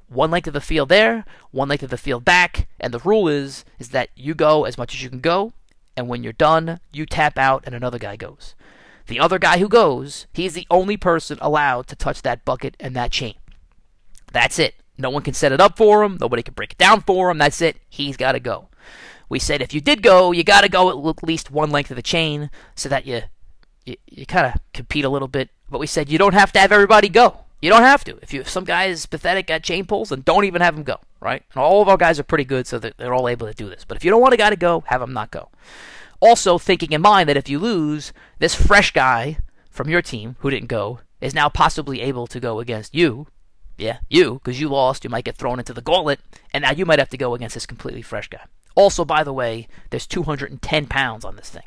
One 0.10 0.32
length 0.32 0.48
of 0.48 0.54
the 0.54 0.62
field 0.62 0.90
there, 0.90 1.26
one 1.52 1.68
length 1.68 1.84
of 1.84 1.90
the 1.90 1.98
field 1.98 2.24
back, 2.24 2.68
and 2.80 2.94
the 2.94 3.00
rule 3.00 3.28
is 3.28 3.66
is 3.80 3.90
that 3.90 4.10
you 4.16 4.34
go 4.34 4.64
as 4.64 4.78
much 4.78 4.94
as 4.94 5.04
you 5.04 5.10
can 5.10 5.20
go, 5.20 5.52
and 5.98 6.08
when 6.08 6.24
you're 6.24 6.34
done, 6.34 6.80
you 6.94 7.06
tap 7.06 7.38
out 7.38 7.64
and 7.66 7.76
another 7.76 8.00
guy 8.00 8.16
goes. 8.16 8.56
The 9.08 9.20
other 9.20 9.40
guy 9.40 9.58
who 9.58 9.68
goes, 9.68 10.28
he's 10.34 10.54
the 10.54 10.68
only 10.70 10.98
person 10.98 11.38
allowed 11.42 11.88
to 11.88 11.96
touch 11.96 12.22
that 12.22 12.46
bucket 12.46 12.76
and 12.80 12.96
that 12.96 13.12
chain. 13.12 13.36
That's 14.32 14.60
it. 14.60 14.76
No 14.98 15.10
one 15.10 15.24
can 15.24 15.34
set 15.34 15.52
it 15.52 15.62
up 15.62 15.78
for 15.78 16.04
him. 16.04 16.18
Nobody 16.20 16.44
can 16.44 16.54
break 16.54 16.74
it 16.74 16.78
down 16.78 17.02
for 17.02 17.30
him. 17.30 17.38
That's 17.38 17.62
it. 17.62 17.78
He's 17.88 18.18
got 18.18 18.34
to 18.34 18.40
go. 18.40 18.70
We 19.30 19.40
said 19.40 19.62
if 19.62 19.74
you 19.74 19.82
did 19.82 20.02
go, 20.02 20.32
you 20.32 20.44
got 20.44 20.62
to 20.62 20.70
go 20.70 20.90
at 21.10 21.24
least 21.24 21.52
one 21.52 21.72
length 21.72 21.92
of 21.92 21.96
the 21.96 22.02
chain 22.02 22.50
so 22.76 22.90
that 22.90 23.06
you 23.06 23.24
you, 23.86 23.96
you 24.10 24.26
kind 24.26 24.46
of 24.48 24.62
compete 24.74 25.06
a 25.06 25.10
little 25.10 25.28
bit. 25.28 25.50
But 25.70 25.80
we 25.80 25.88
said 25.88 26.10
you 26.10 26.18
don't 26.18 26.34
have 26.34 26.52
to 26.54 26.60
have 26.60 26.72
everybody 26.72 27.10
go. 27.10 27.46
You 27.62 27.70
don't 27.70 27.84
have 27.84 28.04
to. 28.06 28.18
If 28.22 28.34
you 28.34 28.42
if 28.42 28.50
some 28.50 28.64
guy 28.64 28.86
is 28.86 29.06
pathetic 29.06 29.50
at 29.50 29.64
chain 29.64 29.86
pulls, 29.86 30.10
then 30.10 30.22
don't 30.22 30.46
even 30.46 30.62
have 30.62 30.76
him 30.76 30.84
go. 30.84 31.00
Right? 31.20 31.44
And 31.54 31.62
all 31.62 31.82
of 31.82 31.90
our 31.90 31.98
guys 31.98 32.20
are 32.20 32.24
pretty 32.24 32.46
good, 32.46 32.68
so 32.68 32.80
they're 32.80 33.14
all 33.14 33.28
able 33.28 33.48
to 33.48 33.54
do 33.54 33.70
this. 33.70 33.86
But 33.86 33.98
if 33.98 34.06
you 34.06 34.12
don't 34.12 34.22
want 34.22 34.34
a 34.34 34.38
guy 34.38 34.50
to 34.50 34.56
go, 34.56 34.84
have 34.88 35.02
him 35.02 35.14
not 35.14 35.32
go. 35.32 35.50
Also, 36.20 36.58
thinking 36.58 36.92
in 36.92 37.02
mind 37.02 37.30
that 37.30 37.38
if 37.38 37.50
you 37.50 37.60
lose, 37.60 38.12
this 38.40 38.56
fresh 38.56 38.92
guy 38.92 39.38
from 39.70 39.90
your 39.90 40.02
team 40.02 40.36
who 40.40 40.50
didn't 40.50 40.68
go 40.68 41.00
is 41.22 41.36
now 41.36 41.50
possibly 41.50 42.02
able 42.02 42.28
to 42.28 42.40
go 42.40 42.60
against 42.60 42.96
you. 42.96 43.28
Yeah, 43.78 44.00
you, 44.10 44.36
because 44.36 44.60
you 44.60 44.70
lost, 44.70 45.04
you 45.04 45.10
might 45.10 45.26
get 45.26 45.36
thrown 45.36 45.60
into 45.60 45.74
the 45.74 45.84
gauntlet, 45.84 46.20
and 46.52 46.64
now 46.64 46.72
you 46.72 46.86
might 46.86 46.98
have 46.98 47.10
to 47.10 47.18
go 47.18 47.36
against 47.36 47.54
this 47.54 47.68
completely 47.68 48.02
fresh 48.02 48.28
guy. 48.28 48.42
Also, 48.74 49.06
by 49.06 49.24
the 49.24 49.34
way, 49.34 49.68
there's 49.92 50.08
210 50.08 50.88
pounds 50.88 51.24
on 51.24 51.36
this 51.36 51.50
thing. 51.50 51.64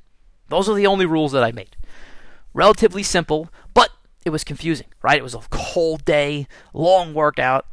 Those 0.49 0.69
are 0.69 0.75
the 0.75 0.87
only 0.87 1.07
rules 1.07 1.31
that 1.33 1.45
I 1.45 1.53
made. 1.53 1.77
Relatively 2.53 3.05
simple, 3.05 3.49
but 3.75 3.91
it 4.25 4.31
was 4.31 4.43
confusing, 4.43 4.89
right? 5.03 5.19
It 5.19 5.23
was 5.23 5.35
a 5.35 5.41
cold 5.51 6.05
day, 6.05 6.49
long 6.75 7.15
workout. 7.15 7.67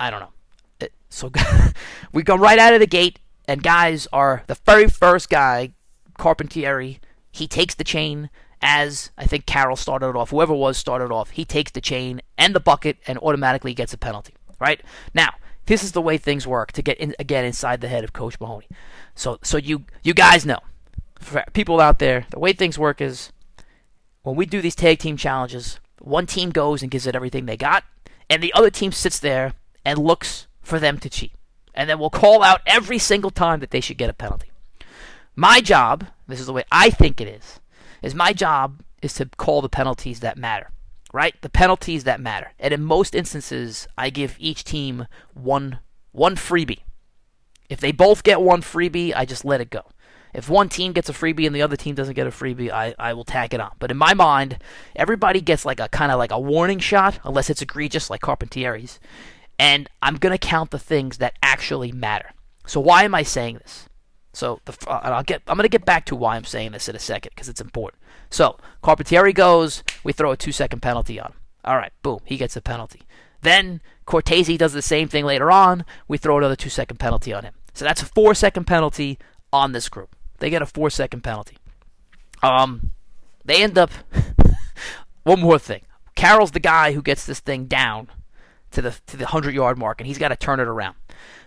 I 0.00 0.10
don't 0.10 0.20
know. 0.20 0.32
It, 0.80 0.92
so 1.10 1.30
we 2.12 2.22
go 2.22 2.36
right 2.36 2.58
out 2.58 2.72
of 2.72 2.80
the 2.80 2.86
gate 2.86 3.18
and 3.46 3.62
guys 3.62 4.06
are 4.12 4.42
the 4.46 4.56
very 4.66 4.88
first 4.88 5.28
guy, 5.28 5.72
Carpentieri, 6.18 6.98
he 7.32 7.46
takes 7.46 7.74
the 7.74 7.84
chain 7.84 8.30
as 8.62 9.10
I 9.18 9.26
think 9.26 9.44
Carroll 9.44 9.76
started 9.76 10.16
off, 10.16 10.30
whoever 10.30 10.54
was 10.54 10.78
started 10.78 11.12
off, 11.12 11.30
he 11.30 11.44
takes 11.44 11.72
the 11.72 11.82
chain 11.82 12.22
and 12.38 12.54
the 12.54 12.60
bucket 12.60 12.96
and 13.06 13.18
automatically 13.18 13.74
gets 13.74 13.92
a 13.92 13.98
penalty. 13.98 14.34
Right? 14.58 14.82
Now, 15.12 15.34
this 15.66 15.82
is 15.82 15.92
the 15.92 16.00
way 16.00 16.16
things 16.16 16.46
work 16.46 16.72
to 16.72 16.82
get 16.82 16.98
in, 16.98 17.14
again 17.18 17.44
inside 17.44 17.80
the 17.80 17.88
head 17.88 18.04
of 18.04 18.12
Coach 18.12 18.40
Mahoney. 18.40 18.68
So 19.14 19.38
so 19.42 19.58
you 19.58 19.84
you 20.02 20.14
guys 20.14 20.46
know. 20.46 20.60
For 21.18 21.44
people 21.52 21.80
out 21.80 21.98
there, 21.98 22.26
the 22.30 22.38
way 22.38 22.52
things 22.52 22.78
work 22.78 23.00
is 23.00 23.32
when 24.22 24.36
we 24.36 24.46
do 24.46 24.60
these 24.60 24.74
tag 24.74 24.98
team 24.98 25.16
challenges, 25.16 25.80
one 26.00 26.26
team 26.26 26.50
goes 26.50 26.82
and 26.82 26.90
gives 26.90 27.06
it 27.06 27.16
everything 27.16 27.46
they 27.46 27.56
got, 27.56 27.84
and 28.28 28.42
the 28.42 28.52
other 28.52 28.70
team 28.70 28.92
sits 28.92 29.18
there 29.18 29.54
and 29.84 29.98
looks 29.98 30.46
for 30.62 30.78
them 30.78 30.98
to 30.98 31.10
cheat 31.10 31.32
and 31.74 31.88
then 31.88 31.98
we'll 31.98 32.10
call 32.10 32.42
out 32.42 32.60
every 32.66 32.98
single 32.98 33.30
time 33.30 33.60
that 33.60 33.70
they 33.70 33.80
should 33.80 33.98
get 33.98 34.10
a 34.10 34.14
penalty. 34.14 34.50
My 35.36 35.60
job, 35.60 36.06
this 36.28 36.40
is 36.40 36.46
the 36.46 36.52
way 36.52 36.64
I 36.70 36.90
think 36.90 37.20
it 37.20 37.28
is, 37.28 37.60
is 38.02 38.14
my 38.14 38.32
job 38.32 38.82
is 39.02 39.14
to 39.14 39.26
call 39.36 39.60
the 39.62 39.68
penalties 39.68 40.20
that 40.20 40.38
matter, 40.38 40.70
right? 41.12 41.34
The 41.42 41.48
penalties 41.48 42.04
that 42.04 42.20
matter. 42.20 42.52
And 42.58 42.72
in 42.72 42.82
most 42.82 43.14
instances, 43.14 43.88
I 43.98 44.10
give 44.10 44.36
each 44.38 44.64
team 44.64 45.06
one 45.32 45.80
one 46.12 46.36
freebie. 46.36 46.82
If 47.68 47.80
they 47.80 47.90
both 47.90 48.22
get 48.22 48.40
one 48.40 48.62
freebie, 48.62 49.12
I 49.16 49.24
just 49.24 49.44
let 49.44 49.60
it 49.60 49.70
go. 49.70 49.82
If 50.32 50.48
one 50.48 50.68
team 50.68 50.92
gets 50.92 51.08
a 51.08 51.12
freebie 51.12 51.46
and 51.46 51.54
the 51.54 51.62
other 51.62 51.76
team 51.76 51.94
doesn't 51.94 52.14
get 52.14 52.26
a 52.26 52.30
freebie, 52.30 52.70
I, 52.70 52.94
I 52.98 53.14
will 53.14 53.24
tack 53.24 53.54
it 53.54 53.60
on. 53.60 53.72
But 53.78 53.90
in 53.90 53.96
my 53.96 54.14
mind, 54.14 54.58
everybody 54.94 55.40
gets 55.40 55.64
like 55.64 55.80
a 55.80 55.88
kind 55.88 56.12
of 56.12 56.18
like 56.18 56.32
a 56.32 56.38
warning 56.38 56.78
shot, 56.78 57.18
unless 57.24 57.50
it's 57.50 57.62
egregious 57.62 58.10
like 58.10 58.20
Carpentieri's 58.20 59.00
and 59.58 59.88
I'm 60.02 60.16
going 60.16 60.32
to 60.32 60.38
count 60.38 60.70
the 60.70 60.78
things 60.78 61.18
that 61.18 61.34
actually 61.42 61.92
matter. 61.92 62.30
So 62.66 62.80
why 62.80 63.04
am 63.04 63.14
I 63.14 63.22
saying 63.22 63.58
this? 63.58 63.88
So 64.32 64.60
the, 64.64 64.76
uh, 64.88 65.00
I'll 65.04 65.22
get 65.22 65.42
I'm 65.46 65.56
going 65.56 65.64
to 65.64 65.68
get 65.68 65.84
back 65.84 66.06
to 66.06 66.16
why 66.16 66.36
I'm 66.36 66.44
saying 66.44 66.72
this 66.72 66.88
in 66.88 66.96
a 66.96 67.00
second 67.00 67.30
because 67.34 67.48
it's 67.48 67.60
important. 67.60 68.02
So 68.30 68.58
Carpentieri 68.82 69.34
goes, 69.34 69.84
we 70.02 70.12
throw 70.12 70.32
a 70.32 70.36
2 70.36 70.50
second 70.52 70.80
penalty 70.80 71.20
on 71.20 71.28
him. 71.28 71.38
All 71.64 71.76
right, 71.76 71.92
boom, 72.02 72.20
he 72.24 72.36
gets 72.36 72.56
a 72.56 72.60
penalty. 72.60 73.02
Then 73.42 73.80
Cortese 74.06 74.56
does 74.56 74.72
the 74.72 74.82
same 74.82 75.08
thing 75.08 75.24
later 75.24 75.50
on, 75.50 75.84
we 76.08 76.18
throw 76.18 76.36
another 76.38 76.56
2 76.56 76.68
second 76.68 76.98
penalty 76.98 77.32
on 77.32 77.44
him. 77.44 77.54
So 77.74 77.84
that's 77.84 78.02
a 78.02 78.06
4 78.06 78.34
second 78.34 78.64
penalty 78.64 79.18
on 79.52 79.72
this 79.72 79.88
group. 79.88 80.16
They 80.38 80.50
get 80.50 80.62
a 80.62 80.66
4 80.66 80.90
second 80.90 81.22
penalty. 81.22 81.58
Um 82.42 82.90
they 83.44 83.62
end 83.62 83.78
up 83.78 83.90
one 85.22 85.40
more 85.40 85.58
thing. 85.58 85.82
Carroll's 86.16 86.52
the 86.52 86.60
guy 86.60 86.92
who 86.92 87.02
gets 87.02 87.26
this 87.26 87.40
thing 87.40 87.66
down 87.66 88.08
to 88.74 88.82
the 88.82 88.94
to 89.06 89.16
the 89.16 89.24
100 89.24 89.54
yard 89.54 89.78
mark 89.78 90.00
and 90.00 90.06
he's 90.06 90.18
got 90.18 90.28
to 90.28 90.36
turn 90.36 90.60
it 90.60 90.68
around. 90.68 90.96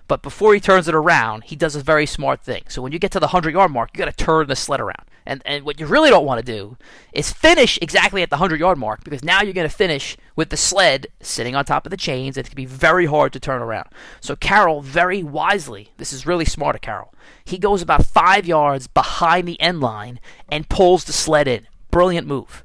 But 0.07 0.21
before 0.21 0.53
he 0.53 0.61
turns 0.61 0.87
it 0.87 0.95
around, 0.95 1.43
he 1.43 1.55
does 1.57 1.75
a 1.75 1.81
very 1.81 2.05
smart 2.05 2.41
thing. 2.41 2.63
So 2.69 2.81
when 2.81 2.93
you 2.93 2.99
get 2.99 3.11
to 3.11 3.19
the 3.19 3.27
100 3.27 3.53
yard 3.53 3.71
mark, 3.71 3.89
you 3.93 3.97
got 3.97 4.05
to 4.05 4.23
turn 4.25 4.47
the 4.47 4.55
sled 4.55 4.79
around. 4.79 5.03
And 5.25 5.41
and 5.45 5.65
what 5.65 5.79
you 5.79 5.85
really 5.85 6.09
don't 6.09 6.25
want 6.25 6.43
to 6.43 6.51
do 6.51 6.77
is 7.11 7.31
finish 7.31 7.77
exactly 7.81 8.23
at 8.23 8.29
the 8.29 8.37
100 8.37 8.59
yard 8.59 8.77
mark 8.77 9.03
because 9.03 9.23
now 9.23 9.41
you're 9.41 9.53
going 9.53 9.69
to 9.69 9.75
finish 9.75 10.17
with 10.35 10.49
the 10.49 10.57
sled 10.57 11.07
sitting 11.19 11.55
on 11.55 11.65
top 11.65 11.85
of 11.85 11.89
the 11.89 11.97
chains. 11.97 12.37
It's 12.37 12.47
going 12.47 12.51
to 12.51 12.55
be 12.55 12.65
very 12.65 13.05
hard 13.05 13.33
to 13.33 13.39
turn 13.39 13.61
around. 13.61 13.89
So 14.21 14.35
Carroll 14.35 14.81
very 14.81 15.23
wisely, 15.23 15.91
this 15.97 16.13
is 16.13 16.25
really 16.25 16.45
smart 16.45 16.75
of 16.75 16.81
Carroll. 16.81 17.13
He 17.43 17.57
goes 17.57 17.81
about 17.81 18.05
5 18.05 18.45
yards 18.45 18.87
behind 18.87 19.47
the 19.47 19.59
end 19.59 19.81
line 19.81 20.19
and 20.49 20.69
pulls 20.69 21.03
the 21.03 21.13
sled 21.13 21.47
in. 21.47 21.67
Brilliant 21.91 22.27
move. 22.27 22.63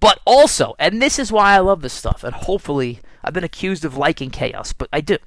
But 0.00 0.20
also, 0.24 0.76
and 0.78 1.02
this 1.02 1.18
is 1.18 1.32
why 1.32 1.54
I 1.54 1.58
love 1.58 1.82
this 1.82 1.92
stuff, 1.92 2.22
and 2.22 2.34
hopefully 2.34 3.00
I've 3.28 3.34
been 3.34 3.44
accused 3.44 3.84
of 3.84 3.98
liking 3.98 4.30
chaos, 4.30 4.72
but 4.72 4.88
I 4.90 5.02
do. 5.02 5.18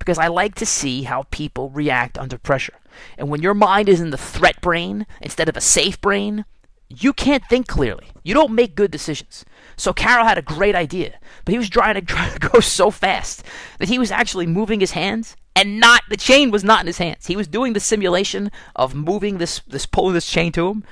Because 0.00 0.18
I 0.18 0.26
like 0.26 0.56
to 0.56 0.66
see 0.66 1.04
how 1.04 1.26
people 1.30 1.70
react 1.70 2.18
under 2.18 2.38
pressure. 2.38 2.74
And 3.16 3.28
when 3.28 3.40
your 3.40 3.54
mind 3.54 3.88
is 3.88 4.00
in 4.00 4.10
the 4.10 4.18
threat 4.18 4.60
brain 4.60 5.06
instead 5.22 5.48
of 5.48 5.56
a 5.56 5.60
safe 5.60 6.00
brain, 6.00 6.44
you 6.88 7.12
can't 7.12 7.44
think 7.48 7.68
clearly. 7.68 8.08
You 8.24 8.34
don't 8.34 8.52
make 8.52 8.74
good 8.74 8.90
decisions. 8.90 9.44
So 9.76 9.92
Carroll 9.92 10.26
had 10.26 10.38
a 10.38 10.42
great 10.42 10.74
idea, 10.74 11.20
but 11.44 11.52
he 11.52 11.58
was 11.58 11.70
trying 11.70 11.94
to, 11.94 12.00
trying 12.14 12.32
to 12.32 12.48
go 12.48 12.58
so 12.58 12.90
fast 12.90 13.44
that 13.78 13.88
he 13.88 14.00
was 14.00 14.10
actually 14.10 14.48
moving 14.48 14.80
his 14.80 14.90
hands 14.90 15.36
and 15.54 15.78
not 15.78 16.02
the 16.10 16.16
chain 16.16 16.50
was 16.50 16.64
not 16.64 16.80
in 16.80 16.88
his 16.88 16.98
hands. 16.98 17.28
He 17.28 17.36
was 17.36 17.46
doing 17.46 17.74
the 17.74 17.80
simulation 17.80 18.50
of 18.74 18.92
moving 18.92 19.38
this 19.38 19.60
this 19.68 19.86
pulling 19.86 20.14
this 20.14 20.28
chain 20.28 20.50
to 20.52 20.68
him, 20.68 20.84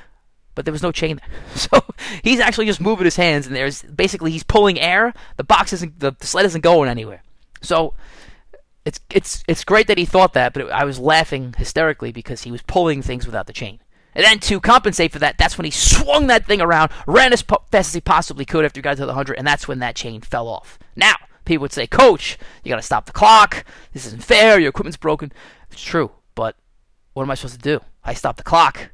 but 0.55 0.65
there 0.65 0.73
was 0.73 0.83
no 0.83 0.93
chain 0.93 1.17
there. 1.17 1.39
So 1.57 1.85
he's 2.23 2.41
actually 2.41 2.67
just 2.67 2.81
moving 2.81 3.05
his 3.05 3.17
hands, 3.17 3.47
and 3.47 3.55
there's 3.55 3.83
basically 3.83 4.31
he's 4.31 4.43
pulling 4.43 4.79
air. 4.81 5.15
The 5.37 5.45
box 5.45 5.73
isn't, 5.73 6.01
the, 6.01 6.13
the 6.19 6.27
sled 6.27 6.47
isn't 6.47 6.61
going 6.61 6.89
anywhere. 6.89 7.23
So 7.63 7.95
it's 8.85 9.01
it's 9.11 9.43
it's 9.49 9.65
great 9.65 9.87
that 9.87 9.99
he 9.99 10.05
thought 10.05 10.35
that, 10.35 10.53
but 10.53 10.65
it, 10.65 10.71
I 10.71 10.85
was 10.85 10.99
laughing 10.99 11.55
hysterically 11.57 12.13
because 12.13 12.43
he 12.43 12.51
was 12.51 12.63
pulling 12.63 13.03
things 13.03 13.27
without 13.27 13.47
the 13.47 13.53
chain. 13.53 13.81
And 14.15 14.25
then 14.25 14.39
to 14.41 14.61
compensate 14.61 15.11
for 15.11 15.19
that, 15.19 15.39
that's 15.39 15.59
when 15.59 15.65
he 15.65 15.71
swung 15.71 16.29
that 16.29 16.47
thing 16.47 16.61
around, 16.61 16.93
ran 17.07 17.33
as 17.33 17.43
fast 17.43 17.65
as 17.73 17.95
he 17.95 18.01
possibly 18.01 18.45
could 18.45 18.65
after 18.65 18.79
he 18.79 18.83
got 18.83 18.97
to 18.97 19.03
the 19.03 19.07
100, 19.09 19.37
and 19.37 19.47
that's 19.47 19.67
when 19.67 19.81
that 19.81 19.97
chain 19.97 20.21
fell 20.21 20.47
off. 20.47 20.79
Now, 20.95 21.15
people 21.45 21.63
would 21.63 21.73
say, 21.73 21.89
Coach, 21.89 22.39
you 22.63 22.69
got 22.69 22.77
to 22.77 22.83
stop 22.83 23.07
the 23.07 23.13
clock. 23.13 23.65
This 23.93 24.07
isn't 24.07 24.23
fair. 24.23 24.61
Your 24.61 24.69
equipment's 24.69 24.97
broken. 24.97 25.33
It's 25.73 25.83
true, 25.83 26.13
but 26.37 26.57
what 27.13 27.25
am 27.25 27.31
I 27.31 27.35
supposed 27.35 27.57
to 27.57 27.61
do? 27.61 27.81
I 28.05 28.15
stopped 28.15 28.39
the 28.39 28.45
clock. 28.45 28.91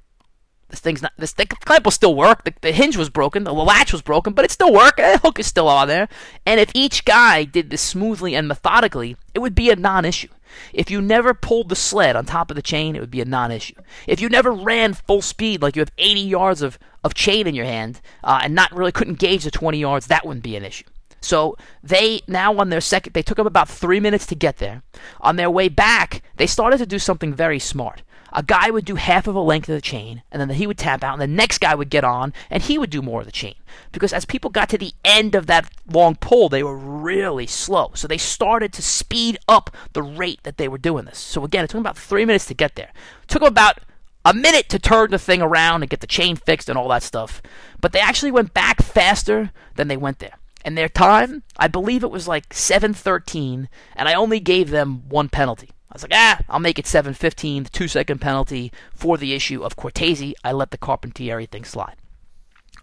This 0.71 0.81
thing's 0.81 1.03
not. 1.03 1.13
This 1.19 1.33
the 1.33 1.47
clamp 1.47 1.85
will 1.85 1.91
still 1.91 2.15
work. 2.15 2.45
The, 2.45 2.55
the 2.61 2.73
hinge 2.73 2.97
was 2.97 3.11
broken. 3.11 3.45
The 3.45 3.53
latch 3.53 3.93
was 3.93 4.03
broken, 4.03 4.33
but 4.33 4.45
it 4.45 4.51
still 4.51 4.73
worked. 4.73 4.99
The 4.99 5.19
hook 5.19 5.39
is 5.39 5.47
still 5.47 5.69
on 5.69 5.89
there. 5.89 6.09
And 6.47 6.61
if 6.61 6.71
each 6.75 7.05
guy 7.05 7.45
did 7.45 7.71
this 7.71 7.83
smoothly 7.83 8.35
and 8.35 8.47
methodically, 8.47 9.17
it 9.35 9.41
would 9.41 9.55
be 9.55 9.71
a 9.71 9.77
non-issue. 9.77 10.29
If 10.73 10.91
you 10.91 11.01
never 11.01 11.35
pulled 11.35 11.69
the 11.69 11.77
sled 11.77 12.17
on 12.17 12.25
top 12.25 12.51
of 12.51 12.57
the 12.57 12.63
chain, 12.63 12.97
it 12.97 13.01
would 13.01 13.11
be 13.11 13.21
a 13.21 13.25
non-issue. 13.25 13.75
If 14.07 14.21
you 14.21 14.29
never 14.29 14.53
ran 14.53 14.95
full 14.95 15.23
speed, 15.23 15.63
like 15.63 15.77
you 15.77 15.81
have 15.81 15.93
80 15.99 16.21
yards 16.21 16.63
of, 16.63 16.79
of 17.05 17.15
chain 17.15 17.47
in 17.47 17.55
your 17.55 17.67
hand, 17.67 18.01
uh, 18.25 18.41
and 18.43 18.55
not 18.55 18.73
really 18.73 18.93
couldn't 18.93 19.19
gauge 19.19 19.45
the 19.45 19.51
20 19.51 19.79
yards, 19.79 20.07
that 20.07 20.27
wouldn't 20.27 20.45
be 20.45 20.57
an 20.57 20.65
issue. 20.65 20.87
So 21.21 21.57
they 21.83 22.23
now 22.27 22.57
on 22.59 22.71
their 22.71 22.81
second, 22.81 23.13
they 23.13 23.23
took 23.23 23.37
them 23.37 23.47
about 23.47 23.69
three 23.69 24.01
minutes 24.01 24.27
to 24.27 24.35
get 24.35 24.57
there. 24.57 24.83
On 25.21 25.37
their 25.37 25.51
way 25.51 25.69
back, 25.69 26.23
they 26.37 26.47
started 26.47 26.79
to 26.79 26.87
do 26.87 26.99
something 26.99 27.35
very 27.35 27.59
smart 27.59 28.03
a 28.33 28.43
guy 28.43 28.71
would 28.71 28.85
do 28.85 28.95
half 28.97 29.27
of 29.27 29.35
a 29.35 29.41
length 29.41 29.69
of 29.69 29.75
the 29.75 29.81
chain, 29.81 30.23
and 30.31 30.41
then 30.41 30.51
he 30.51 30.67
would 30.67 30.79
tap 30.79 31.03
out, 31.03 31.15
and 31.15 31.23
the 31.23 31.27
next 31.27 31.59
guy 31.59 31.75
would 31.75 31.91
get 31.91 32.05
on, 32.05 32.33
and 32.51 32.63
he 32.63 32.79
would 32.79 32.91
do 32.91 33.03
more 33.03 33.21
of 33.21 33.27
the 33.27 33.33
chain. 33.33 33.55
Because 33.93 34.13
as 34.13 34.25
people 34.25 34.51
got 34.51 34.69
to 34.71 34.79
the 34.79 34.93
end 35.05 35.35
of 35.35 35.47
that 35.47 35.71
long 35.91 36.17
pull, 36.17 36.49
they 36.49 36.63
were 36.63 36.77
really 36.77 37.47
slow. 37.47 37.93
So 37.95 38.07
they 38.07 38.19
started 38.19 38.73
to 38.75 38.83
speed 38.83 39.39
up 39.49 39.71
the 39.93 40.03
rate 40.03 40.43
that 40.43 40.57
they 40.57 40.69
were 40.69 40.79
doing 40.79 41.05
this. 41.05 41.19
So 41.19 41.45
again, 41.45 41.65
it 41.65 41.69
took 41.69 41.75
them 41.75 41.83
about 41.83 41.99
three 41.99 42.25
minutes 42.25 42.47
to 42.47 42.55
get 42.55 42.77
there. 42.77 42.91
It 43.23 43.29
took 43.29 43.41
them 43.41 43.49
about 43.49 43.81
a 44.25 44.35
minute 44.35 44.69
to 44.69 44.79
turn 44.79 45.11
the 45.11 45.19
thing 45.19 45.41
around 45.41 45.83
and 45.83 45.91
get 45.91 46.01
the 46.01 46.07
chain 46.07 46.37
fixed 46.37 46.69
and 46.69 46.79
all 46.79 46.89
that 46.89 47.03
stuff. 47.03 47.41
But 47.81 47.93
they 47.93 48.01
actually 48.01 48.33
went 48.33 48.55
back 48.55 48.83
faster 48.83 49.51
than 49.77 49.89
they 49.89 49.97
went 49.97 50.19
there. 50.19 50.35
And 50.63 50.77
their 50.77 50.91
time, 50.91 51.43
I 51.57 51.69
believe 51.69 52.05
it 52.05 52.11
was 52.11 52.29
like 52.29 52.53
7:13, 52.53 53.69
and 53.97 54.09
I 54.09 54.15
only 54.15 54.41
gave 54.41 54.71
them 54.71 55.09
one 55.09 55.31
penalty. 55.31 55.71
I 55.91 55.95
was 55.95 56.03
like, 56.03 56.13
ah, 56.15 56.41
I'll 56.49 56.61
make 56.61 56.79
it 56.79 56.85
7-15, 56.85 57.65
the 57.65 57.71
two-second 57.71 58.21
penalty 58.21 58.73
for 58.95 59.17
the 59.17 59.35
issue 59.35 59.63
of 59.63 59.75
Cortese. 59.75 60.37
I 60.45 60.53
let 60.53 60.71
the 60.71 60.79
Carpentieri 60.79 61.49
thing 61.49 61.65
slide. 61.65 61.97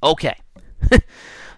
Okay. 0.03 0.35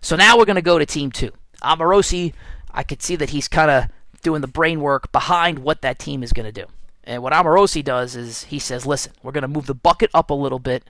so 0.02 0.16
now 0.16 0.38
we're 0.38 0.46
going 0.46 0.56
to 0.58 0.62
go 0.62 0.78
to 0.78 0.86
Team 0.86 1.12
2. 1.12 1.32
Amorosi, 1.64 2.34
I 2.72 2.84
could 2.84 3.02
see 3.02 3.16
that 3.16 3.32
he's 3.32 3.48
kind 3.48 3.72
of 3.72 3.86
doing 4.22 4.42
the 4.42 4.48
brain 4.48 4.80
work 4.80 5.12
behind 5.12 5.60
what 5.60 5.82
that 5.82 5.98
team 5.98 6.22
is 6.22 6.34
going 6.34 6.46
to 6.46 6.52
do. 6.52 6.68
And 7.04 7.24
what 7.24 7.34
Amorosi 7.34 7.84
does 7.84 8.16
is 8.16 8.44
he 8.46 8.60
says, 8.60 8.86
listen, 8.86 9.14
we're 9.24 9.32
going 9.32 9.42
to 9.42 9.48
move 9.48 9.66
the 9.66 9.74
bucket 9.74 10.12
up 10.14 10.30
a 10.30 10.36
little 10.36 10.60
bit. 10.60 10.84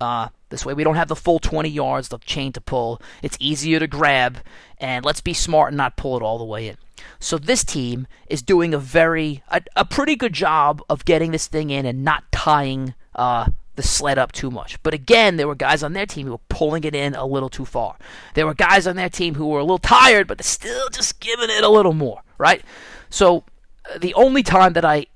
Uh, 0.00 0.28
this 0.48 0.64
way 0.64 0.72
we 0.72 0.84
don't 0.84 0.94
have 0.94 1.08
the 1.08 1.16
full 1.16 1.38
20 1.38 1.68
yards 1.68 2.12
of 2.12 2.24
chain 2.24 2.52
to 2.52 2.60
pull. 2.60 3.02
It's 3.22 3.36
easier 3.40 3.78
to 3.78 3.86
grab, 3.86 4.38
and 4.78 5.04
let's 5.04 5.20
be 5.20 5.34
smart 5.34 5.68
and 5.68 5.76
not 5.76 5.96
pull 5.96 6.16
it 6.16 6.22
all 6.22 6.38
the 6.38 6.44
way 6.44 6.68
in. 6.68 6.76
So 7.20 7.38
this 7.38 7.64
team 7.64 8.06
is 8.28 8.42
doing 8.42 8.74
a 8.74 8.78
very 8.78 9.42
a, 9.48 9.62
a 9.76 9.84
pretty 9.84 10.16
good 10.16 10.32
job 10.32 10.82
of 10.88 11.04
getting 11.04 11.32
this 11.32 11.46
thing 11.46 11.70
in 11.70 11.86
and 11.86 12.04
not 12.04 12.30
tying 12.32 12.94
uh, 13.14 13.50
the 13.78 13.82
sled 13.82 14.18
up 14.18 14.32
too 14.32 14.50
much. 14.50 14.82
But 14.82 14.92
again, 14.92 15.36
there 15.36 15.46
were 15.46 15.54
guys 15.54 15.82
on 15.82 15.92
their 15.92 16.06
team 16.06 16.26
who 16.26 16.32
were 16.32 16.40
pulling 16.48 16.84
it 16.84 16.94
in 16.94 17.14
a 17.14 17.24
little 17.24 17.48
too 17.48 17.64
far. 17.64 17.96
There 18.34 18.44
were 18.46 18.54
guys 18.54 18.86
on 18.86 18.96
their 18.96 19.08
team 19.08 19.34
who 19.34 19.46
were 19.46 19.60
a 19.60 19.64
little 19.64 19.78
tired, 19.78 20.26
but 20.26 20.38
they're 20.38 20.44
still 20.44 20.88
just 20.90 21.20
giving 21.20 21.48
it 21.48 21.62
a 21.62 21.68
little 21.68 21.94
more, 21.94 22.22
right? 22.38 22.62
So 23.08 23.44
uh, 23.88 23.98
the 23.98 24.14
only 24.14 24.42
time 24.42 24.72
that 24.72 24.84
I 24.84 25.06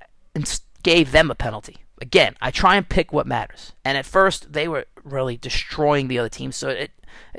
gave 0.82 1.10
them 1.10 1.30
a 1.30 1.34
penalty, 1.34 1.78
again, 2.00 2.36
I 2.40 2.50
try 2.50 2.76
and 2.76 2.88
pick 2.88 3.12
what 3.12 3.26
matters. 3.26 3.72
And 3.84 3.98
at 3.98 4.06
first, 4.06 4.52
they 4.52 4.68
were 4.68 4.86
really 5.02 5.36
destroying 5.36 6.08
the 6.08 6.20
other 6.20 6.28
team, 6.28 6.52
so 6.52 6.68
it 6.68 6.92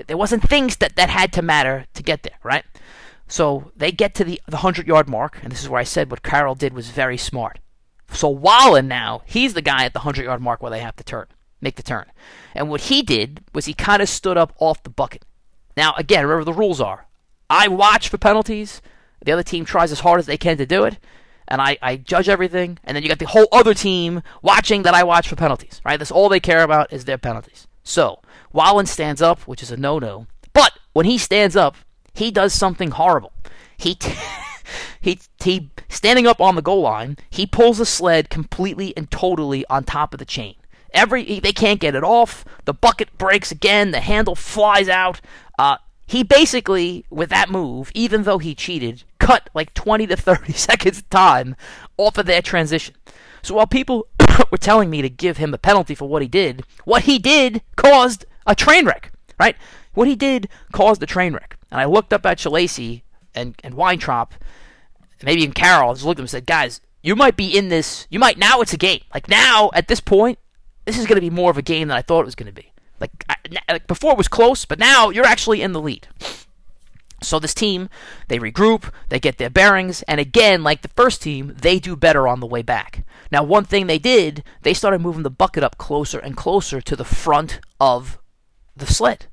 there 0.08 0.18
wasn't 0.18 0.48
things 0.48 0.78
that, 0.78 0.96
that 0.96 1.10
had 1.10 1.32
to 1.34 1.42
matter 1.42 1.86
to 1.94 2.04
get 2.04 2.24
there, 2.24 2.38
right? 2.44 2.64
So 3.34 3.72
they 3.76 3.92
get 3.92 4.14
to 4.16 4.24
the, 4.24 4.40
the 4.46 4.58
100 4.58 4.86
yard 4.86 5.10
mark, 5.10 5.40
and 5.42 5.52
this 5.52 5.64
is 5.64 5.68
where 5.68 5.80
I 5.80 5.86
said 5.86 6.12
what 6.12 6.22
Carroll 6.22 6.54
did 6.54 6.72
was 6.72 6.92
very 6.92 7.18
smart. 7.18 7.58
So 8.12 8.30
Wallen 8.30 8.88
now, 8.88 9.24
he's 9.26 9.56
the 9.56 9.62
guy 9.64 9.86
at 9.86 9.94
the 9.94 10.02
100 10.02 10.26
yard 10.26 10.40
mark 10.40 10.62
where 10.62 10.70
they 10.70 10.82
have 10.82 10.96
to 10.98 11.04
turn, 11.04 11.26
make 11.60 11.76
the 11.76 11.82
turn. 11.82 12.06
And 12.54 12.70
what 12.70 12.82
he 12.82 13.02
did 13.02 13.42
was 13.52 13.66
he 13.66 13.74
kind 13.74 14.04
of 14.04 14.10
stood 14.10 14.38
up 14.38 14.54
off 14.60 14.84
the 14.84 14.92
bucket. 14.92 15.26
Now, 15.76 15.96
again, 15.98 16.24
remember 16.28 16.44
the 16.44 16.54
rules 16.54 16.80
are 16.80 17.08
I 17.50 17.70
watch 17.70 18.08
for 18.08 18.20
penalties, 18.20 18.84
the 19.26 19.32
other 19.32 19.42
team 19.42 19.66
tries 19.66 19.92
as 19.92 20.02
hard 20.02 20.20
as 20.20 20.28
they 20.28 20.38
can 20.38 20.58
to 20.58 20.68
do 20.68 20.84
it, 20.84 21.00
and 21.48 21.60
I, 21.60 21.80
I 21.82 21.96
judge 21.98 22.30
everything, 22.30 22.78
and 22.84 22.96
then 22.96 23.02
you 23.02 23.10
got 23.10 23.18
the 23.18 23.26
whole 23.26 23.48
other 23.52 23.74
team 23.74 24.22
watching 24.44 24.84
that 24.84 24.94
I 24.94 25.04
watch 25.04 25.28
for 25.28 25.36
penalties, 25.36 25.82
right? 25.84 25.98
That's 25.98 26.12
all 26.12 26.30
they 26.30 26.40
care 26.40 26.62
about 26.62 26.94
is 26.94 27.06
their 27.06 27.18
penalties. 27.18 27.66
So, 27.84 28.22
Wallen 28.52 28.86
stands 28.86 29.24
up, 29.24 29.40
which 29.48 29.64
is 29.64 29.72
a 29.72 29.78
no 29.78 29.98
no, 29.98 30.28
but 30.54 30.78
when 30.94 31.08
he 31.08 31.18
stands 31.18 31.56
up, 31.56 31.78
he 32.14 32.32
does 32.32 32.54
something 32.54 32.92
horrible. 32.92 33.34
He 33.78 33.96
t- 33.96 34.14
he 35.02 35.20
he 35.44 35.70
standing 35.90 36.28
up 36.28 36.40
on 36.40 36.56
the 36.56 36.62
goal 36.62 36.82
line, 36.82 37.18
he 37.30 37.46
pulls 37.46 37.78
the 37.78 37.86
sled 37.86 38.30
completely 38.30 38.96
and 38.96 39.10
totally 39.10 39.66
on 39.70 39.84
top 39.84 40.14
of 40.14 40.20
the 40.20 40.26
chain. 40.26 40.56
Every 40.94 41.40
they 41.40 41.54
can't 41.54 41.80
get 41.80 41.96
it 41.96 42.04
off. 42.04 42.46
The 42.66 42.74
bucket 42.74 43.18
breaks 43.18 43.52
again. 43.52 43.92
The 43.92 44.00
handle 44.00 44.36
flies 44.36 44.88
out. 44.88 45.22
Uh, 45.58 45.78
he 46.06 46.24
basically, 46.24 47.06
with 47.10 47.30
that 47.30 47.50
move, 47.50 47.92
even 47.96 48.24
though 48.24 48.38
he 48.38 48.54
cheated, 48.54 49.04
cut 49.20 49.50
like 49.54 49.74
20 49.74 50.08
to 50.08 50.16
30 50.16 50.54
seconds 50.54 51.00
of 51.00 51.10
time 51.10 51.56
off 51.98 52.18
of 52.18 52.26
their 52.26 52.42
transition. 52.42 52.96
So 53.42 53.56
while 53.56 53.68
people 53.68 54.08
were 54.52 54.58
telling 54.58 54.90
me 54.90 55.02
to 55.02 55.10
give 55.10 55.38
him 55.38 55.54
a 55.54 55.58
penalty 55.58 55.96
for 55.96 56.08
what 56.08 56.22
he 56.22 56.28
did, 56.28 56.64
what 56.86 57.04
he 57.04 57.20
did 57.20 57.62
caused 57.76 58.26
a 58.46 58.54
train 58.56 58.86
wreck, 58.86 59.12
right? 59.40 59.56
What 59.94 60.08
he 60.08 60.16
did 60.16 60.50
caused 60.72 61.02
a 61.02 61.08
train 61.08 61.34
wreck. 61.34 61.58
And 61.74 61.82
I 61.82 61.86
looked 61.86 62.14
up 62.14 62.24
at 62.28 62.38
Shalacy 62.38 63.02
and, 63.34 63.60
and 63.64 63.74
Weintraub, 63.74 64.32
maybe 65.24 65.42
even 65.42 65.54
Carroll, 65.54 65.90
I 65.90 65.94
just 65.94 66.06
looked 66.06 66.18
at 66.18 66.22
them 66.22 66.26
and 66.26 66.30
said, 66.30 66.46
guys, 66.46 66.82
you 67.02 67.16
might 67.16 67.36
be 67.36 67.58
in 67.58 67.70
this. 67.70 68.06
You 68.12 68.20
might, 68.20 68.38
now 68.38 68.62
it's 68.62 68.74
a 68.74 68.78
game. 68.78 69.02
Like 69.12 69.28
now, 69.28 69.72
at 69.74 69.88
this 69.88 70.00
point, 70.00 70.38
this 70.86 71.00
is 71.00 71.08
going 71.08 71.16
to 71.16 71.22
be 71.22 71.32
more 71.32 71.50
of 71.50 71.58
a 71.58 71.64
game 71.64 71.88
than 71.88 71.98
I 71.98 72.04
thought 72.04 72.22
it 72.22 72.26
was 72.26 72.36
going 72.36 72.54
to 72.54 72.54
be. 72.54 72.72
Like, 73.00 73.26
I, 73.28 73.38
like 73.72 73.88
before 73.88 74.12
it 74.12 74.20
was 74.20 74.28
close, 74.28 74.66
but 74.66 74.78
now 74.78 75.10
you're 75.10 75.26
actually 75.26 75.64
in 75.64 75.72
the 75.72 75.82
lead. 75.82 76.08
So 77.24 77.40
this 77.40 77.56
team, 77.56 77.90
they 78.28 78.38
regroup, 78.38 78.92
they 79.10 79.20
get 79.20 79.40
their 79.40 79.50
bearings, 79.50 80.04
and 80.04 80.20
again, 80.20 80.62
like 80.62 80.84
the 80.84 80.90
first 80.90 81.24
team, 81.24 81.56
they 81.60 81.80
do 81.80 81.96
better 81.96 82.28
on 82.28 82.40
the 82.40 82.46
way 82.46 82.62
back. 82.62 83.04
Now, 83.32 83.42
one 83.42 83.64
thing 83.66 83.88
they 83.88 83.98
did, 83.98 84.44
they 84.62 84.76
started 84.76 85.02
moving 85.02 85.24
the 85.24 85.32
bucket 85.32 85.64
up 85.64 85.80
closer 85.80 86.20
and 86.20 86.38
closer 86.38 86.82
to 86.82 86.96
the 86.96 87.06
front 87.06 87.62
of 87.80 88.20
the 88.76 88.86
sled. 88.86 89.26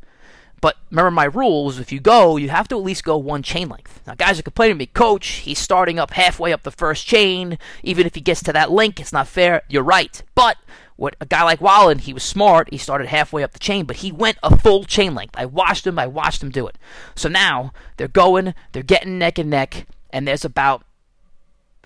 But 0.61 0.77
remember 0.91 1.11
my 1.11 1.25
rules, 1.25 1.79
if 1.79 1.91
you 1.91 2.01
go, 2.01 2.37
you 2.37 2.51
have 2.51 2.69
to 2.69 2.77
at 2.77 2.85
least 2.85 3.05
go 3.05 3.17
one 3.17 3.43
chain 3.43 3.69
length. 3.69 4.03
Now 4.07 4.15
guys 4.15 4.39
are 4.39 4.43
complaining 4.43 4.77
to 4.77 4.79
me, 4.79 4.87
coach, 4.87 5.27
he's 5.27 5.59
starting 5.59 5.99
up 5.99 6.13
halfway 6.13 6.53
up 6.53 6.63
the 6.63 6.71
first 6.71 7.07
chain. 7.07 7.59
Even 7.83 8.07
if 8.07 8.15
he 8.15 8.21
gets 8.21 8.43
to 8.43 8.53
that 8.53 8.71
link, 8.71 9.01
it's 9.01 9.13
not 9.13 9.29
fair. 9.29 9.63
You're 9.69 9.83
right. 9.83 10.23
But 10.35 10.59
what 10.97 11.17
a 11.21 11.27
guy 11.27 11.45
like 11.45 11.63
Wallen, 11.63 11.99
he 11.99 12.13
was 12.13 12.23
smart. 12.23 12.71
He 12.71 12.79
started 12.79 13.07
halfway 13.09 13.43
up 13.43 13.53
the 13.53 13.59
chain, 13.59 13.87
but 13.87 13.97
he 13.97 14.13
went 14.13 14.37
a 14.43 14.57
full 14.59 14.85
chain 14.85 15.15
length. 15.15 15.35
I 15.37 15.47
watched 15.47 15.87
him, 15.87 15.99
I 15.99 16.07
watched 16.07 16.43
him 16.43 16.51
do 16.51 16.67
it. 16.67 16.77
So 17.15 17.29
now 17.29 17.73
they're 17.97 18.09
going, 18.09 18.55
they're 18.73 18.83
getting 18.83 19.19
neck 19.19 19.39
and 19.39 19.49
neck, 19.49 19.87
and 20.11 20.29
there's 20.29 20.45
about 20.45 20.85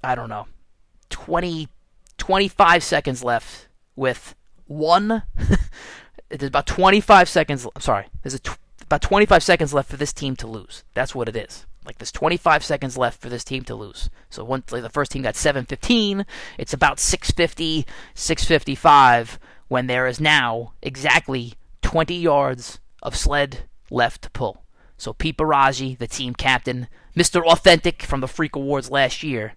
I 0.02 0.14
don't 0.14 0.28
know, 0.28 0.48
20 1.10 1.68
25 2.18 2.82
seconds 2.82 3.22
left 3.24 3.68
with 3.96 4.34
one 4.66 5.22
there's 6.38 6.48
about 6.48 6.66
25 6.66 7.28
seconds. 7.28 7.66
I'm 7.74 7.80
sorry. 7.80 8.06
There's 8.22 8.34
a 8.34 8.40
about 8.94 9.02
25 9.02 9.42
seconds 9.42 9.74
left 9.74 9.90
for 9.90 9.96
this 9.96 10.12
team 10.12 10.36
to 10.36 10.46
lose. 10.46 10.84
That's 10.94 11.16
what 11.16 11.28
it 11.28 11.34
is. 11.34 11.66
Like 11.84 11.98
there's 11.98 12.12
25 12.12 12.64
seconds 12.64 12.96
left 12.96 13.20
for 13.20 13.28
this 13.28 13.42
team 13.42 13.64
to 13.64 13.74
lose. 13.74 14.08
So 14.30 14.44
once 14.44 14.70
like, 14.70 14.82
the 14.82 14.88
first 14.88 15.10
team 15.10 15.22
got 15.22 15.34
7:15, 15.34 16.24
it's 16.58 16.72
about 16.72 16.98
6:50, 16.98 17.86
6:55 18.14 19.38
when 19.66 19.88
there 19.88 20.06
is 20.06 20.20
now 20.20 20.74
exactly 20.80 21.54
20 21.82 22.14
yards 22.14 22.78
of 23.02 23.16
sled 23.16 23.64
left 23.90 24.22
to 24.22 24.30
pull. 24.30 24.62
So 24.96 25.12
Pete 25.12 25.38
Baraji, 25.38 25.98
the 25.98 26.06
team 26.06 26.32
captain, 26.32 26.86
Mr. 27.16 27.44
Authentic 27.44 28.04
from 28.04 28.20
the 28.20 28.28
Freak 28.28 28.54
Awards 28.54 28.92
last 28.92 29.24
year, 29.24 29.54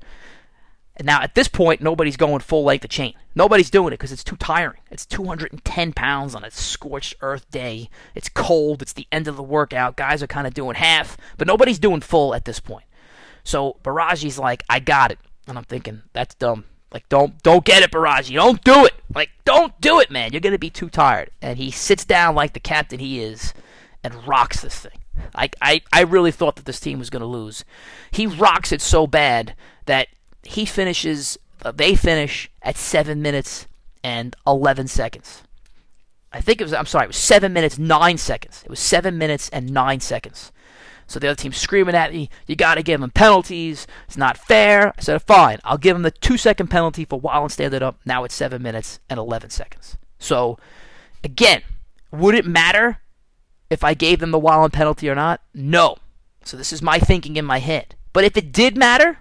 and 0.97 1.05
now 1.05 1.21
at 1.21 1.36
this 1.36 1.47
point, 1.47 1.79
nobody's 1.79 2.17
going 2.17 2.39
full 2.39 2.63
length 2.63 2.83
of 2.83 2.89
chain. 2.89 3.13
Nobody's 3.36 3.69
doing 3.69 3.89
it 3.89 3.97
because 3.97 4.12
it's 4.12 4.23
too 4.23 4.36
tiring. 4.36 4.81
It's 4.89 5.05
210 5.05 5.93
pounds 5.93 6.34
on 6.34 6.43
a 6.43 6.49
scorched 6.49 7.13
earth 7.22 7.49
day. 7.51 7.89
It's 8.15 8.30
cold. 8.30 8.82
It's 8.82 8.93
the 8.93 9.07
end 9.11 9.28
of 9.28 9.38
the 9.38 9.43
workout. 9.43 9.95
Guys 9.95 10.24
are 10.24 10.28
kind 10.28 10.47
of 10.47 10.55
doing 10.55 10.76
half, 10.76 11.15
but 11.38 11.47
nobody's 11.47 11.78
doing 11.78 12.01
full 12.01 12.34
at 12.34 12.45
this 12.45 12.59
point. 12.59 12.86
So 13.43 13.78
Baraji's 13.84 14.39
like, 14.39 14.63
I 14.69 14.80
got 14.80 15.11
it. 15.11 15.19
And 15.47 15.55
I'm 15.55 15.65
thinking, 15.65 16.01
that's 16.13 16.34
dumb. 16.34 16.65
Like, 16.91 17.07
don't 17.09 17.41
don't 17.43 17.63
get 17.63 17.84
it, 17.84 17.91
Baraji. 17.91 18.34
Don't 18.34 18.63
do 18.63 18.86
it. 18.86 18.93
Like, 19.13 19.30
don't 19.45 19.80
do 19.80 19.99
it, 19.99 20.09
man. 20.09 20.32
You're 20.32 20.41
gonna 20.41 20.57
be 20.57 20.69
too 20.72 20.89
tired. 20.89 21.30
And 21.41 21.59
he 21.59 21.69
sits 21.69 22.05
down 22.05 22.34
like 22.34 22.53
the 22.53 22.59
captain 22.59 22.99
he 22.99 23.22
is 23.22 23.53
and 24.03 24.28
rocks 24.28 24.61
this 24.61 24.80
thing. 24.80 24.99
I 25.36 25.49
I, 25.61 25.82
I 25.93 26.01
really 26.01 26.32
thought 26.32 26.55
that 26.55 26.65
this 26.65 26.80
team 26.80 26.97
was 26.97 27.11
gonna 27.11 27.26
lose. 27.26 27.63
He 28.09 28.26
rocks 28.26 28.72
it 28.72 28.82
so 28.82 29.05
bad 29.05 29.53
that 29.86 30.07
he 30.48 30.66
finishes. 30.66 31.38
Uh, 31.64 31.72
they 31.72 31.95
finish 31.95 32.50
at 32.62 32.78
seven 32.78 33.22
minutes 33.22 33.68
and 34.04 34.36
eleven 34.45 34.88
seconds. 34.88 35.43
I 36.32 36.41
think 36.41 36.62
it 36.62 36.66
was. 36.66 36.74
I'm 36.74 36.86
sorry. 36.86 37.06
It 37.06 37.10
was 37.10 37.18
seven 37.18 37.54
minutes 37.54 37.78
nine 37.78 38.18
seconds. 38.18 38.64
It 38.64 38.70
was 38.70 38.80
seven 38.80 39.18
minutes 39.18 39.50
and 39.50 39.72
nine 39.72 40.00
seconds. 40.00 40.52
So 41.08 41.20
the 41.20 41.30
other 41.30 41.41
team's 41.41 41.58
screaming 41.58 41.95
at 41.95 42.12
me, 42.12 42.30
you 42.48 42.56
got 42.58 42.76
to 42.76 42.84
give 42.84 43.00
them 43.00 43.12
penalties. 43.12 43.88
It's 44.08 44.18
not 44.18 44.38
fair. 44.38 44.89
I 44.98 45.02
said, 45.02 45.22
fine. 45.22 45.60
I'll 45.64 45.78
give 45.78 45.95
them 45.95 46.04
the 46.04 46.12
two 46.12 46.38
second 46.38 46.68
penalty 46.68 47.06
for 47.06 47.20
Wallen 47.20 47.50
standing 47.50 47.82
up. 47.82 47.98
Now 48.06 48.26
it's 48.26 48.36
7 48.36 48.62
minutes 48.62 49.00
and 49.10 49.18
11 49.18 49.50
seconds. 49.52 49.98
So, 50.20 50.60
again, 51.24 51.62
would 52.12 52.36
it 52.36 52.45
matter 52.45 53.00
if 53.70 53.86
I 53.86 53.93
gave 53.93 54.20
them 54.20 54.32
the 54.32 54.39
Wallen 54.39 54.72
penalty 54.72 55.10
or 55.10 55.16
not? 55.16 55.39
No. 55.54 55.95
So 56.43 56.58
this 56.58 56.74
is 56.74 56.82
my 56.82 57.00
thinking 57.00 57.38
in 57.38 57.45
my 57.45 57.60
head. 57.60 57.95
But 58.12 58.26
if 58.26 58.36
it 58.36 58.52
did 58.52 58.78
matter, 58.78 59.20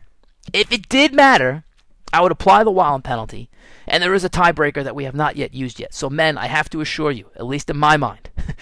if 0.53 0.73
it 0.73 0.89
did 0.89 1.15
matter, 1.15 1.65
I 2.13 2.21
would 2.21 2.33
apply 2.33 2.65
the 2.65 2.71
Wallen 2.71 3.03
penalty. 3.03 3.51
And 3.87 4.03
there 4.03 4.15
is 4.15 4.25
a 4.25 4.31
tiebreaker 4.31 4.83
that 4.83 4.97
we 4.97 5.05
have 5.05 5.15
not 5.15 5.37
yet 5.37 5.55
used 5.55 5.79
yet. 5.79 5.95
So, 5.95 6.11
men, 6.11 6.37
I 6.37 6.47
have 6.47 6.69
to 6.71 6.81
assure 6.81 7.13
you, 7.13 7.31
at 7.37 7.47
least 7.47 7.71
in 7.71 7.77
my 7.77 7.97
mind, 7.97 8.31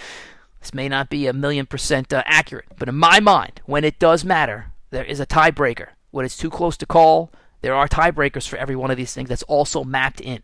This 0.65 0.73
may 0.73 0.89
not 0.89 1.11
be 1.11 1.27
a 1.27 1.35
million 1.35 1.67
percent 1.67 2.11
uh, 2.11 2.23
accurate, 2.25 2.65
but 2.79 2.89
in 2.89 2.95
my 2.95 3.21
mind, 3.21 3.61
when 3.67 3.85
it 3.85 3.99
does 3.99 4.25
matter, 4.25 4.73
there 4.89 5.05
is 5.05 5.21
a 5.21 5.27
tiebreaker. 5.27 5.89
When 6.11 6.25
it's 6.25 6.39
too 6.39 6.49
close 6.49 6.79
to 6.79 6.87
call, 6.87 7.31
there 7.61 7.75
are 7.75 7.87
tiebreakers 7.87 8.49
for 8.49 8.57
every 8.57 8.75
one 8.75 8.91
of 8.91 8.97
these 8.97 9.13
things 9.13 9.29
that's 9.29 9.43
also 9.43 9.85
mapped 9.85 10.23
in. 10.23 10.43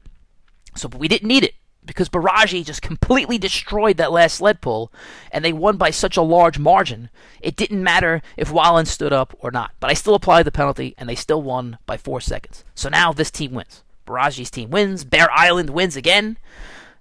So 0.77 0.91
but 0.91 1.01
we 1.01 1.09
didn't 1.09 1.27
need 1.27 1.45
it 1.45 1.55
because 1.91 2.09
Baraji 2.09 2.65
just 2.65 2.83
completely 2.83 3.39
destroyed 3.39 3.97
that 3.97 4.13
last 4.13 4.37
sled 4.37 4.61
pull, 4.61 4.93
and 5.31 5.45
they 5.45 5.53
won 5.53 5.77
by 5.77 5.91
such 5.91 6.17
a 6.17 6.23
large 6.23 6.59
margin. 6.59 7.11
It 7.41 7.57
didn't 7.57 7.83
matter 7.83 8.23
if 8.37 8.53
Wallen 8.53 8.87
stood 8.87 9.13
up 9.13 9.37
or 9.41 9.51
not, 9.51 9.73
but 9.81 9.91
I 9.91 9.95
still 9.95 10.15
applied 10.15 10.45
the 10.45 10.53
penalty, 10.53 10.95
and 10.97 11.09
they 11.09 11.15
still 11.15 11.43
won 11.43 11.79
by 11.87 11.97
four 11.97 12.21
seconds. 12.21 12.65
So 12.75 12.89
now 12.89 13.13
this 13.13 13.31
team 13.31 13.53
wins. 13.53 13.83
Baraji's 14.07 14.51
team 14.51 14.71
wins. 14.71 15.05
Bear 15.05 15.31
Island 15.33 15.71
wins 15.71 15.97
again, 15.97 16.39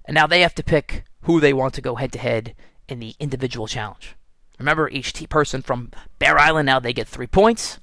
and 0.05 0.15
now 0.15 0.27
they 0.27 0.41
have 0.41 0.55
to 0.55 0.63
pick 0.63 1.03
who 1.23 1.39
they 1.39 1.53
want 1.53 1.73
to 1.75 1.81
go 1.81 1.95
head 1.95 2.11
to 2.13 2.19
head 2.19 2.55
in 2.87 2.99
the 2.99 3.15
individual 3.19 3.67
challenge. 3.67 4.15
Remember, 4.57 4.89
each 4.89 5.13
person 5.29 5.61
from 5.61 5.91
Bear 6.17 6.37
Island 6.37 6.65
now 6.65 6.79
they 6.79 6.93
get 6.93 7.07
three 7.07 7.27
points. 7.27 7.79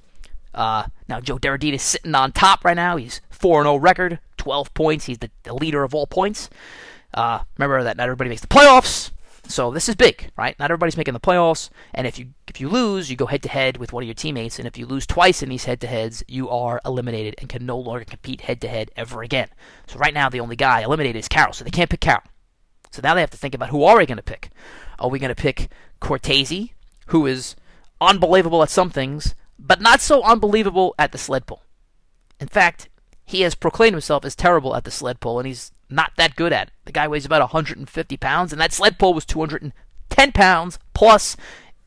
Uh, 0.53 0.87
now 1.07 1.19
Joe 1.19 1.37
Derradine 1.37 1.73
is 1.73 1.81
sitting 1.81 2.15
on 2.15 2.31
top 2.31 2.65
right 2.65 2.75
now. 2.75 2.97
He's 2.97 3.21
four 3.29 3.59
and 3.59 3.65
zero 3.65 3.75
oh 3.75 3.77
record, 3.77 4.19
twelve 4.37 4.73
points. 4.73 5.05
He's 5.05 5.19
the, 5.19 5.29
the 5.43 5.53
leader 5.53 5.83
of 5.83 5.93
all 5.93 6.07
points. 6.07 6.49
Uh, 7.13 7.39
remember 7.57 7.83
that 7.83 7.97
not 7.97 8.03
everybody 8.03 8.29
makes 8.29 8.41
the 8.41 8.47
playoffs, 8.47 9.11
so 9.49 9.71
this 9.71 9.87
is 9.87 9.95
big, 9.95 10.29
right? 10.37 10.57
Not 10.59 10.71
everybody's 10.71 10.97
making 10.97 11.13
the 11.13 11.19
playoffs, 11.19 11.69
and 11.93 12.05
if 12.05 12.19
you 12.19 12.27
if 12.47 12.59
you 12.59 12.69
lose, 12.69 13.09
you 13.09 13.15
go 13.15 13.27
head 13.27 13.43
to 13.43 13.49
head 13.49 13.77
with 13.77 13.93
one 13.93 14.03
of 14.03 14.07
your 14.07 14.13
teammates, 14.13 14.59
and 14.59 14.67
if 14.67 14.77
you 14.77 14.85
lose 14.85 15.07
twice 15.07 15.41
in 15.41 15.49
these 15.49 15.65
head 15.65 15.79
to 15.81 15.87
heads, 15.87 16.23
you 16.27 16.49
are 16.49 16.81
eliminated 16.85 17.35
and 17.37 17.49
can 17.49 17.65
no 17.65 17.77
longer 17.77 18.03
compete 18.03 18.41
head 18.41 18.59
to 18.61 18.67
head 18.67 18.91
ever 18.97 19.23
again. 19.23 19.47
So 19.87 19.99
right 19.99 20.13
now, 20.13 20.29
the 20.29 20.41
only 20.41 20.55
guy 20.55 20.81
eliminated 20.81 21.19
is 21.19 21.27
Carroll, 21.27 21.53
so 21.53 21.63
they 21.63 21.71
can't 21.71 21.89
pick 21.89 22.01
Carroll. 22.01 22.23
So 22.91 23.01
now 23.03 23.13
they 23.13 23.21
have 23.21 23.31
to 23.31 23.37
think 23.37 23.55
about 23.55 23.69
who 23.69 23.83
are 23.83 23.97
we 23.97 24.05
going 24.05 24.17
to 24.17 24.23
pick? 24.23 24.49
Are 24.99 25.09
we 25.09 25.19
going 25.19 25.33
to 25.33 25.35
pick 25.35 25.69
Cortese, 25.99 26.73
who 27.07 27.25
is 27.25 27.55
unbelievable 28.01 28.63
at 28.63 28.69
some 28.69 28.89
things, 28.89 29.35
but 29.57 29.81
not 29.81 30.01
so 30.01 30.23
unbelievable 30.23 30.93
at 30.99 31.11
the 31.11 31.17
sled 31.17 31.45
pull? 31.45 31.63
In 32.39 32.47
fact, 32.47 32.89
he 33.25 33.41
has 33.41 33.55
proclaimed 33.55 33.93
himself 33.93 34.25
as 34.25 34.35
terrible 34.35 34.75
at 34.75 34.83
the 34.83 34.91
sled 34.91 35.19
pull, 35.19 35.39
and 35.39 35.47
he's 35.47 35.71
not 35.89 36.11
that 36.17 36.35
good 36.35 36.53
at 36.53 36.67
it. 36.67 36.73
The 36.85 36.91
guy 36.91 37.07
weighs 37.07 37.25
about 37.25 37.41
150 37.41 38.17
pounds, 38.17 38.51
and 38.51 38.61
that 38.61 38.73
sled 38.73 38.99
pull 38.99 39.13
was 39.13 39.25
210 39.25 40.31
pounds 40.31 40.79
plus. 40.93 41.37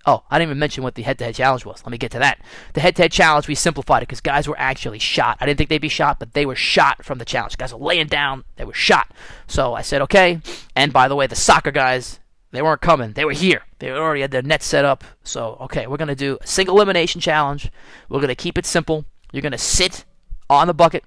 Oh, 0.06 0.24
I 0.30 0.38
didn't 0.38 0.50
even 0.50 0.58
mention 0.58 0.82
what 0.82 0.94
the 0.94 1.02
head-to-head 1.02 1.34
challenge 1.34 1.66
was. 1.66 1.84
Let 1.84 1.92
me 1.92 1.98
get 1.98 2.10
to 2.12 2.18
that. 2.20 2.40
The 2.72 2.80
head-to-head 2.80 3.12
challenge, 3.12 3.48
we 3.48 3.54
simplified 3.54 4.02
it 4.02 4.08
because 4.08 4.22
guys 4.22 4.48
were 4.48 4.58
actually 4.58 4.98
shot. 4.98 5.36
I 5.40 5.46
didn't 5.46 5.58
think 5.58 5.68
they'd 5.68 5.78
be 5.78 5.90
shot, 5.90 6.18
but 6.18 6.32
they 6.32 6.46
were 6.46 6.54
shot 6.54 7.04
from 7.04 7.18
the 7.18 7.26
challenge. 7.26 7.58
Guys 7.58 7.74
were 7.74 7.84
laying 7.84 8.06
down, 8.06 8.44
they 8.56 8.64
were 8.64 8.72
shot. 8.72 9.12
So 9.46 9.74
I 9.74 9.82
said, 9.82 10.00
okay. 10.02 10.40
And 10.74 10.90
by 10.92 11.06
the 11.06 11.16
way, 11.16 11.26
the 11.26 11.36
soccer 11.36 11.70
guys, 11.70 12.18
they 12.50 12.62
weren't 12.62 12.80
coming. 12.80 13.12
They 13.12 13.26
were 13.26 13.32
here. 13.32 13.62
They 13.78 13.90
already 13.90 14.22
had 14.22 14.30
their 14.30 14.42
net 14.42 14.62
set 14.62 14.86
up. 14.86 15.04
So, 15.22 15.58
okay, 15.60 15.86
we're 15.86 15.98
going 15.98 16.08
to 16.08 16.14
do 16.14 16.38
a 16.40 16.46
single 16.46 16.76
elimination 16.76 17.20
challenge. 17.20 17.70
We're 18.08 18.20
going 18.20 18.28
to 18.28 18.34
keep 18.34 18.56
it 18.56 18.66
simple. 18.66 19.04
You're 19.32 19.42
going 19.42 19.52
to 19.52 19.58
sit 19.58 20.06
on 20.48 20.66
the 20.66 20.74
bucket. 20.74 21.04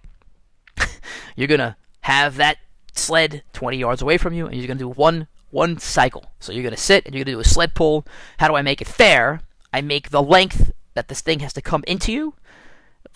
you're 1.35 1.47
going 1.47 1.59
to 1.59 1.75
have 2.01 2.35
that 2.37 2.57
sled 2.93 3.43
20 3.53 3.77
yards 3.77 4.01
away 4.01 4.17
from 4.17 4.33
you, 4.33 4.47
and 4.47 4.55
you're 4.55 4.67
going 4.67 4.77
to 4.77 4.83
do 4.83 4.89
one 4.89 5.27
one 5.53 5.77
cycle. 5.77 6.25
So 6.39 6.51
you're 6.51 6.63
going 6.63 6.75
to 6.75 6.81
sit 6.81 7.05
and 7.05 7.13
you're 7.13 7.23
going 7.23 7.33
to 7.33 7.37
do 7.37 7.47
a 7.47 7.53
sled 7.53 7.75
pull. 7.75 8.05
How 8.39 8.47
do 8.47 8.55
I 8.55 8.63
make 8.63 8.81
it 8.81 8.87
fair? 8.87 9.41
I 9.71 9.81
make 9.81 10.09
the 10.09 10.21
length 10.21 10.71
that 10.95 11.07
this 11.07 11.21
thing 11.21 11.39
has 11.41 11.53
to 11.53 11.61
come 11.61 11.83
into 11.87 12.11
you. 12.11 12.33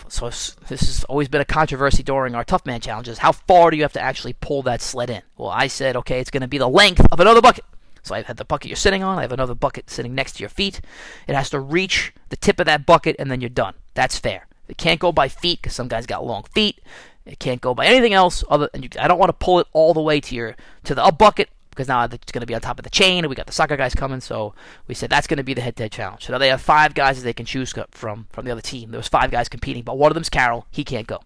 So 0.08 0.26
this 0.26 0.54
has 0.68 1.04
always 1.04 1.28
been 1.28 1.40
a 1.40 1.44
controversy 1.44 2.04
during 2.04 2.36
our 2.36 2.44
tough 2.44 2.64
man 2.64 2.80
challenges. 2.80 3.18
How 3.18 3.32
far 3.32 3.70
do 3.70 3.76
you 3.76 3.82
have 3.82 3.92
to 3.94 4.00
actually 4.00 4.34
pull 4.34 4.62
that 4.62 4.80
sled 4.80 5.10
in? 5.10 5.22
Well, 5.36 5.48
I 5.48 5.66
said, 5.66 5.96
okay, 5.96 6.20
it's 6.20 6.30
going 6.30 6.42
to 6.42 6.48
be 6.48 6.58
the 6.58 6.68
length 6.68 7.04
of 7.10 7.18
another 7.18 7.40
bucket. 7.40 7.64
So 8.04 8.14
I 8.14 8.18
have 8.18 8.28
had 8.28 8.36
the 8.36 8.44
bucket 8.44 8.68
you're 8.68 8.76
sitting 8.76 9.02
on. 9.02 9.18
I 9.18 9.22
have 9.22 9.32
another 9.32 9.56
bucket 9.56 9.90
sitting 9.90 10.14
next 10.14 10.34
to 10.34 10.40
your 10.40 10.48
feet. 10.48 10.80
It 11.26 11.34
has 11.34 11.50
to 11.50 11.58
reach 11.58 12.14
the 12.28 12.36
tip 12.36 12.60
of 12.60 12.66
that 12.66 12.86
bucket, 12.86 13.16
and 13.18 13.30
then 13.30 13.40
you're 13.40 13.50
done. 13.50 13.74
That's 13.94 14.18
fair. 14.18 14.46
It 14.68 14.78
can't 14.78 15.00
go 15.00 15.12
by 15.12 15.28
feet 15.28 15.60
because 15.60 15.74
some 15.74 15.88
guys 15.88 16.06
got 16.06 16.24
long 16.24 16.44
feet. 16.44 16.80
It 17.28 17.38
can't 17.38 17.60
go 17.60 17.74
by 17.74 17.86
anything 17.86 18.14
else 18.14 18.42
other. 18.48 18.70
And 18.72 18.82
you, 18.82 18.90
I 18.98 19.06
don't 19.06 19.18
want 19.18 19.28
to 19.28 19.34
pull 19.34 19.60
it 19.60 19.66
all 19.72 19.92
the 19.92 20.00
way 20.00 20.18
to 20.20 20.34
your 20.34 20.56
to 20.84 20.94
the 20.94 21.04
up 21.04 21.18
bucket 21.18 21.50
because 21.70 21.86
now 21.86 22.02
it's 22.04 22.32
going 22.32 22.40
to 22.40 22.46
be 22.46 22.54
on 22.54 22.60
top 22.60 22.78
of 22.78 22.82
the 22.82 22.90
chain, 22.90 23.18
and 23.18 23.28
we 23.28 23.36
got 23.36 23.46
the 23.46 23.52
soccer 23.52 23.76
guys 23.76 23.94
coming. 23.94 24.20
So 24.20 24.54
we 24.88 24.94
said 24.94 25.10
that's 25.10 25.26
going 25.26 25.36
to 25.36 25.44
be 25.44 25.54
the 25.54 25.60
head-to-head 25.60 25.92
challenge. 25.92 26.24
So 26.24 26.32
now 26.32 26.38
they 26.38 26.48
have 26.48 26.60
five 26.60 26.94
guys 26.94 27.18
that 27.18 27.24
they 27.24 27.32
can 27.32 27.46
choose 27.46 27.72
from 27.90 28.26
from 28.30 28.46
the 28.46 28.50
other 28.50 28.62
team. 28.62 28.90
There 28.90 28.98
was 28.98 29.08
five 29.08 29.30
guys 29.30 29.48
competing, 29.48 29.84
but 29.84 29.98
one 29.98 30.10
of 30.10 30.14
them's 30.14 30.30
Carroll. 30.30 30.66
He 30.70 30.82
can't 30.82 31.06
go. 31.06 31.20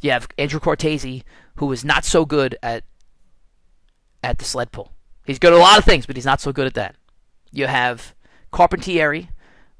You 0.00 0.10
have 0.10 0.28
Andrew 0.36 0.60
Cortese, 0.60 1.24
who 1.56 1.72
is 1.72 1.84
not 1.84 2.04
so 2.04 2.24
good 2.24 2.58
at 2.62 2.84
at 4.22 4.38
the 4.38 4.44
sled 4.44 4.72
pull. 4.72 4.92
He's 5.24 5.38
good 5.38 5.52
at 5.52 5.58
a 5.58 5.62
lot 5.62 5.78
of 5.78 5.84
things, 5.84 6.06
but 6.06 6.16
he's 6.16 6.26
not 6.26 6.40
so 6.40 6.52
good 6.52 6.66
at 6.66 6.74
that. 6.74 6.96
You 7.52 7.66
have 7.66 8.14
Carpentieri, 8.52 9.28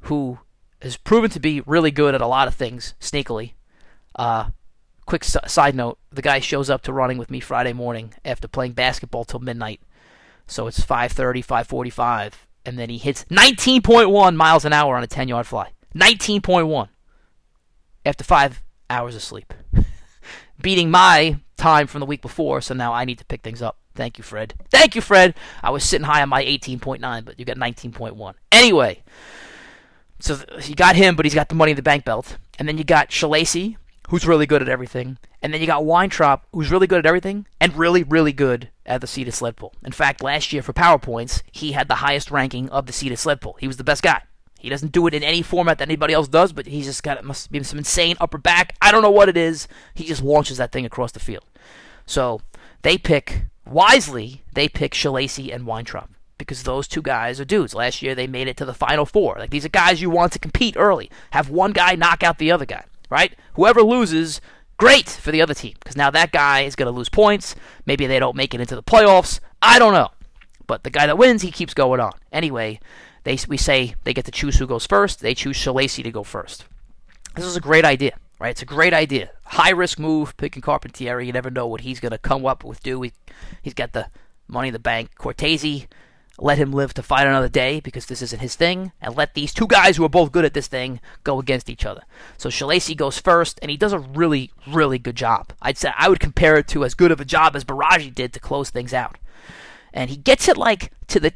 who 0.01 0.39
has 0.81 0.97
proven 0.97 1.31
to 1.31 1.41
be 1.41 1.61
really 1.63 1.91
good 1.91 2.15
at 2.15 2.21
a 2.21 2.27
lot 2.27 2.49
of 2.49 2.55
things 2.55 2.95
sneakily. 3.01 3.53
Uh, 4.15 4.51
quick 5.07 5.25
side 5.25 5.75
note: 5.75 5.99
the 6.13 6.23
guy 6.23 6.41
shows 6.41 6.69
up 6.69 6.83
to 6.83 6.93
running 6.93 7.19
with 7.19 7.31
me 7.31 7.41
Friday 7.41 7.73
morning 7.73 8.13
after 8.25 8.49
playing 8.49 8.73
basketball 8.73 9.25
till 9.25 9.41
midnight. 9.41 9.81
So 10.47 10.67
it's 10.67 10.81
5:30, 10.81 11.45
5:45, 11.45 12.33
and 12.65 12.79
then 12.79 12.91
he 12.91 12.99
hits 12.99 13.25
19.1 13.31 14.37
miles 14.37 14.65
an 14.65 14.73
hour 14.73 14.97
on 14.97 15.03
a 15.03 15.09
10-yard 15.09 15.47
fly. 15.47 15.71
19.1 15.95 16.89
after 18.05 18.23
five 18.23 18.63
hours 18.91 19.15
of 19.17 19.23
sleep, 19.23 19.55
beating 20.61 20.91
my 20.91 21.39
time 21.57 21.87
from 21.87 22.01
the 22.01 22.07
week 22.07 22.23
before. 22.23 22.61
So 22.61 22.75
now 22.75 22.93
I 22.93 23.05
need 23.05 23.19
to 23.19 23.25
pick 23.25 23.43
things 23.43 23.63
up. 23.63 23.79
Thank 23.95 24.19
you, 24.19 24.25
Fred. 24.25 24.55
Thank 24.71 24.95
you, 24.95 25.01
Fred. 25.01 25.35
I 25.63 25.71
was 25.71 25.83
sitting 25.83 26.05
high 26.05 26.23
on 26.23 26.29
my 26.29 26.45
18.9, 26.45 27.25
but 27.25 27.39
you 27.39 27.45
got 27.45 27.57
19.1. 27.57 28.35
Anyway, 28.53 29.03
so 30.21 30.39
you 30.63 30.75
got 30.75 30.97
him, 30.97 31.17
but 31.17 31.25
he's 31.25 31.35
got 31.35 31.49
the 31.49 31.55
money 31.55 31.73
in 31.73 31.77
the 31.77 31.83
bank 31.83 32.05
belt. 32.05 32.37
And 32.59 32.69
then 32.69 32.77
you 32.79 32.85
got 32.85 33.09
Shalacy, 33.09 33.77
who's 34.09 34.27
really 34.27 34.47
good 34.47 34.63
at 34.63 34.69
everything. 34.69 35.19
And 35.43 35.53
then 35.53 35.61
you 35.61 35.67
got 35.67 35.85
Weintraub, 35.85 36.43
who's 36.53 36.71
really 36.71 36.87
good 36.87 36.99
at 36.99 37.07
everything 37.07 37.47
and 37.61 37.77
really, 37.77 38.03
really 38.03 38.33
good 38.33 38.71
at 38.85 39.01
the 39.01 39.07
seated 39.07 39.33
sled 39.33 39.57
pull. 39.57 39.75
In 39.85 39.93
fact, 39.93 40.23
last 40.23 40.53
year 40.53 40.63
for 40.63 40.73
PowerPoints, 40.73 41.43
he 41.51 41.73
had 41.73 41.89
the 41.89 41.97
highest 41.97 42.31
ranking 42.31 42.69
of 42.71 42.87
the 42.87 42.93
seated 42.93 43.19
sled 43.19 43.41
pull. 43.41 43.57
He 43.61 43.67
was 43.67 43.77
the 43.77 43.85
best 43.85 44.03
guy. 44.03 44.23
He 44.59 44.69
doesn't 44.69 44.93
do 44.93 45.07
it 45.07 45.15
in 45.15 45.23
any 45.23 45.43
format 45.43 45.79
that 45.79 45.89
anybody 45.89 46.15
else 46.15 46.29
does, 46.29 46.53
but 46.53 46.67
he's 46.67 46.87
just 46.87 47.03
got 47.03 47.23
must 47.25 47.53
be 47.53 47.63
some 47.63 47.79
insane 47.79 48.17
upper 48.21 48.39
back. 48.39 48.75
I 48.81 48.91
don't 48.91 49.03
know 49.03 49.11
what 49.11 49.29
it 49.29 49.37
is. 49.37 49.69
He 49.95 50.05
just 50.05 50.23
launches 50.23 50.57
that 50.57 50.73
thing 50.73 50.87
across 50.87 51.13
the 51.13 51.21
field. 51.21 51.45
So 52.07 52.41
they 52.83 52.99
pick 52.99 53.43
wisely, 53.67 54.43
they 54.55 54.69
pick 54.69 54.93
Shalacy 54.93 55.55
and 55.55 55.67
Weintraub 55.67 56.09
because 56.39 56.63
those 56.63 56.89
two 56.89 57.03
guys 57.03 57.41
are 57.41 57.45
dudes. 57.45 57.75
Last 57.75 58.03
year 58.03 58.15
they 58.15 58.27
made 58.27 58.49
it 58.49 58.57
to 58.59 58.65
the 58.65 58.75
final 58.75 59.07
four. 59.07 59.37
Like 59.39 59.51
these 59.51 59.65
are 59.65 59.71
guys 59.71 60.01
you 60.01 60.11
want 60.11 60.33
to 60.33 60.39
compete 60.39 60.77
early. 60.77 61.11
Have 61.31 61.51
one 61.51 61.73
guy 61.73 61.95
knock 61.95 62.23
out 62.23 62.39
the 62.39 62.51
other 62.51 62.67
guy, 62.67 62.85
right? 63.11 63.35
Whoever 63.55 63.83
loses, 63.83 64.41
great 64.77 65.09
for 65.09 65.31
the 65.31 65.43
other 65.43 65.55
team 65.55 65.75
because 65.79 65.97
now 65.97 66.11
that 66.11 66.33
guy 66.33 66.63
is 66.63 66.77
going 66.77 66.93
to 66.93 66.97
lose 66.97 67.09
points. 67.09 67.55
Maybe 67.85 68.07
they 68.07 68.19
don't 68.19 68.37
make 68.37 68.55
it 68.55 68.61
into 68.61 68.77
the 68.77 68.83
playoffs. 68.83 69.41
I 69.63 69.79
don't 69.79 69.93
know. 69.93 70.11
But 70.67 70.83
the 70.85 70.91
guy 70.91 71.07
that 71.07 71.19
wins, 71.19 71.43
he 71.43 71.51
keeps 71.51 71.75
going 71.75 72.01
on. 72.01 72.13
Anyway, 72.33 72.81
they 73.25 73.39
we 73.49 73.57
say 73.57 73.95
they 74.05 74.13
get 74.13 74.25
to 74.25 74.33
choose 74.33 74.57
who 74.57 74.67
goes 74.67 74.87
first. 74.87 75.21
They 75.21 75.35
choose 75.35 75.57
Shalacy 75.57 76.03
to 76.03 76.11
go 76.11 76.25
first. 76.25 76.65
This 77.35 77.45
is 77.45 77.57
a 77.57 77.61
great 77.61 77.85
idea 77.85 78.19
right? 78.39 78.51
It's 78.51 78.63
a 78.63 78.67
great 78.67 78.93
idea. 78.93 79.31
High 79.45 79.71
risk 79.71 79.99
move, 79.99 80.37
picking 80.37 80.63
Carpentieri. 80.63 81.27
You 81.27 81.33
never 81.33 81.51
know 81.51 81.67
what 81.67 81.83
he's 81.83 82.01
going 82.01 82.13
to 82.13 82.19
come 82.19 82.47
up 82.47 82.65
with. 82.65 82.83
Do 82.83 83.03
he, 83.03 83.13
he's 83.63 83.75
got 83.75 83.93
the 83.93 84.09
money 84.49 84.69
in 84.69 84.73
the 84.73 84.79
bank. 84.79 85.15
Cortese, 85.17 85.87
let 86.39 86.59
him 86.59 86.73
live 86.73 86.93
to 86.95 87.03
fight 87.03 87.27
another 87.27 87.49
day 87.49 87.81
because 87.81 88.07
this 88.07 88.21
isn't 88.23 88.41
his 88.41 88.57
thing, 88.57 88.93
and 89.01 89.17
let 89.17 89.35
these 89.35 89.55
two 89.55 89.67
guys 89.67 89.97
who 89.97 90.05
are 90.05 90.09
both 90.09 90.33
good 90.33 90.45
at 90.45 90.55
this 90.55 90.67
thing 90.67 91.01
go 91.25 91.39
against 91.39 91.71
each 91.71 91.87
other. 91.87 92.03
So 92.37 92.49
Shalacy 92.49 92.97
goes 92.97 93.19
first, 93.19 93.59
and 93.63 93.71
he 93.71 93.77
does 93.77 93.93
a 93.93 93.99
really, 93.99 94.51
really 94.67 94.99
good 94.99 95.17
job. 95.17 95.53
I'd 95.63 95.79
say 95.79 95.93
I 95.97 96.09
would 96.09 96.21
compare 96.21 96.57
it 96.57 96.69
to 96.69 96.85
as 96.85 96.95
good 96.95 97.11
of 97.11 97.21
a 97.21 97.25
job 97.25 97.57
as 97.57 97.65
Baraji 97.65 98.15
did 98.15 98.33
to 98.35 98.41
close 98.41 98.71
things 98.71 98.93
out. 98.93 99.19
And 99.93 100.11
he 100.11 100.17
gets 100.17 100.49
it 100.49 100.57
like 100.57 100.93
to 101.09 101.21
the 101.21 101.33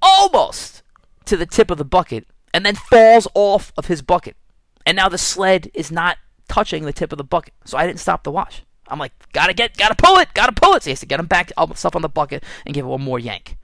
almost 0.00 0.82
to 1.26 1.36
the 1.36 1.46
tip 1.46 1.70
of 1.70 1.78
the 1.78 1.84
bucket, 1.84 2.26
and 2.54 2.64
then 2.64 2.74
falls 2.74 3.28
off 3.34 3.72
of 3.76 3.86
his 3.86 4.00
bucket. 4.00 4.36
And 4.86 4.96
now 4.96 5.10
the 5.10 5.18
sled 5.18 5.70
is 5.74 5.92
not 5.92 6.16
touching 6.48 6.84
the 6.84 6.92
tip 6.94 7.12
of 7.12 7.18
the 7.18 7.24
bucket. 7.24 7.52
So 7.66 7.76
I 7.76 7.86
didn't 7.86 8.00
stop 8.00 8.24
the 8.24 8.32
watch. 8.32 8.62
I'm 8.88 8.98
like, 8.98 9.12
gotta 9.32 9.52
get, 9.52 9.76
gotta 9.76 9.94
pull 9.94 10.16
it, 10.16 10.28
gotta 10.32 10.52
pull 10.52 10.74
it. 10.74 10.82
So 10.82 10.88
he 10.88 10.92
has 10.92 11.00
to 11.00 11.06
get 11.06 11.20
him 11.20 11.26
back, 11.26 11.52
up 11.58 11.76
stuff 11.76 11.94
on 11.94 12.00
the 12.00 12.08
bucket, 12.08 12.42
and 12.64 12.74
give 12.74 12.86
it 12.86 12.88
one 12.88 13.02
more 13.02 13.18
yank. 13.18 13.58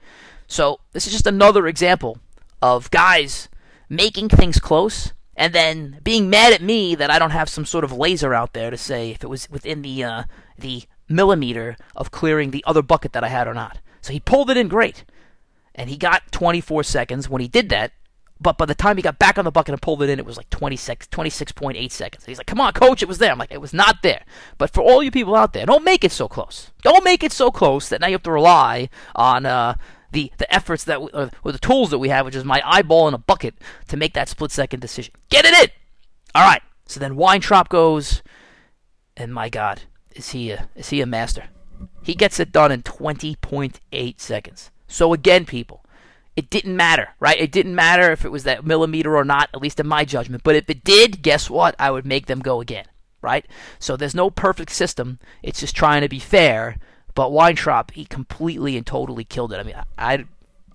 So 0.47 0.79
this 0.91 1.07
is 1.07 1.13
just 1.13 1.27
another 1.27 1.67
example 1.67 2.19
of 2.61 2.91
guys 2.91 3.49
making 3.89 4.29
things 4.29 4.59
close 4.59 5.13
and 5.35 5.53
then 5.53 5.99
being 6.03 6.29
mad 6.29 6.53
at 6.53 6.61
me 6.61 6.95
that 6.95 7.11
I 7.11 7.19
don't 7.19 7.31
have 7.31 7.49
some 7.49 7.65
sort 7.65 7.83
of 7.83 7.91
laser 7.91 8.33
out 8.33 8.53
there 8.53 8.69
to 8.69 8.77
say 8.77 9.11
if 9.11 9.23
it 9.23 9.27
was 9.27 9.49
within 9.49 9.81
the 9.81 10.03
uh, 10.03 10.23
the 10.57 10.83
millimeter 11.09 11.75
of 11.95 12.11
clearing 12.11 12.51
the 12.51 12.63
other 12.65 12.81
bucket 12.81 13.13
that 13.13 13.23
I 13.23 13.27
had 13.27 13.47
or 13.47 13.53
not. 13.53 13.79
So 14.01 14.13
he 14.13 14.19
pulled 14.19 14.49
it 14.49 14.57
in 14.57 14.67
great, 14.67 15.03
and 15.73 15.89
he 15.89 15.97
got 15.97 16.31
24 16.31 16.83
seconds 16.83 17.29
when 17.29 17.41
he 17.41 17.47
did 17.47 17.69
that. 17.69 17.91
But 18.39 18.57
by 18.57 18.65
the 18.65 18.75
time 18.75 18.97
he 18.97 19.01
got 19.01 19.17
back 19.17 19.37
on 19.37 19.45
the 19.45 19.51
bucket 19.51 19.73
and 19.73 19.81
pulled 19.81 20.03
it 20.03 20.09
in, 20.09 20.19
it 20.19 20.25
was 20.25 20.35
like 20.35 20.49
26, 20.49 21.07
26.8 21.07 21.91
seconds. 21.91 22.25
He's 22.25 22.37
like, 22.37 22.47
"Come 22.47 22.59
on, 22.59 22.73
coach, 22.73 23.01
it 23.01 23.07
was 23.07 23.17
there." 23.17 23.31
I'm 23.31 23.37
like, 23.37 23.51
"It 23.51 23.61
was 23.61 23.73
not 23.73 24.03
there." 24.03 24.25
But 24.57 24.71
for 24.71 24.81
all 24.81 25.01
you 25.01 25.09
people 25.09 25.35
out 25.35 25.53
there, 25.53 25.65
don't 25.65 25.85
make 25.85 26.03
it 26.03 26.11
so 26.11 26.27
close. 26.27 26.71
Don't 26.81 27.03
make 27.03 27.23
it 27.23 27.31
so 27.31 27.49
close 27.49 27.87
that 27.89 28.01
now 28.01 28.07
you 28.07 28.13
have 28.13 28.23
to 28.23 28.31
rely 28.31 28.89
on 29.15 29.45
uh, 29.45 29.75
the 30.15 30.31
the 30.37 30.51
efforts 30.51 30.83
that 30.85 31.01
we, 31.01 31.09
or, 31.13 31.29
or 31.43 31.51
the 31.51 31.59
tools 31.59 31.91
that 31.91 31.99
we 31.99 32.09
have, 32.09 32.25
which 32.25 32.35
is 32.35 32.43
my 32.43 32.61
eyeball 32.65 33.07
in 33.07 33.13
a 33.13 33.19
bucket, 33.19 33.53
to 33.89 33.97
make 33.97 34.13
that 34.13 34.29
split 34.29 34.49
second 34.49 34.79
decision. 34.79 35.13
Get 35.29 35.45
it 35.45 35.53
in. 35.53 35.69
All 36.33 36.47
right. 36.47 36.63
So 36.87 36.99
then 36.99 37.15
Weintraub 37.15 37.69
goes, 37.69 38.23
and 39.15 39.33
my 39.33 39.49
God, 39.49 39.83
is 40.15 40.31
he 40.31 40.51
a 40.51 40.69
is 40.75 40.89
he 40.89 41.01
a 41.01 41.05
master? 41.05 41.49
He 42.01 42.15
gets 42.15 42.39
it 42.39 42.51
done 42.51 42.71
in 42.71 42.83
20.8 42.83 44.19
seconds. 44.19 44.71
So 44.87 45.11
again, 45.11 45.45
people, 45.45 45.83
it 46.35 46.49
didn't 46.49 46.77
matter, 46.77 47.09
right? 47.19 47.39
It 47.39 47.51
didn't 47.51 47.75
matter 47.75 48.11
if 48.11 48.23
it 48.23 48.31
was 48.31 48.43
that 48.43 48.65
millimeter 48.65 49.17
or 49.17 49.25
not, 49.25 49.49
at 49.53 49.61
least 49.61 49.79
in 49.79 49.87
my 49.87 50.05
judgment. 50.05 50.43
But 50.43 50.55
if 50.55 50.69
it 50.69 50.83
did, 50.83 51.21
guess 51.21 51.49
what? 51.49 51.75
I 51.77 51.91
would 51.91 52.05
make 52.05 52.27
them 52.27 52.39
go 52.39 52.61
again, 52.61 52.85
right? 53.21 53.45
So 53.79 53.97
there's 53.97 54.15
no 54.15 54.29
perfect 54.29 54.71
system. 54.71 55.19
It's 55.43 55.59
just 55.59 55.75
trying 55.75 56.01
to 56.01 56.09
be 56.09 56.19
fair 56.19 56.77
but 57.15 57.31
Weintraub, 57.31 57.91
he 57.91 58.05
completely 58.05 58.77
and 58.77 58.85
totally 58.85 59.23
killed 59.23 59.53
it. 59.53 59.59
I 59.59 59.63
mean, 59.63 59.75
I, 59.97 60.13
I 60.13 60.25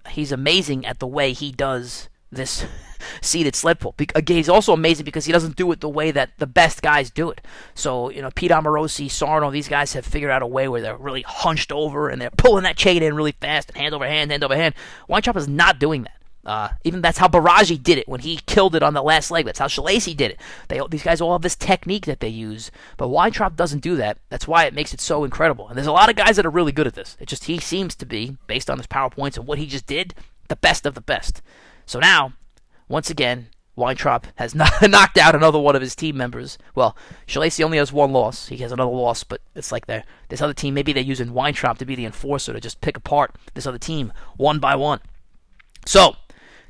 he's 0.09 0.33
amazing 0.33 0.87
at 0.87 0.99
the 0.99 1.07
way 1.07 1.33
he 1.33 1.53
does 1.53 2.09
this 2.33 2.65
seated 3.21 3.55
sled 3.55 3.81
pull. 3.81 3.95
Again, 4.15 4.37
he's 4.37 4.49
also 4.49 4.73
amazing 4.73 5.05
because 5.05 5.27
he 5.27 5.33
doesn't 5.33 5.57
do 5.57 5.71
it 5.73 5.81
the 5.81 5.89
way 5.89 6.11
that 6.11 6.31
the 6.39 6.47
best 6.47 6.83
guys 6.83 7.11
do 7.11 7.31
it. 7.31 7.41
So, 7.75 8.11
you 8.11 8.23
know, 8.23 8.31
Pete 8.35 8.51
Amorosi, 8.51 9.11
Sarno, 9.11 9.51
these 9.51 9.69
guys 9.69 9.93
have 9.93 10.07
figured 10.07 10.31
out 10.31 10.43
a 10.43 10.47
way 10.47 10.69
where 10.69 10.81
they're 10.81 10.97
really 10.97 11.23
hunched 11.23 11.73
over 11.73 12.09
and 12.09 12.21
they're 12.21 12.31
pulling 12.31 12.65
that 12.65 12.77
chain 12.77 13.03
in 13.03 13.15
really 13.15 13.33
fast 13.33 13.71
and 13.71 13.77
hand 13.77 13.95
over 13.95 14.07
hand, 14.07 14.31
hand 14.31 14.45
over 14.45 14.57
hand. 14.57 14.75
Weintraub 15.09 15.37
is 15.37 15.49
not 15.49 15.79
doing 15.79 16.03
that. 16.03 16.20
Uh, 16.45 16.71
even 16.85 17.03
that's 17.03 17.19
how 17.19 17.29
Baraji 17.29 17.83
did 17.83 17.99
it 17.99 18.09
when 18.09 18.21
he 18.21 18.41
killed 18.47 18.75
it 18.75 18.83
on 18.83 18.95
the 18.95 19.03
last 19.03 19.31
leg. 19.31 19.45
That's 19.45 19.59
how 19.59 19.67
Shalacy 19.67 20.17
did 20.17 20.33
it. 20.33 20.41
They 20.69 20.81
these 20.89 21.03
guys 21.03 21.21
all 21.21 21.33
have 21.33 21.43
this 21.43 21.57
technique 21.57 22.07
that 22.07 22.21
they 22.21 22.29
use, 22.29 22.71
but 22.97 23.09
Weintraub 23.09 23.57
doesn't 23.57 23.81
do 23.81 23.97
that. 23.97 24.19
That's 24.31 24.49
why 24.49 24.65
it 24.65 24.75
makes 24.75 24.95
it 24.95 25.01
so 25.01 25.25
incredible. 25.25 25.69
And 25.69 25.77
there's 25.77 25.87
a 25.87 25.93
lot 25.93 26.09
of 26.09 26.17
guys 26.17 26.37
that 26.37 26.47
are 26.47 26.51
really 26.51 26.73
good 26.73 26.87
at 26.87 26.95
this. 26.95 27.17
It 27.21 27.27
just 27.27 27.45
he 27.45 27.59
seems 27.59 27.95
to 27.97 28.07
be, 28.07 28.39
based 28.47 28.71
on 28.71 28.79
his 28.79 28.87
powerpoints 28.87 29.37
and 29.37 29.47
what 29.47 29.59
he 29.59 29.67
just 29.67 29.87
did, 29.87 30.15
the 30.49 30.57
best 30.57 30.87
of 30.87 30.95
the 30.95 31.03
best. 31.03 31.43
So 31.85 31.99
now, 31.99 32.33
once 32.89 33.11
again, 33.11 33.49
Weintraub 33.77 34.27
has 34.37 34.55
knocked 34.83 35.19
out 35.19 35.35
another 35.35 35.59
one 35.59 35.77
of 35.77 35.83
his 35.83 35.95
team 35.95 36.17
members. 36.17 36.57
Well, 36.75 36.97
Shalacy 37.27 37.65
only 37.65 37.79
has 37.79 37.93
one 37.93 38.13
loss. 38.13 38.49
He 38.49 38.59
has 38.59 38.73
another 38.73 38.91
loss, 38.91 39.25
but 39.25 39.41
it's 39.55 39.73
like 39.73 39.87
they're, 39.87 40.05
this 40.29 40.41
other 40.41 40.55
team, 40.55 40.75
maybe 40.75 40.93
they're 40.93 41.03
using 41.03 41.35
Weintraub 41.35 41.79
to 41.79 41.85
be 41.85 41.95
the 41.95 42.05
enforcer 42.05 42.53
to 42.53 42.61
just 42.61 42.81
pick 42.81 42.97
apart 42.97 43.35
this 43.55 43.67
other 43.67 43.79
team 43.79 44.13
one 44.37 44.59
by 44.59 44.75
one. 44.75 45.01
So, 45.87 46.17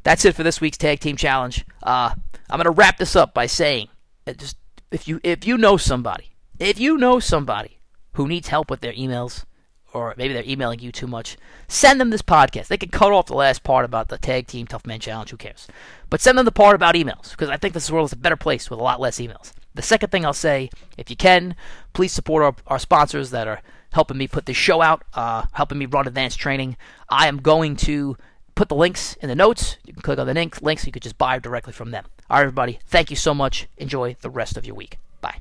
that's 0.02 0.24
it 0.24 0.34
for 0.34 0.42
this 0.42 0.60
week's 0.60 0.78
tag 0.78 1.00
team 1.00 1.16
challenge. 1.16 1.64
Uh, 1.82 2.14
I'm 2.48 2.58
gonna 2.58 2.70
wrap 2.70 2.98
this 2.98 3.16
up 3.16 3.34
by 3.34 3.46
saying, 3.46 3.88
just 4.36 4.56
if 4.90 5.06
you 5.06 5.20
if 5.22 5.46
you 5.46 5.56
know 5.56 5.76
somebody, 5.76 6.32
if 6.58 6.78
you 6.78 6.96
know 6.96 7.20
somebody 7.20 7.80
who 8.14 8.26
needs 8.26 8.48
help 8.48 8.70
with 8.70 8.80
their 8.80 8.92
emails, 8.92 9.44
or 9.92 10.14
maybe 10.16 10.34
they're 10.34 10.44
emailing 10.44 10.80
you 10.80 10.92
too 10.92 11.06
much, 11.06 11.36
send 11.68 12.00
them 12.00 12.10
this 12.10 12.22
podcast. 12.22 12.68
They 12.68 12.76
can 12.76 12.90
cut 12.90 13.12
off 13.12 13.26
the 13.26 13.34
last 13.34 13.62
part 13.62 13.84
about 13.84 14.08
the 14.08 14.18
tag 14.18 14.46
team 14.46 14.66
tough 14.66 14.86
man 14.86 15.00
challenge. 15.00 15.30
Who 15.30 15.36
cares? 15.36 15.66
But 16.08 16.20
send 16.20 16.38
them 16.38 16.44
the 16.44 16.52
part 16.52 16.74
about 16.74 16.94
emails 16.94 17.30
because 17.30 17.48
I 17.48 17.56
think 17.56 17.74
this 17.74 17.90
world 17.90 18.08
is 18.08 18.12
a 18.12 18.16
better 18.16 18.36
place 18.36 18.70
with 18.70 18.80
a 18.80 18.82
lot 18.82 19.00
less 19.00 19.18
emails. 19.18 19.52
The 19.74 19.82
second 19.82 20.10
thing 20.10 20.24
I'll 20.24 20.32
say, 20.32 20.70
if 20.98 21.10
you 21.10 21.16
can, 21.16 21.54
please 21.92 22.12
support 22.12 22.42
our, 22.42 22.54
our 22.66 22.78
sponsors 22.78 23.30
that 23.30 23.46
are 23.46 23.62
helping 23.92 24.18
me 24.18 24.28
put 24.28 24.46
this 24.46 24.56
show 24.56 24.82
out, 24.82 25.04
uh, 25.14 25.44
helping 25.52 25.78
me 25.78 25.86
run 25.86 26.06
advanced 26.06 26.38
training. 26.38 26.76
I 27.08 27.28
am 27.28 27.38
going 27.38 27.76
to 27.76 28.16
put 28.60 28.68
the 28.68 28.74
links 28.74 29.16
in 29.22 29.30
the 29.30 29.34
notes. 29.34 29.78
You 29.86 29.94
can 29.94 30.02
click 30.02 30.18
on 30.18 30.26
the 30.26 30.34
link, 30.34 30.60
links. 30.60 30.84
You 30.84 30.92
could 30.92 31.00
just 31.00 31.16
buy 31.16 31.38
directly 31.38 31.72
from 31.72 31.92
them. 31.92 32.04
All 32.28 32.36
right, 32.36 32.42
everybody. 32.42 32.78
Thank 32.84 33.08
you 33.08 33.16
so 33.16 33.32
much. 33.32 33.66
Enjoy 33.78 34.16
the 34.20 34.28
rest 34.28 34.58
of 34.58 34.66
your 34.66 34.74
week. 34.74 34.98
Bye. 35.22 35.40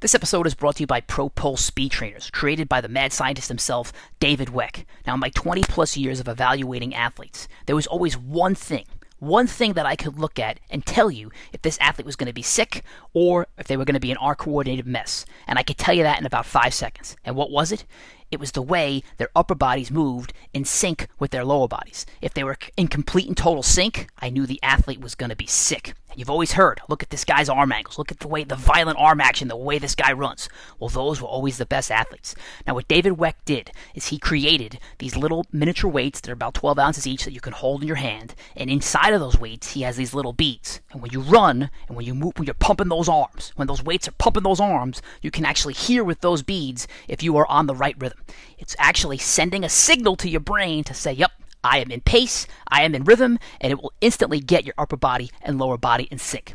This 0.00 0.14
episode 0.14 0.46
is 0.46 0.54
brought 0.54 0.76
to 0.76 0.82
you 0.82 0.86
by 0.86 1.00
ProPulse 1.00 1.60
Speed 1.60 1.90
Trainers, 1.90 2.28
created 2.28 2.68
by 2.68 2.82
the 2.82 2.88
mad 2.88 3.14
scientist 3.14 3.48
himself, 3.48 3.94
David 4.20 4.48
Weck. 4.48 4.84
Now, 5.06 5.14
in 5.14 5.20
my 5.20 5.30
20 5.30 5.62
plus 5.62 5.96
years 5.96 6.20
of 6.20 6.28
evaluating 6.28 6.94
athletes, 6.94 7.48
there 7.64 7.74
was 7.74 7.86
always 7.86 8.18
one 8.18 8.54
thing, 8.54 8.84
one 9.20 9.46
thing 9.46 9.72
that 9.72 9.86
I 9.86 9.96
could 9.96 10.18
look 10.18 10.38
at 10.38 10.60
and 10.68 10.84
tell 10.84 11.10
you 11.10 11.32
if 11.54 11.62
this 11.62 11.78
athlete 11.80 12.04
was 12.04 12.16
going 12.16 12.26
to 12.26 12.34
be 12.34 12.42
sick 12.42 12.84
or 13.14 13.46
if 13.56 13.68
they 13.68 13.78
were 13.78 13.86
going 13.86 13.94
to 13.94 14.00
be 14.00 14.12
an 14.12 14.18
R 14.18 14.34
coordinated 14.34 14.86
mess. 14.86 15.24
And 15.46 15.58
I 15.58 15.62
could 15.62 15.78
tell 15.78 15.94
you 15.94 16.02
that 16.02 16.20
in 16.20 16.26
about 16.26 16.44
five 16.44 16.74
seconds. 16.74 17.16
And 17.24 17.34
what 17.34 17.50
was 17.50 17.72
it? 17.72 17.86
It 18.30 18.40
was 18.40 18.52
the 18.52 18.62
way 18.62 19.02
their 19.16 19.30
upper 19.34 19.54
bodies 19.54 19.90
moved 19.90 20.34
in 20.52 20.64
sync 20.64 21.08
with 21.18 21.30
their 21.30 21.44
lower 21.44 21.66
bodies. 21.66 22.04
If 22.20 22.34
they 22.34 22.44
were 22.44 22.58
in 22.76 22.88
complete 22.88 23.26
and 23.26 23.36
total 23.36 23.62
sync, 23.62 24.08
I 24.18 24.28
knew 24.28 24.46
the 24.46 24.62
athlete 24.62 25.00
was 25.00 25.14
going 25.14 25.30
to 25.30 25.36
be 25.36 25.46
sick. 25.46 25.94
You've 26.14 26.30
always 26.30 26.52
heard, 26.52 26.80
look 26.88 27.02
at 27.02 27.10
this 27.10 27.24
guy's 27.24 27.48
arm 27.48 27.70
angles, 27.70 27.96
look 27.96 28.10
at 28.10 28.18
the 28.18 28.28
way 28.28 28.42
the 28.42 28.56
violent 28.56 28.98
arm 28.98 29.20
action, 29.20 29.46
the 29.46 29.56
way 29.56 29.78
this 29.78 29.94
guy 29.94 30.12
runs. 30.12 30.48
Well, 30.78 30.88
those 30.88 31.20
were 31.20 31.28
always 31.28 31.58
the 31.58 31.64
best 31.64 31.92
athletes. 31.92 32.34
Now, 32.66 32.74
what 32.74 32.88
David 32.88 33.12
Weck 33.12 33.34
did 33.44 33.70
is 33.94 34.08
he 34.08 34.18
created 34.18 34.80
these 34.98 35.16
little 35.16 35.46
miniature 35.52 35.90
weights 35.90 36.20
that 36.20 36.30
are 36.30 36.32
about 36.32 36.54
12 36.54 36.78
ounces 36.78 37.06
each 37.06 37.24
that 37.24 37.34
you 37.34 37.40
can 37.40 37.52
hold 37.52 37.82
in 37.82 37.86
your 37.86 37.96
hand, 37.96 38.34
and 38.56 38.68
inside 38.68 39.14
of 39.14 39.20
those 39.20 39.38
weights, 39.38 39.72
he 39.72 39.82
has 39.82 39.96
these 39.96 40.12
little 40.12 40.32
beads. 40.32 40.80
And 40.90 41.00
when 41.00 41.12
you 41.12 41.20
run, 41.20 41.70
and 41.86 41.96
when 41.96 42.04
you 42.04 42.14
move, 42.14 42.32
when 42.36 42.46
you're 42.46 42.54
pumping 42.54 42.88
those 42.88 43.08
arms, 43.08 43.52
when 43.54 43.68
those 43.68 43.84
weights 43.84 44.08
are 44.08 44.12
pumping 44.12 44.42
those 44.42 44.60
arms, 44.60 45.00
you 45.22 45.30
can 45.30 45.44
actually 45.44 45.74
hear 45.74 46.02
with 46.02 46.20
those 46.20 46.42
beads 46.42 46.88
if 47.06 47.22
you 47.22 47.36
are 47.36 47.46
on 47.46 47.66
the 47.66 47.76
right 47.76 47.96
rhythm. 47.98 48.17
It's 48.58 48.76
actually 48.78 49.18
sending 49.18 49.64
a 49.64 49.68
signal 49.68 50.16
to 50.16 50.28
your 50.28 50.40
brain 50.40 50.84
to 50.84 50.94
say, 50.94 51.12
yep, 51.12 51.32
I 51.64 51.78
am 51.78 51.90
in 51.90 52.00
pace, 52.00 52.46
I 52.68 52.82
am 52.82 52.94
in 52.94 53.04
rhythm, 53.04 53.38
and 53.60 53.72
it 53.72 53.82
will 53.82 53.92
instantly 54.00 54.40
get 54.40 54.64
your 54.64 54.74
upper 54.78 54.96
body 54.96 55.30
and 55.42 55.58
lower 55.58 55.76
body 55.76 56.08
in 56.10 56.18
sync. 56.18 56.54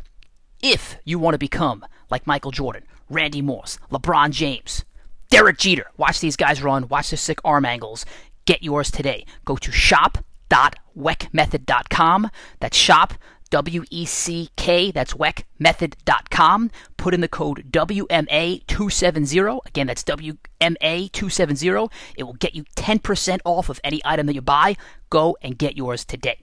If 0.62 0.96
you 1.04 1.18
want 1.18 1.34
to 1.34 1.38
become 1.38 1.84
like 2.10 2.26
Michael 2.26 2.50
Jordan, 2.50 2.84
Randy 3.10 3.42
Moss, 3.42 3.78
LeBron 3.90 4.30
James, 4.30 4.84
Derek 5.30 5.58
Jeter, 5.58 5.90
watch 5.96 6.20
these 6.20 6.36
guys 6.36 6.62
run, 6.62 6.88
watch 6.88 7.10
their 7.10 7.18
sick 7.18 7.40
arm 7.44 7.64
angles. 7.64 8.04
Get 8.46 8.62
yours 8.62 8.90
today. 8.90 9.24
Go 9.44 9.56
to 9.56 9.72
shop.weckmethod.com. 9.72 12.30
That's 12.60 12.76
shop 12.76 13.14
W 13.54 13.84
E 13.88 14.04
C 14.04 14.50
K, 14.56 14.90
that's 14.90 15.14
weckmethod.com. 15.14 16.72
Put 16.96 17.14
in 17.14 17.20
the 17.20 17.28
code 17.28 17.70
WMA270. 17.70 19.60
Again, 19.64 19.86
that's 19.86 20.02
WMA270. 20.02 21.92
It 22.16 22.24
will 22.24 22.32
get 22.32 22.56
you 22.56 22.64
10% 22.74 23.38
off 23.44 23.68
of 23.68 23.78
any 23.84 24.00
item 24.04 24.26
that 24.26 24.34
you 24.34 24.40
buy. 24.40 24.76
Go 25.08 25.36
and 25.40 25.56
get 25.56 25.76
yours 25.76 26.04
today. 26.04 26.40